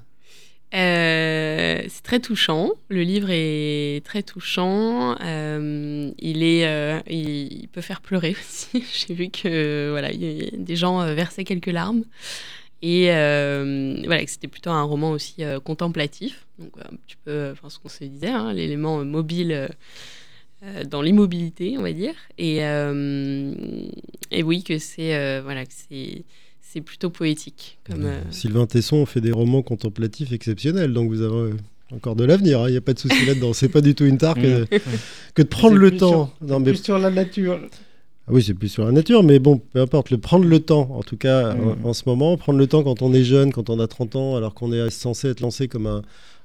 Euh, 0.75 1.83
c'est 1.89 2.03
très 2.03 2.21
touchant. 2.21 2.73
Le 2.89 3.03
livre 3.03 3.29
est 3.31 4.05
très 4.05 4.23
touchant. 4.23 5.17
Euh, 5.23 6.11
il 6.19 6.43
est, 6.43 7.03
il, 7.09 7.69
peut 7.69 7.81
faire 7.81 8.01
pleurer 8.01 8.31
aussi. 8.41 8.85
J'ai 9.07 9.15
vu 9.15 9.31
que 9.31 9.91
voilà, 9.91 10.11
des 10.13 10.77
gens 10.77 11.15
versaient 11.15 11.45
quelques 11.45 11.67
larmes 11.67 12.05
et 12.81 13.07
voilà 13.07 14.25
que 14.25 14.31
c'était 14.31 14.49
plutôt 14.49 14.71
un 14.71 14.83
roman 14.83 15.13
aussi 15.13 15.43
contemplatif. 15.65 16.47
Donc 16.59 16.73
un 16.79 16.97
petit 17.07 17.17
peu, 17.25 17.51
enfin 17.53 17.71
ce 17.71 17.79
qu'on 17.79 17.89
se 17.89 18.05
disait, 18.05 18.29
hein, 18.29 18.53
l'élément 18.53 19.05
mobile. 19.05 19.69
dans 20.91 21.03
l'immobilité, 21.03 21.77
on 21.79 21.83
va 21.83 21.93
dire, 21.93 22.15
et, 22.37 22.59
et 22.59 24.43
oui 24.43 24.65
que 24.65 24.79
c'est 24.79 25.41
voilà 25.41 25.65
que 25.65 25.73
c'est 25.73 26.25
c'est 26.71 26.81
plutôt 26.83 27.11
poétique 27.11 27.79
comme 27.89 28.05
euh, 28.05 28.21
Sylvain 28.31 28.67
Tesson 28.67 29.07
fait 29.07 29.21
des 29.21 29.33
romans 29.33 29.63
contemplatifs 29.63 30.33
exceptionnels, 30.33 30.93
donc 30.93 31.09
vous 31.09 31.23
avez 31.23 31.35
euh, 31.35 31.57
encore 31.95 32.15
de 32.15 32.25
l'avenir, 32.25 32.61
hein, 32.61 32.69
il 32.69 32.73
n'y 32.73 32.77
a 32.77 32.83
pas 32.83 32.93
de 32.93 32.99
souci 32.99 33.25
là-dedans. 33.25 33.53
C'est 33.55 33.71
pas 33.71 33.81
du 33.81 33.95
tout 33.95 34.05
une 34.05 34.19
tare 34.19 34.35
que, 34.35 34.67
que 35.35 35.43
de 35.43 35.49
prendre 35.49 35.77
le 35.77 35.97
temps. 35.97 36.31
Non, 36.43 36.61
mais 36.61 36.73
Plus 36.73 36.85
sur 36.85 36.99
la 36.99 37.11
nature. 37.11 37.59
Ah 38.27 38.31
oui, 38.33 38.43
c'est 38.43 38.53
plus 38.53 38.69
sur 38.69 38.85
la 38.85 38.93
nature, 38.93 39.23
mais 39.23 39.39
bon, 39.39 39.57
peu 39.73 39.81
importe, 39.81 40.11
le 40.11 40.19
prendre 40.19 40.45
le 40.45 40.61
temps, 40.61 40.91
en 40.93 41.03
tout 41.03 41.17
cas 41.17 41.55
Mm. 41.55 41.77
en, 41.85 41.89
en 41.89 41.93
ce 41.95 42.03
moment, 42.05 42.37
prendre 42.37 42.59
le 42.59 42.67
temps 42.67 42.83
quand 42.83 43.01
on 43.01 43.15
est 43.15 43.25
jeune, 43.25 43.51
quand 43.53 43.71
on 43.71 43.81
a 43.81 43.87
30 43.87 44.17
ans, 44.17 44.37
alors 44.37 44.53
qu'on 44.53 44.71
est 44.71 44.91
censé 44.91 45.29
être 45.29 45.41
lancé 45.41 45.67
comme 45.69 45.87
un, 45.87 46.03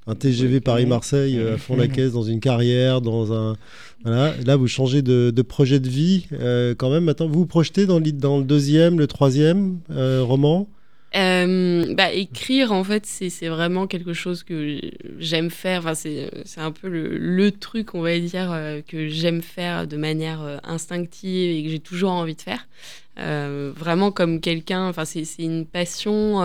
un 0.08 0.16
TGV. 0.16 0.60
Paris-Marseille 0.60 1.38
euh, 1.38 1.56
à 1.56 1.58
fond 1.58 1.76
la 1.76 1.88
caisse, 1.88 2.12
dans 2.14 2.24
une 2.24 2.40
carrière, 2.40 3.02
dans 3.02 3.34
un... 3.34 3.56
Voilà, 4.04 4.34
là 4.46 4.56
vous 4.58 4.68
changez 4.68 5.02
de, 5.02 5.32
de 5.34 5.42
projet 5.42 5.80
de 5.80 5.88
vie 5.88 6.26
euh, 6.34 6.76
quand 6.78 6.90
même. 6.90 7.06
Maintenant, 7.06 7.28
vous 7.28 7.40
vous 7.40 7.46
projetez 7.46 7.86
dans, 7.86 8.00
le- 8.00 8.12
dans 8.12 8.38
le 8.40 8.44
deuxième, 8.44 9.00
le 9.00 9.08
troisième 9.08 9.80
euh, 9.92 10.22
roman? 10.24 10.68
Euh, 11.16 11.94
bah, 11.94 12.12
écrire, 12.12 12.72
en 12.72 12.84
fait, 12.84 13.06
c'est 13.06 13.48
vraiment 13.48 13.86
quelque 13.86 14.14
chose 14.14 14.44
que 14.44 14.80
j'aime 15.20 15.52
faire. 15.52 15.82
Enfin, 15.82 15.94
c'est 15.94 16.30
un 16.58 16.72
peu 16.72 16.88
le, 16.90 17.18
le 17.18 17.52
truc, 17.52 17.94
on 17.94 18.02
va 18.02 18.18
dire, 18.18 18.52
euh, 18.52 18.82
que 18.82 19.08
j'aime 19.08 19.42
faire 19.42 19.88
de 19.88 19.96
manière 19.98 20.42
euh, 20.42 20.58
instinctive 20.64 21.52
et 21.52 21.64
que 21.64 21.70
j'ai 21.70 21.80
toujours 21.80 22.12
envie 22.12 22.36
de 22.36 22.42
faire. 22.42 22.68
Vraiment 23.16 24.12
comme 24.12 24.42
quelqu'un, 24.42 24.88
enfin, 24.88 25.06
c'est 25.06 25.24
une 25.38 25.68
passion 25.68 26.44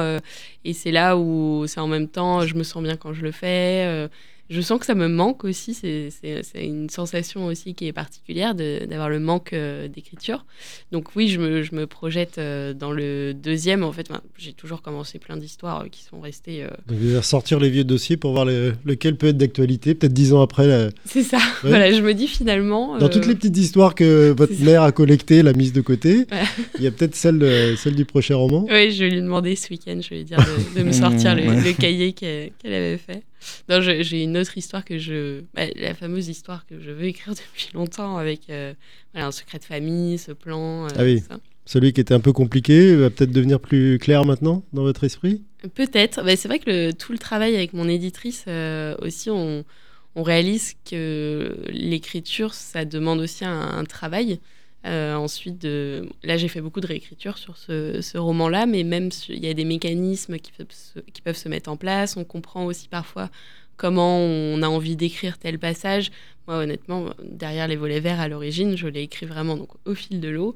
et 0.65 0.73
c'est 0.75 0.91
là 0.91 1.17
où 1.17 1.65
c'est 1.67 1.81
en 1.81 1.87
même 1.87 2.09
temps, 2.09 2.47
je 2.47 2.55
me 2.57 2.63
sens 2.63 2.83
bien 2.83 2.97
quand 2.97 3.15
je 3.15 3.23
le 3.23 3.33
fais. 3.33 4.09
Je 4.51 4.61
sens 4.61 4.81
que 4.81 4.87
ça 4.87 4.95
me 4.95 5.09
manque 5.09 5.45
aussi, 5.45 5.75
c'est 5.75 6.11
une 6.55 6.89
sensation 6.91 7.47
aussi 7.47 7.75
qui 7.75 7.87
est 7.87 7.93
particulière 7.93 8.55
d'avoir 8.55 9.09
le 9.11 9.21
manque 9.21 9.53
euh, 9.53 9.89
d'écriture. 9.89 10.47
Donc 10.93 11.15
oui, 11.17 11.29
je 11.29 11.39
me, 11.39 11.63
je 11.63 11.75
me 11.75 11.87
projette 11.87 12.39
euh, 12.39 12.73
dans 12.75 12.93
le 12.93 13.35
deuxième. 13.35 13.83
En 13.85 13.93
fait, 13.93 14.07
Enfin, 14.11 14.21
j'ai 14.39 14.53
toujours 14.55 14.81
commencé 14.81 15.19
plein 15.19 15.37
d'histoires 15.37 15.83
euh, 15.83 15.89
qui 15.91 16.03
sont 16.03 16.21
restées. 16.21 16.63
euh, 16.65 16.69
Donc, 16.87 16.99
Vous 16.99 17.07
allez 17.09 17.19
ressortir 17.19 17.61
les 17.61 17.69
vieux 17.69 17.85
dossiers 17.85 18.17
pour 18.17 18.33
voir 18.33 18.45
le- 18.47 18.75
lequel 18.85 19.17
peut 19.17 19.27
être 19.29 19.37
d'actualité, 19.37 19.95
peut-être 19.95 20.13
dix 20.15 20.33
ans 20.33 20.41
après. 20.41 20.67
là. 20.67 20.89
C'est 21.05 21.23
ça. 21.23 21.39
Voilà, 21.63 21.93
je 21.93 22.01
me 22.01 22.15
dis 22.15 22.27
finalement. 22.29 22.97
Dans 22.99 23.09
toutes 23.11 23.27
les 23.27 23.35
petites 23.35 23.57
histoires 23.59 23.95
que 23.95 24.31
votre 24.37 24.59
mère 24.63 24.83
a 24.83 24.93
collectées, 24.93 25.43
l'a 25.43 25.53
mise 25.53 25.73
de 25.73 25.81
côté, 25.83 26.27
Ouais. 26.33 26.43
il 26.79 26.85
y 26.85 26.87
a 26.87 26.91
peut-être 26.91 27.15
celle, 27.15 27.39
de- 27.39 27.75
celle 27.77 27.95
du 27.95 28.05
prochain 28.07 28.37
roman. 28.37 28.67
Oui, 28.71 28.93
je 28.93 29.05
vais 29.05 29.11
lui 29.11 29.21
demander 29.21 29.55
ce 29.57 29.69
week-end, 29.71 29.99
je 30.03 30.09
vais 30.11 30.17
lui 30.17 30.25
dire 30.25 30.39
de, 30.39 30.81
de 30.81 30.85
me 30.87 30.93
sortir 30.93 31.35
le, 31.35 31.43
le 31.43 31.73
cahier 31.73 32.13
qu'elle 32.15 32.53
qu'elle 32.63 32.73
avait 32.75 32.97
fait. 32.99 33.23
Non, 33.68 33.81
j'ai 33.81 34.22
une 34.22 34.37
autre 34.37 34.57
histoire 34.59 34.85
que 34.85 34.98
je. 34.98 35.42
bah, 35.55 35.62
la 35.77 35.94
fameuse 35.94 36.29
histoire 36.29 36.66
que 36.66 36.81
je 36.81 36.90
veux 36.90 37.05
écrire 37.05 37.35
depuis 37.35 37.68
longtemps 37.74 38.16
avec 38.16 38.51
euh, 38.51 38.74
voilà, 39.12 39.29
un 39.29 39.33
secret 39.33 39.59
de 39.59 39.64
famille, 39.64 40.18
ce 40.18 40.33
plan. 40.33 40.87
euh, 40.87 40.88
Ah 40.96 41.03
oui. 41.05 41.20
ça. 41.20 41.38
Celui 41.64 41.92
qui 41.92 42.01
était 42.01 42.14
un 42.14 42.20
peu 42.20 42.33
compliqué 42.33 42.94
va 42.96 43.11
peut-être 43.11 43.31
devenir 43.31 43.61
plus 43.61 43.98
clair 43.98 44.24
maintenant 44.24 44.64
dans 44.72 44.83
votre 44.83 45.05
esprit? 45.05 45.42
Peut-être. 45.74 46.22
Bah, 46.24 46.35
c'est 46.37 46.48
vrai 46.48 46.59
que 46.59 46.70
le- 46.70 46.92
tout 46.92 47.12
le 47.12 47.18
travail 47.18 47.55
avec 47.57 47.72
mon 47.74 47.88
éditrice 47.88 48.44
euh, 48.48 48.94
aussi, 49.03 49.29
on, 49.31 49.64
on 50.14 50.22
réalise 50.22 50.74
que 50.90 51.57
l'écriture, 51.70 52.55
ça 52.55 52.85
demande 52.85 53.20
aussi 53.20 53.44
un, 53.44 53.53
un 53.61 53.85
travail. 53.85 54.40
Euh, 54.88 55.14
ensuite, 55.14 55.66
là, 56.22 56.37
j'ai 56.37 56.48
fait 56.48 56.61
beaucoup 56.61 56.81
de 56.81 56.87
réécriture 56.87 57.38
sur 57.38 57.57
ce, 57.57 58.01
ce 58.01 58.18
roman-là, 58.18 58.66
mais 58.66 58.85
même 58.85 59.11
il 59.29 59.44
y 59.44 59.48
a 59.48 59.55
des 59.55 59.64
mécanismes 59.64 60.38
qui 60.38 60.53
peuvent, 60.53 60.66
se, 60.70 60.98
qui 61.01 61.20
peuvent 61.20 61.37
se 61.37 61.48
mettre 61.48 61.70
en 61.70 61.77
place. 61.77 62.16
On 62.16 62.24
comprend 62.24 62.64
aussi 62.64 62.88
parfois 62.88 63.31
comment 63.77 64.18
on 64.18 64.62
a 64.62 64.68
envie 64.68 64.96
d'écrire 64.96 65.38
tel 65.38 65.59
passage. 65.59 66.11
Moi, 66.46 66.57
honnêtement, 66.59 67.11
derrière 67.22 67.68
les 67.68 67.77
volets 67.77 68.01
verts 68.01 68.20
à 68.20 68.29
l'origine, 68.29 68.77
je 68.77 68.88
l'ai 68.88 69.03
écrit 69.03 69.27
vraiment 69.27 69.57
donc, 69.57 69.70
au 69.85 69.94
fil 69.94 70.20
de 70.20 70.29
l'eau, 70.29 70.55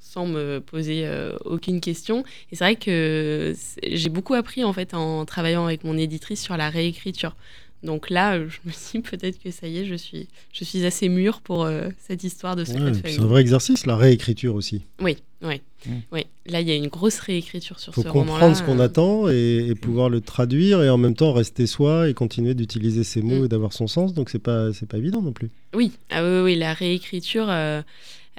sans 0.00 0.26
me 0.26 0.60
poser 0.60 1.06
euh, 1.06 1.36
aucune 1.44 1.80
question. 1.80 2.24
Et 2.50 2.56
c'est 2.56 2.64
vrai 2.64 2.76
que 2.76 3.54
j'ai 3.82 4.08
beaucoup 4.08 4.34
appris 4.34 4.64
en 4.64 4.72
fait 4.72 4.94
en 4.94 5.24
travaillant 5.24 5.64
avec 5.66 5.84
mon 5.84 5.96
éditrice 5.96 6.42
sur 6.42 6.56
la 6.56 6.70
réécriture. 6.70 7.36
Donc 7.84 8.08
là, 8.10 8.34
euh, 8.36 8.48
je 8.48 8.58
me 8.68 8.72
dis 8.72 9.00
peut-être 9.08 9.38
que 9.42 9.50
ça 9.50 9.68
y 9.68 9.78
est, 9.78 9.84
je 9.84 9.94
suis, 9.94 10.26
je 10.52 10.64
suis 10.64 10.84
assez 10.86 11.08
mûre 11.08 11.40
pour 11.42 11.64
euh, 11.64 11.88
cette 12.08 12.24
histoire 12.24 12.56
de 12.56 12.64
secret 12.64 12.82
Ouais, 12.82 12.90
de 12.92 13.00
c'est 13.08 13.20
un 13.20 13.26
vrai 13.26 13.42
exercice, 13.42 13.84
la 13.86 13.96
réécriture 13.96 14.54
aussi. 14.54 14.82
Oui, 15.00 15.18
oui, 15.42 15.60
Mm. 15.86 15.92
oui. 16.12 16.24
Là, 16.46 16.62
il 16.62 16.68
y 16.68 16.72
a 16.72 16.76
une 16.76 16.88
grosse 16.88 17.18
réécriture 17.18 17.78
sur 17.78 17.92
Il 17.92 17.96
faut 17.96 18.02
ce 18.04 18.08
roman-là. 18.08 18.30
comprendre 18.32 18.56
ce 18.56 18.62
qu'on 18.62 18.78
euh, 18.78 18.84
attend 18.84 19.28
et, 19.28 19.66
et 19.68 19.74
pouvoir 19.74 20.08
le 20.08 20.22
traduire 20.22 20.82
et 20.82 20.88
en 20.88 20.96
même 20.96 21.14
temps 21.14 21.34
rester 21.34 21.66
soi 21.66 22.08
et 22.08 22.14
continuer 22.14 22.54
d'utiliser 22.54 23.04
ses 23.04 23.20
mots 23.20 23.42
Mm. 23.42 23.44
et 23.44 23.48
d'avoir 23.48 23.74
son 23.74 23.86
sens. 23.86 24.14
Donc 24.14 24.30
c'est 24.30 24.38
pas 24.38 24.72
c'est 24.72 24.88
pas 24.88 24.96
évident 24.96 25.20
non 25.20 25.32
plus. 25.32 25.50
Oui, 25.74 25.92
ah 26.10 26.24
oui, 26.24 26.40
oui, 26.40 26.54
la 26.56 26.72
réécriture, 26.72 27.46
euh, 27.50 27.82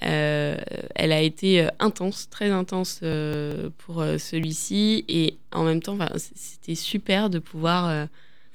euh, 0.03 0.57
elle 0.95 1.11
a 1.11 1.21
été 1.21 1.67
intense, 1.79 2.29
très 2.31 2.49
intense 2.49 2.99
euh, 3.03 3.69
pour 3.77 4.01
euh, 4.01 4.17
celui-ci. 4.17 5.05
Et 5.07 5.35
en 5.51 5.63
même 5.63 5.81
temps, 5.81 5.97
c'était 6.35 6.75
super 6.75 7.29
de 7.29 7.37
pouvoir 7.39 7.87
euh, 7.89 8.05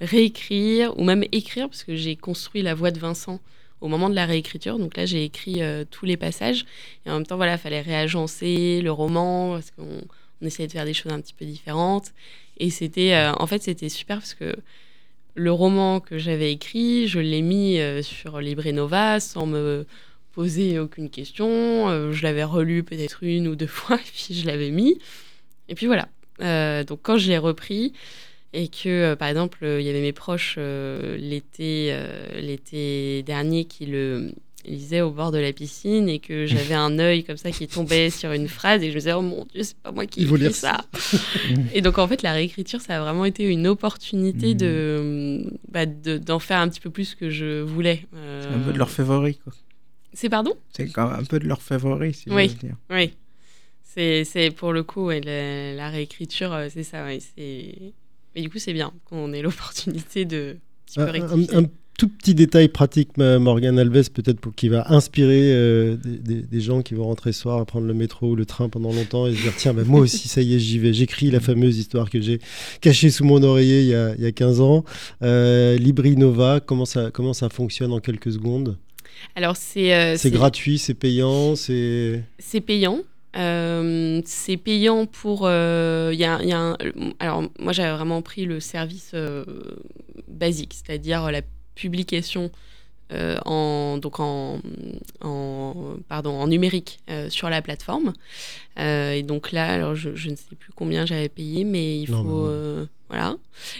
réécrire 0.01 0.99
ou 0.99 1.05
même 1.05 1.25
écrire, 1.33 1.69
parce 1.69 1.85
que 1.85 1.97
j'ai 1.97 2.17
construit 2.17 2.63
la 2.63 2.75
voix 2.75 2.91
de 2.91 2.99
Vincent 2.99 3.41
au 3.81 3.89
moment 3.89 4.11
de 4.11 4.14
la 4.14 4.27
réécriture. 4.27 4.79
Donc 4.79 4.97
là, 4.97 5.07
j'ai 5.07 5.24
écrit 5.24 5.62
euh, 5.62 5.85
tous 5.91 6.05
les 6.05 6.16
passages. 6.16 6.64
Et 7.07 7.11
en 7.11 7.14
même 7.14 7.27
temps, 7.27 7.37
voilà, 7.37 7.55
il 7.55 7.59
fallait 7.59 7.81
réagencer 7.81 8.81
le 8.83 8.93
roman, 8.93 9.53
parce 9.53 9.70
qu'on 9.70 10.03
on 10.43 10.47
essayait 10.47 10.66
de 10.66 10.72
faire 10.72 10.85
des 10.85 10.95
choses 10.95 11.12
un 11.12 11.20
petit 11.20 11.35
peu 11.35 11.45
différentes. 11.45 12.12
Et 12.59 12.70
c'était, 12.70 13.14
euh, 13.14 13.33
en 13.39 13.47
fait, 13.47 13.62
c'était 13.62 13.89
super 13.89 14.18
parce 14.18 14.35
que 14.35 14.55
le 15.35 15.53
roman 15.53 16.01
que 16.01 16.18
j'avais 16.18 16.53
écrit, 16.53 17.09
je 17.09 17.18
l'ai 17.18 17.43
mis 17.43 17.79
euh, 17.79 18.03
sur 18.03 18.41
Libre 18.41 18.68
Nova 18.70 19.20
sans 19.20 19.47
me 19.47 19.87
posé 20.33 20.79
aucune 20.79 21.11
question. 21.11 21.89
Euh, 21.89 22.12
je 22.12 22.22
l'avais 22.22 22.45
relu 22.45 22.83
peut-être 22.83 23.22
une 23.22 23.49
ou 23.49 23.57
deux 23.57 23.66
fois, 23.66 23.97
et 23.97 24.11
puis 24.14 24.35
je 24.35 24.47
l'avais 24.47 24.70
mis. 24.70 24.99
Et 25.68 25.74
puis 25.74 25.87
voilà. 25.87 26.09
Donc 26.85 27.01
quand 27.03 27.18
je 27.18 27.29
l'ai 27.29 27.39
repris, 27.39 27.93
et 28.53 28.68
que 28.68 28.88
euh, 28.88 29.16
par 29.16 29.28
exemple, 29.28 29.59
il 29.62 29.82
y 29.82 29.88
avait 29.88 30.01
mes 30.01 30.12
proches 30.12 30.59
l'été, 30.59 31.96
l'été 32.34 33.22
dernier 33.22 33.64
qui 33.64 33.86
le 33.86 34.32
lisait 34.66 35.01
au 35.01 35.11
bord 35.11 35.32
de 35.32 35.38
la 35.38 35.55
piscine 35.55 36.09
et 36.11 36.18
que 36.18 36.44
j'avais 36.44 36.74
un 36.74 36.98
œil 36.98 37.24
comme 37.24 37.38
ça 37.38 37.51
qui 37.51 37.66
tombait 37.66 38.11
sur 38.11 38.32
une 38.32 38.46
phrase 38.46 38.82
et 38.82 38.90
je 38.90 38.94
me 38.94 38.98
disais 38.98 39.14
oh 39.14 39.22
mon 39.22 39.46
dieu 39.46 39.62
c'est 39.62 39.78
pas 39.78 39.90
moi 39.90 40.05
qui 40.05 40.20
ai 40.20 40.24
écrit 40.24 40.53
ça 40.53 40.84
et 41.72 41.80
donc 41.80 41.96
en 41.96 42.07
fait 42.07 42.20
la 42.20 42.32
réécriture 42.34 42.82
ça 42.82 42.98
a 42.98 43.01
vraiment 43.01 43.24
été 43.24 43.44
une 43.44 43.66
opportunité 43.66 44.55
de 44.55 45.51
bah, 45.70 45.86
d'en 45.86 46.38
faire 46.40 46.59
un 46.59 46.68
petit 46.68 46.80
peu 46.80 46.90
plus 46.90 47.14
que 47.14 47.30
je 47.30 47.62
voulais 47.62 48.07
c'est 48.12 48.55
un 48.55 48.59
peu 48.59 48.74
de 48.74 48.78
leur 48.78 48.90
favori 48.90 49.36
quoi 49.36 49.55
c'est 50.12 50.28
pardon? 50.28 50.55
C'est 50.72 50.96
un 50.98 51.24
peu 51.24 51.38
de 51.38 51.46
leur 51.46 51.62
favori, 51.62 52.14
si 52.14 52.30
oui. 52.30 52.48
dire. 52.48 52.76
Oui. 52.90 53.12
C'est 53.84 54.53
pour 54.57 54.72
le 54.72 54.82
coup, 54.82 55.11
la, 55.11 55.88
réécriture, 55.88 56.53
euh, 56.53 56.68
c'est 56.72 56.84
ça. 56.84 57.05
Ouais, 57.05 57.18
Mais 58.35 58.43
du 58.43 58.51
coup, 58.51 58.59
c'est 58.59 58.72
bien 58.72 58.93
qu'on 59.05 59.33
ait 59.33 59.43
l'opportunité 59.43 60.24
de 60.24 60.57
un, 60.97 61.61
un, 61.61 61.64
tout 62.01 62.09
petit 62.09 62.35
détail 62.35 62.68
pratique, 62.68 63.18
Morgan 63.18 63.78
Alves, 63.78 64.11
peut-être 64.11 64.41
pour 64.41 64.55
qui 64.55 64.70
va 64.70 64.91
inspirer 64.91 65.53
euh, 65.53 65.97
des, 66.03 66.61
gens 66.61 66.81
qui 66.81 66.95
vont 66.95 67.05
rentrer 67.05 67.33
ce 67.33 67.43
soir 67.43 67.59
à 67.59 67.66
prendre 67.66 67.87
le 67.87 67.93
métro 67.93 68.31
ou 68.31 68.37
le 68.37 68.47
train 68.47 68.70
pendant 68.70 68.91
longtemps 68.91 69.26
et 69.26 69.35
se 69.35 69.43
dire 69.43 69.53
tiens, 69.55 69.74
bah, 69.74 69.83
moi 69.85 70.01
aussi, 70.01 70.26
ça 70.26 70.41
y 70.41 70.55
est, 70.55 70.59
j'y 70.59 70.78
vais. 70.78 70.95
J'écris 70.95 71.31
la 71.31 71.41
fameuse 71.41 71.78
histoire 71.78 72.09
que 72.09 72.18
j'ai 72.18 72.41
cachée 72.81 73.11
sous 73.11 73.24
mon 73.24 73.43
oreiller 73.43 73.83
il 73.83 73.89
y 73.89 73.95
a, 73.95 74.14
il 74.14 74.22
y 74.22 74.26
a 74.26 74.33
15 74.33 74.62
ans. 74.62 74.85
Euh, 75.22 75.76
Libri 75.76 76.16
Nova, 76.16 76.61
comment 76.61 76.87
ça, 76.87 77.11
comment 77.12 77.35
ça 77.35 77.51
fonctionne 77.51 77.93
en 77.93 78.01
quelques 78.01 78.33
secondes? 78.33 78.78
Alors 79.35 79.57
c'est 79.57 79.95
euh, 79.95 80.16
c'est 80.16 80.31
gratuit, 80.31 80.78
c'est 80.78 80.95
payant, 80.95 81.55
c'est 81.55 82.22
c'est 82.39 82.62
payant. 82.62 83.01
Euh, 83.37 84.20
c'est 84.24 84.57
payant 84.57 85.07
pour. 85.07 85.43
Euh, 85.45 86.12
y 86.14 86.24
a, 86.24 86.37
a 86.37 86.76
alors, 87.18 87.45
moi, 87.59 87.72
j'avais 87.72 87.95
vraiment 87.97 88.22
pris 88.22 88.45
le 88.45 88.61
service 88.61 89.14
basique, 90.28 90.74
c'est-à-dire 90.74 91.31
la 91.31 91.43
publication 91.74 92.51
en, 93.45 93.99
donc 93.99 94.21
en, 94.21 94.61
en, 95.21 95.97
pardon, 96.09 96.31
en 96.31 96.47
numérique 96.47 97.01
sur 97.29 97.51
la 97.51 97.63
plateforme. 97.63 98.13
et 98.79 99.23
donc 99.23 99.53
là, 99.53 99.73
alors 99.73 99.95
je, 99.95 100.15
je, 100.15 100.31
ne 100.31 100.37
sais 100.37 100.55
plus 100.59 100.73
combien 100.75 101.07
j'avais 101.07 101.29
payé, 101.29 101.65
mais 101.65 102.01
il 102.01 102.07
faut. 102.07 102.49
Voilà. 103.11 103.37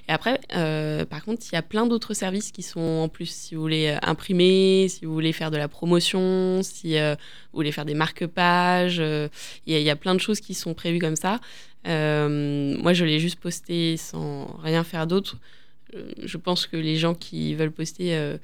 Et 0.09 0.13
après, 0.13 0.41
euh, 0.57 1.05
par 1.05 1.25
contre, 1.25 1.47
il 1.49 1.55
y 1.55 1.57
a 1.57 1.63
plein 1.63 1.87
d'autres 1.87 2.15
services 2.15 2.51
qui 2.51 2.65
sont 2.65 2.81
en 2.81 3.09
plus. 3.09 3.31
Si 3.31 3.55
vous 3.55 3.61
voulez 3.61 3.87
euh, 3.87 3.99
imprimer, 4.03 4.89
si 4.89 5.05
vous 5.05 5.15
voulez 5.15 5.33
faire 5.33 5.53
de 5.53 5.57
la 5.57 5.69
promotion, 5.69 6.63
si 6.65 6.99
euh, 6.99 7.15
vous 7.15 7.59
voulez 7.59 7.71
faire 7.71 7.85
des 7.85 7.95
marque-pages, 7.95 9.01
il 9.67 9.79
y, 9.81 9.91
a 9.91 9.97
plein 9.97 10.17
de 10.17 10.21
choses 10.21 10.41
qui 10.41 10.53
sont 10.55 10.75
prévues 10.75 10.99
comme 10.99 11.15
ça. 11.15 11.39
moi, 11.85 12.93
je 12.93 13.05
l'ai 13.05 13.21
juste 13.21 13.39
posté 13.39 13.97
sans 13.97 14.59
rien 14.65 14.83
faire 14.83 15.07
d'autre. 15.07 15.37
Je 15.93 16.37
pense 16.37 16.67
que 16.67 16.77
les 16.77 16.97
gens 16.97 17.15
qui 17.15 17.55
veulent 17.55 17.71
poster 17.71 18.37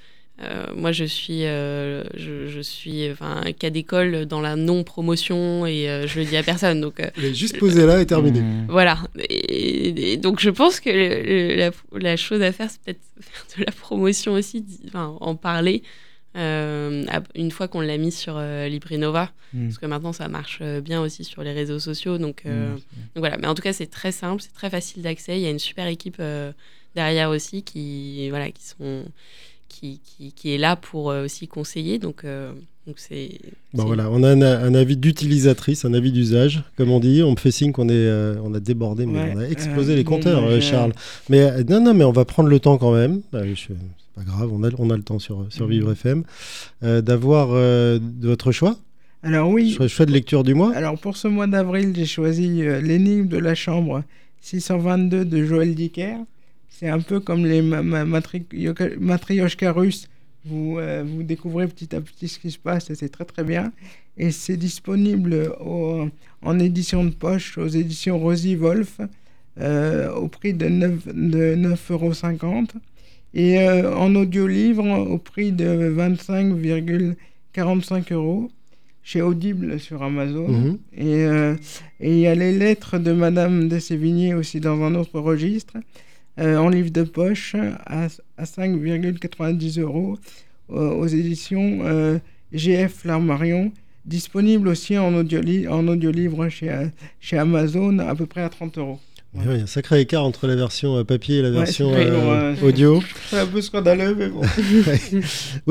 euh, 0.43 0.67
moi, 0.75 0.93
je 0.93 1.05
suis, 1.05 1.47
euh, 1.47 2.05
je, 2.15 2.61
suis 2.61 3.11
enfin, 3.11 3.43
cas 3.59 3.71
d'école 3.71 4.27
dans 4.27 4.43
la 4.43 4.55
non-promotion 4.55 5.65
et 5.65 5.89
euh, 5.89 6.07
je 6.07 6.21
le 6.21 6.27
dis 6.27 6.37
à 6.37 6.43
personne. 6.43 6.81
Donc, 6.81 7.01
Vous 7.17 7.35
juste 7.35 7.59
posé 7.59 7.87
là 7.87 8.01
et 8.01 8.07
terminé. 8.07 8.41
Mmh. 8.41 8.67
Voilà. 8.69 8.99
Et, 9.31 10.17
donc, 10.19 10.41
je 10.41 10.51
pense 10.51 10.81
que 10.81 11.71
la, 11.93 12.17
chose 12.17 12.43
à 12.43 12.53
faire, 12.53 12.71
c'est 12.71 12.81
peut-être 12.83 13.01
faire 13.21 13.59
de 13.59 13.65
la 13.65 13.73
promotion 13.73 14.35
aussi, 14.35 14.65
enfin, 14.87 15.17
en 15.21 15.37
parler. 15.37 15.83
une 16.35 17.51
fois 17.51 17.67
qu'on 17.67 17.81
l'a 17.81 17.97
mis 17.97 18.13
sur 18.13 18.39
Librinova, 18.39 19.31
mmh. 19.55 19.69
parce 19.69 19.79
que 19.79 19.87
maintenant 19.87 20.13
ça 20.13 20.29
marche 20.29 20.63
bien 20.83 21.01
aussi 21.01 21.25
sur 21.25 21.43
les 21.43 21.53
réseaux 21.53 21.79
sociaux. 21.79 22.19
Donc, 22.19 22.45
mmh, 22.45 22.75
donc 22.75 22.81
voilà, 23.17 23.39
mais 23.39 23.47
en 23.47 23.55
tout 23.55 23.63
cas 23.63 23.73
c'est 23.73 23.87
très 23.87 24.13
simple, 24.13 24.43
c'est 24.43 24.53
très 24.53 24.69
facile 24.69 25.03
d'accès. 25.03 25.39
Il 25.39 25.43
y 25.43 25.47
a 25.47 25.51
une 25.51 25.59
super 25.59 25.87
équipe 25.87 26.21
derrière 26.95 27.31
aussi 27.31 27.63
qui, 27.63 28.29
voilà, 28.29 28.51
qui 28.51 28.65
sont 28.65 29.07
qui, 29.81 30.33
qui, 30.35 30.55
est 30.55 30.59
là 30.59 30.77
pour 30.77 31.11
euh, 31.11 31.25
aussi 31.25 31.49
conseiller. 31.49 31.99
Donc, 31.99 32.25
euh, 32.25 32.53
donc 32.87 32.97
c'est. 32.99 33.39
Bon, 33.75 33.85
voilà, 33.85 34.09
on 34.11 34.23
a 34.23 34.31
un, 34.31 34.75
avis 34.75 34.97
d'utilisatrice, 34.97 35.85
un 35.85 35.95
avis 35.95 36.13
d'usage, 36.13 36.63
comme 36.77 36.91
on 36.91 37.01
dit. 37.01 37.23
On 37.23 37.33
me 37.33 37.37
fait 37.37 37.51
signe 37.51 37.73
qu'on 37.73 37.89
est, 37.89 37.93
euh, 37.93 38.37
on 38.43 38.55
a 38.55 38.61
débordé, 38.61 39.07
mais 39.07 39.33
on 39.35 39.39
a 39.39 39.45
explosé 39.45 39.97
les 39.97 40.05
compteurs, 40.05 40.61
Charles. 40.63 40.93
Mais 41.29 41.65
non, 41.65 41.81
non, 41.81 41.95
mais 41.95 42.05
on 42.05 42.13
va 42.13 42.25
prendre 42.25 42.49
le 42.49 42.61
temps 42.61 42.79
quand 42.79 42.93
même. 42.93 43.21
Bah, 43.33 43.43
c'est 43.57 43.77
pas 44.15 44.23
grave, 44.23 44.51
on 44.53 44.65
a, 44.65 44.71
on 44.79 44.91
a 44.91 44.97
le 44.97 45.03
temps 45.03 45.19
sur, 45.19 45.47
sur 45.51 45.67
Vivre 45.67 45.93
FM 45.93 46.25
d'avoir 46.83 47.49
de 47.51 48.01
votre 48.27 48.53
choix. 48.53 48.77
Alors 49.23 49.51
oui. 49.51 49.77
Choix 49.89 50.07
de 50.07 50.13
lecture 50.13 50.45
du 50.45 50.55
mois. 50.55 50.73
Alors 50.75 50.99
pour 50.99 51.17
ce 51.17 51.29
mois 51.29 51.47
d'avril, 51.47 51.93
j'ai 51.95 52.07
choisi 52.07 52.63
l'énigme 52.81 53.27
de 53.27 53.39
la 53.39 53.55
chambre 53.55 54.05
622 54.41 55.25
de 55.25 55.45
Joël 55.45 55.75
Dicker. 55.75 56.19
C'est 56.79 56.89
un 56.89 57.01
peu 57.01 57.21
comme 57.21 57.47
les 57.47 57.63
matrioshka 57.63 59.73
russes. 59.73 60.11
Vous, 60.45 60.77
euh, 60.79 61.03
vous 61.07 61.23
découvrez 61.23 61.67
petit 61.69 61.97
à 61.97 62.03
petit 62.03 62.29
ce 62.29 62.39
qui 62.39 62.51
se 62.51 62.59
passe 62.59 62.91
et 62.91 62.95
c'est 62.95 63.09
très 63.09 63.25
très 63.25 63.45
bien. 63.45 63.73
Et 64.19 64.31
c'est 64.31 64.59
disponible 64.59 65.55
en 66.43 66.59
édition 66.59 67.03
de 67.05 67.11
poche 67.11 67.57
aux 67.57 67.67
éditions 67.67 68.19
Rosy 68.19 68.57
Wolf 68.57 69.01
euh, 69.59 70.13
au 70.13 70.29
prix 70.29 70.53
de 70.53 70.67
9,50 70.67 71.15
de 71.15 71.57
euros. 71.95 72.13
Et 73.33 73.59
euh, 73.59 73.97
en 73.97 74.15
audio-livre 74.15 74.87
au 74.87 75.17
prix 75.17 75.53
de 75.53 75.95
25,45 75.97 78.13
euros 78.13 78.51
chez 79.03 79.23
Audible 79.23 79.81
sur 79.81 80.03
Amazon. 80.03 80.49
Mhm. 80.49 80.77
Et 80.99 81.25
il 82.01 82.19
y 82.19 82.27
a 82.27 82.35
les 82.35 82.53
lettres 82.53 82.99
de 82.99 83.13
Madame 83.13 83.69
de 83.69 83.79
Sévigné 83.79 84.35
aussi 84.35 84.61
dans 84.61 84.83
un 84.83 84.95
autre 84.95 85.21
registre. 85.21 85.79
Euh, 86.39 86.59
en 86.59 86.69
livre 86.69 86.91
de 86.91 87.03
poche 87.03 87.55
à, 87.55 88.09
à 88.37 88.45
5,90 88.45 89.81
euros 89.81 90.19
euh, 90.71 90.91
aux 90.91 91.07
éditions 91.07 91.79
euh, 91.83 92.19
GF 92.53 92.93
Flammarion, 92.93 93.73
disponible 94.05 94.69
aussi 94.69 94.99
en 94.99 95.15
audio-livre 95.15 95.73
en 95.73 95.89
audio 95.89 96.13
chez, 96.51 96.89
chez 97.21 97.39
Amazon 97.39 97.99
à 98.01 98.15
peu 98.15 98.27
près 98.27 98.43
à 98.43 98.51
30 98.51 98.77
euros. 98.77 99.01
Il 99.39 99.45
y 99.45 99.61
a 99.61 99.63
un 99.63 99.67
sacré 99.67 100.01
écart 100.01 100.25
entre 100.25 100.47
la 100.47 100.57
version 100.57 100.97
euh, 100.97 101.05
papier 101.05 101.39
et 101.39 101.43
la 101.43 101.51
version 101.51 101.93
euh, 101.95 102.55
audio. 102.63 103.03
C'est 103.31 103.39
un 103.39 103.47
peu 103.47 103.61
scandaleux, 103.61 104.15
mais 104.19 104.29
bon. 104.29 104.41
oui, 105.13 105.23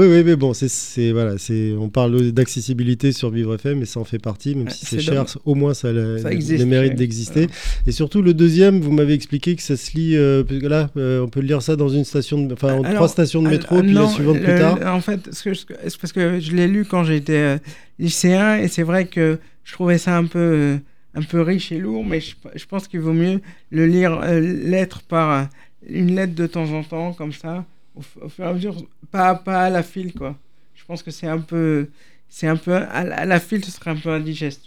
oui, 0.08 0.24
mais 0.24 0.36
bon, 0.36 0.54
c'est 0.54 1.12
voilà, 1.12 1.38
c'est 1.38 1.74
on 1.78 1.90
parle 1.90 2.32
d'accessibilité 2.32 3.12
sur 3.12 3.30
Vivre 3.30 3.56
FM, 3.56 3.80
mais 3.80 3.86
ça 3.86 4.00
en 4.00 4.04
fait 4.04 4.20
partie, 4.20 4.56
même 4.56 4.70
si 4.70 4.86
c'est 4.86 5.00
cher, 5.00 5.26
au 5.46 5.56
moins 5.56 5.74
ça, 5.74 5.90
a 5.90 5.92
le 5.92 6.66
mérite 6.66 6.96
d'exister. 6.96 7.48
Et 7.88 7.92
surtout 7.92 8.22
le 8.22 8.34
deuxième, 8.34 8.82
vous 8.82 8.92
m'avez 8.92 9.14
expliqué 9.14 9.56
que 9.56 9.62
ça 9.62 9.78
se 9.78 9.96
lit, 9.96 10.16
euh, 10.16 10.44
là, 10.62 10.90
on 10.96 11.28
peut 11.28 11.40
lire 11.40 11.62
ça 11.62 11.76
dans 11.76 11.90
une 11.90 12.06
station, 12.06 12.44
de, 12.44 12.54
enfin, 12.54 12.82
trois 12.94 13.08
stations 13.08 13.42
de 13.42 13.50
métro, 13.50 13.82
puis 13.82 13.94
la 13.94 14.08
suivante 14.08 14.40
plus 14.40 14.56
tard. 14.56 14.80
En 14.86 15.02
fait, 15.02 15.30
c'est 15.32 15.98
parce 16.00 16.14
que 16.14 16.40
je 16.40 16.52
l'ai 16.52 16.68
lu 16.68 16.86
quand 16.86 17.04
j'étais 17.04 17.60
lycéen, 18.00 18.58
et 18.58 18.68
c'est 18.68 18.84
vrai 18.84 19.06
que 19.06 19.40
je 19.64 19.74
trouvais 19.74 19.98
ça 19.98 20.18
un 20.18 20.26
peu 20.26 20.78
un 21.16 21.22
peu 21.22 21.42
riche 21.42 21.72
et 21.72 21.80
lourd, 21.80 22.06
mais 22.06 22.20
je, 22.20 22.66
pense 22.68 22.88
qu'il 22.88 23.00
vaut 23.00 23.14
mieux 23.14 23.42
le 23.72 23.88
lire 23.88 24.20
euh, 24.22 24.40
lettre 24.40 25.02
par 25.02 25.32
euh, 25.32 25.44
une 25.88 26.14
lettre 26.16 26.36
de 26.36 26.46
temps 26.46 26.72
en 26.72 26.84
temps, 26.84 27.14
comme 27.14 27.34
ça, 27.34 27.66
au, 27.96 28.02
fur 28.02 28.46
et 28.46 28.48
à 28.48 28.54
mesure, 28.54 28.76
pas, 29.12 29.34
pas 29.36 29.64
à 29.64 29.70
la 29.70 29.82
file, 29.82 30.14
quoi. 30.14 30.38
Je 30.76 30.84
pense 30.86 31.02
que 31.02 31.12
c'est 31.12 31.28
un 31.28 31.40
peu, 31.40 31.88
c'est 32.28 32.48
un 32.48 32.58
peu, 32.58 32.76
à, 32.76 33.26
la 33.26 33.40
file, 33.40 33.64
ce 33.64 33.72
serait 33.72 33.92
un 33.92 33.96
peu 33.96 34.10
indigeste, 34.10 34.66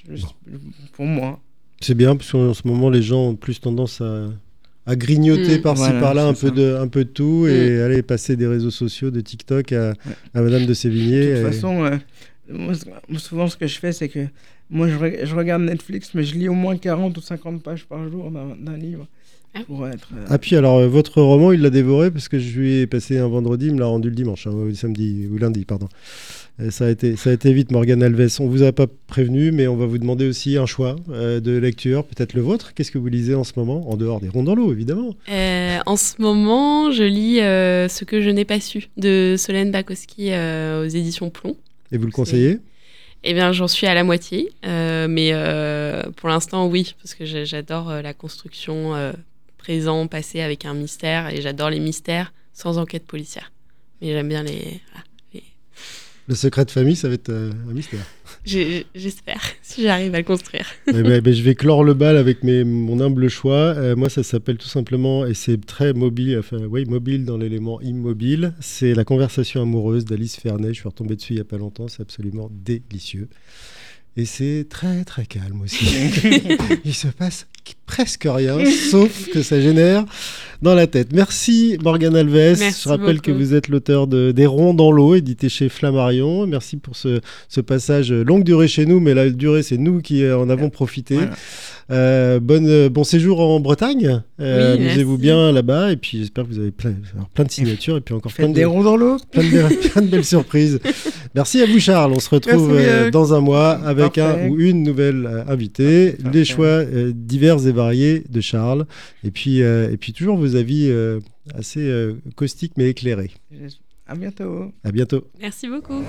pour 0.94 1.04
moi. 1.04 1.38
C'est 1.80 1.94
bien, 1.94 2.16
parce 2.16 2.32
qu'en 2.32 2.54
ce 2.54 2.66
moment, 2.66 2.88
les 2.90 3.02
gens 3.02 3.28
ont 3.28 3.36
plus 3.36 3.60
tendance 3.60 4.00
à, 4.00 4.28
à 4.86 4.96
grignoter 4.96 5.58
mm. 5.58 5.62
par-ci 5.62 5.90
par-là 6.00 6.26
un 6.26 6.34
peu, 6.34 6.50
de, 6.50 6.76
un 6.80 6.88
peu 6.88 7.04
de 7.04 7.10
tout 7.10 7.46
et 7.46 7.76
mm. 7.76 7.82
aller 7.82 8.02
passer 8.02 8.36
des 8.36 8.46
réseaux 8.46 8.70
sociaux, 8.70 9.10
de 9.10 9.20
TikTok 9.20 9.72
à, 9.72 9.92
à 10.34 10.40
Madame 10.40 10.64
de 10.64 10.72
Sévigné. 10.72 11.34
De 11.34 11.42
toute 11.42 11.52
façon, 11.52 11.84
euh, 11.84 11.96
moi, 12.48 12.72
souvent, 13.18 13.48
ce 13.48 13.56
que 13.56 13.66
je 13.66 13.78
fais, 13.78 13.92
c'est 13.92 14.08
que 14.08 14.26
moi, 14.70 14.88
je, 14.88 15.24
je, 15.24 15.34
regarde 15.34 15.62
Netflix, 15.62 16.10
mais 16.14 16.24
je 16.24 16.34
lis 16.34 16.48
au 16.48 16.54
moins 16.54 16.76
40 16.76 17.16
ou 17.16 17.20
50 17.20 17.62
pages 17.62 17.86
par 17.86 18.08
jour 18.08 18.30
d'un 18.30 18.76
livre. 18.76 19.06
Ah. 19.54 19.60
Pour 19.66 19.88
être, 19.88 20.10
euh, 20.14 20.26
ah 20.28 20.36
puis 20.36 20.56
alors 20.56 20.76
euh, 20.76 20.88
votre 20.88 21.22
roman 21.22 21.52
il 21.52 21.62
l'a 21.62 21.70
dévoré 21.70 22.10
parce 22.10 22.28
que 22.28 22.38
je 22.38 22.58
lui 22.58 22.80
ai 22.80 22.86
passé 22.86 23.16
un 23.16 23.28
vendredi, 23.28 23.68
il 23.68 23.74
me 23.74 23.80
l'a 23.80 23.86
rendu 23.86 24.10
le 24.10 24.14
dimanche, 24.14 24.46
hein, 24.46 24.50
ou 24.50 24.74
samedi 24.74 25.26
ou 25.32 25.38
lundi 25.38 25.64
pardon. 25.64 25.88
ça 26.68 26.84
a 26.84 26.90
été 26.90 27.16
ça 27.16 27.30
a 27.30 27.32
été 27.32 27.54
vite 27.54 27.72
Morgan 27.72 28.02
Alves. 28.02 28.40
On 28.40 28.46
vous 28.46 28.62
a 28.62 28.72
pas 28.72 28.86
prévenu 29.06 29.50
mais 29.50 29.66
on 29.66 29.76
va 29.76 29.86
vous 29.86 29.96
demander 29.96 30.28
aussi 30.28 30.58
un 30.58 30.66
choix 30.66 30.96
euh, 31.08 31.40
de 31.40 31.52
lecture, 31.52 32.04
peut-être 32.04 32.34
le 32.34 32.42
vôtre. 32.42 32.74
Qu'est-ce 32.74 32.90
que 32.90 32.98
vous 32.98 33.08
lisez 33.08 33.34
en 33.34 33.42
ce 33.42 33.54
moment 33.56 33.90
en 33.90 33.96
dehors 33.96 34.20
des 34.20 34.28
ronds 34.28 34.44
dans 34.44 34.54
l'eau 34.54 34.70
évidemment 34.70 35.14
En 35.86 35.96
ce 35.96 36.20
moment 36.20 36.90
je 36.90 37.04
lis 37.04 37.38
Ce 37.38 38.04
que 38.04 38.20
je 38.20 38.28
n'ai 38.28 38.44
pas 38.44 38.60
su 38.60 38.88
de 38.98 39.36
Solène 39.38 39.70
Bakowski 39.70 40.30
aux 40.32 40.88
éditions 40.88 41.30
Plomb. 41.30 41.56
Et 41.90 41.96
vous 41.96 42.04
le 42.04 42.12
conseillez? 42.12 42.58
Eh 43.24 43.34
bien, 43.34 43.52
j'en 43.52 43.68
suis 43.68 43.86
à 43.86 43.94
la 43.94 44.04
moitié, 44.04 44.52
euh, 44.64 45.08
mais 45.08 45.30
euh, 45.32 46.02
pour 46.16 46.28
l'instant, 46.28 46.66
oui, 46.66 46.94
parce 47.02 47.14
que 47.14 47.24
j'adore 47.24 47.90
euh, 47.90 48.02
la 48.02 48.14
construction 48.14 48.94
présent, 49.58 50.06
passé 50.06 50.40
avec 50.40 50.64
un 50.64 50.74
mystère, 50.74 51.28
et 51.28 51.40
j'adore 51.40 51.70
les 51.70 51.80
mystères 51.80 52.32
sans 52.52 52.78
enquête 52.78 53.06
policière. 53.06 53.52
Mais 54.00 54.12
j'aime 54.12 54.28
bien 54.28 54.44
les, 54.44 54.80
Le 56.28 56.34
secret 56.34 56.66
de 56.66 56.70
famille, 56.70 56.94
ça 56.94 57.08
va 57.08 57.14
être 57.14 57.30
euh, 57.30 57.50
un 57.70 57.72
mystère. 57.72 58.04
J'espère, 58.44 59.40
si 59.62 59.82
j'arrive 59.82 60.14
à 60.14 60.18
le 60.18 60.24
construire. 60.24 60.66
Eh 60.86 60.92
ben, 60.92 61.22
ben, 61.22 61.32
je 61.32 61.42
vais 61.42 61.54
clore 61.54 61.82
le 61.84 61.94
bal 61.94 62.18
avec 62.18 62.44
mes, 62.44 62.64
mon 62.64 63.00
humble 63.00 63.30
choix. 63.30 63.54
Euh, 63.54 63.96
moi, 63.96 64.10
ça 64.10 64.22
s'appelle 64.22 64.58
tout 64.58 64.68
simplement, 64.68 65.24
et 65.24 65.32
c'est 65.32 65.64
très 65.64 65.94
mobile, 65.94 66.36
enfin, 66.38 66.58
oui, 66.68 66.84
mobile 66.84 67.24
dans 67.24 67.38
l'élément 67.38 67.80
immobile. 67.80 68.52
C'est 68.60 68.92
La 68.92 69.04
conversation 69.04 69.62
amoureuse 69.62 70.04
d'Alice 70.04 70.36
Fernet. 70.36 70.68
Je 70.68 70.80
suis 70.80 70.88
retombé 70.88 71.16
dessus 71.16 71.32
il 71.32 71.36
n'y 71.36 71.40
a 71.40 71.44
pas 71.44 71.56
longtemps. 71.56 71.88
C'est 71.88 72.02
absolument 72.02 72.50
délicieux. 72.52 73.28
Et 74.18 74.26
c'est 74.26 74.66
très, 74.68 75.04
très 75.04 75.24
calme 75.24 75.62
aussi. 75.62 75.86
il 76.84 76.94
se 76.94 77.08
passe 77.08 77.46
presque 77.86 78.26
rien, 78.30 78.58
sauf 78.90 79.28
que 79.32 79.42
ça 79.42 79.60
génère 79.60 80.04
dans 80.62 80.74
la 80.74 80.86
tête. 80.86 81.08
Merci 81.12 81.78
Morgane 81.82 82.16
Alves. 82.16 82.58
Merci 82.58 82.82
je 82.84 82.88
rappelle 82.88 83.20
que 83.20 83.30
vous 83.30 83.54
êtes 83.54 83.68
l'auteur 83.68 84.06
de 84.06 84.32
Des 84.32 84.46
ronds 84.46 84.74
dans 84.74 84.90
l'eau, 84.90 85.14
édité 85.14 85.48
chez 85.48 85.68
Flammarion. 85.68 86.46
Merci 86.46 86.76
pour 86.76 86.96
ce, 86.96 87.20
ce 87.48 87.60
passage 87.60 88.12
longue 88.12 88.44
durée 88.44 88.68
chez 88.68 88.84
nous, 88.86 89.00
mais 89.00 89.14
la 89.14 89.30
durée, 89.30 89.62
c'est 89.62 89.78
nous 89.78 90.00
qui 90.00 90.28
en 90.30 90.50
avons 90.50 90.68
profité. 90.70 91.14
Voilà. 91.16 91.30
Euh, 91.90 92.38
bonne, 92.38 92.88
bon 92.88 93.02
séjour 93.02 93.40
en 93.40 93.60
Bretagne. 93.60 94.20
Euh, 94.40 94.76
Oui, 94.76 94.84
Amusez-vous 94.84 95.16
bien 95.16 95.52
là-bas. 95.52 95.92
Et 95.92 95.96
puis 95.96 96.18
j'espère 96.18 96.44
que 96.44 96.50
vous 96.50 96.58
avez 96.58 96.70
plein, 96.70 96.90
de 96.90 97.50
signatures 97.50 97.96
et 97.96 98.00
puis 98.02 98.14
encore 98.14 98.30
plein 98.32 98.48
de, 98.48 98.52
des 98.54 98.66
ronds 98.66 98.82
dans 98.82 98.96
l'eau. 98.96 99.16
plein, 99.30 99.42
de, 99.42 99.48
belles- 99.50 99.78
plein 99.92 100.02
de 100.02 100.08
belles 100.08 100.24
surprises. 100.24 100.80
Merci 101.34 101.62
à 101.62 101.66
vous, 101.66 101.78
Charles. 101.80 102.12
On 102.14 102.20
se 102.20 102.28
retrouve 102.28 102.72
Merci, 102.74 102.86
euh, 102.88 103.06
euh, 103.06 103.10
dans 103.10 103.32
un 103.32 103.40
mois 103.40 103.70
avec 103.70 104.14
parfait. 104.16 104.20
un 104.44 104.48
ou 104.48 104.58
une 104.60 104.82
nouvelle 104.82 105.44
invitée. 105.48 106.12
Parfait. 106.22 106.38
Les 106.38 106.44
choix 106.44 106.66
euh, 106.66 107.12
divers 107.58 107.68
et 107.68 107.72
variés 107.72 108.24
de 108.28 108.40
Charles. 108.40 108.86
Et 109.24 109.30
puis, 109.30 109.62
euh, 109.62 109.90
et 109.90 109.96
puis 109.96 110.12
toujours 110.12 110.36
vos 110.36 110.56
avis 110.56 110.88
euh, 110.88 111.20
assez 111.54 111.80
euh, 111.80 112.14
caustiques 112.36 112.72
mais 112.76 112.88
éclairés. 112.90 113.32
À 114.06 114.14
bientôt. 114.14 114.72
À 114.84 114.90
bientôt. 114.90 115.24
Merci 115.40 115.68
beaucoup. 115.68 116.02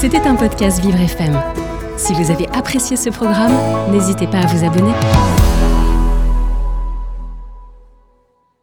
C'était 0.00 0.20
un 0.20 0.34
podcast 0.34 0.80
Vivre 0.80 1.00
FM. 1.00 1.38
Si 1.96 2.14
vous 2.14 2.30
avez 2.30 2.46
apprécié 2.48 2.96
ce 2.96 3.10
programme, 3.10 3.52
n'hésitez 3.92 4.26
pas 4.26 4.38
à 4.38 4.46
vous 4.46 4.64
abonner. 4.64 5.57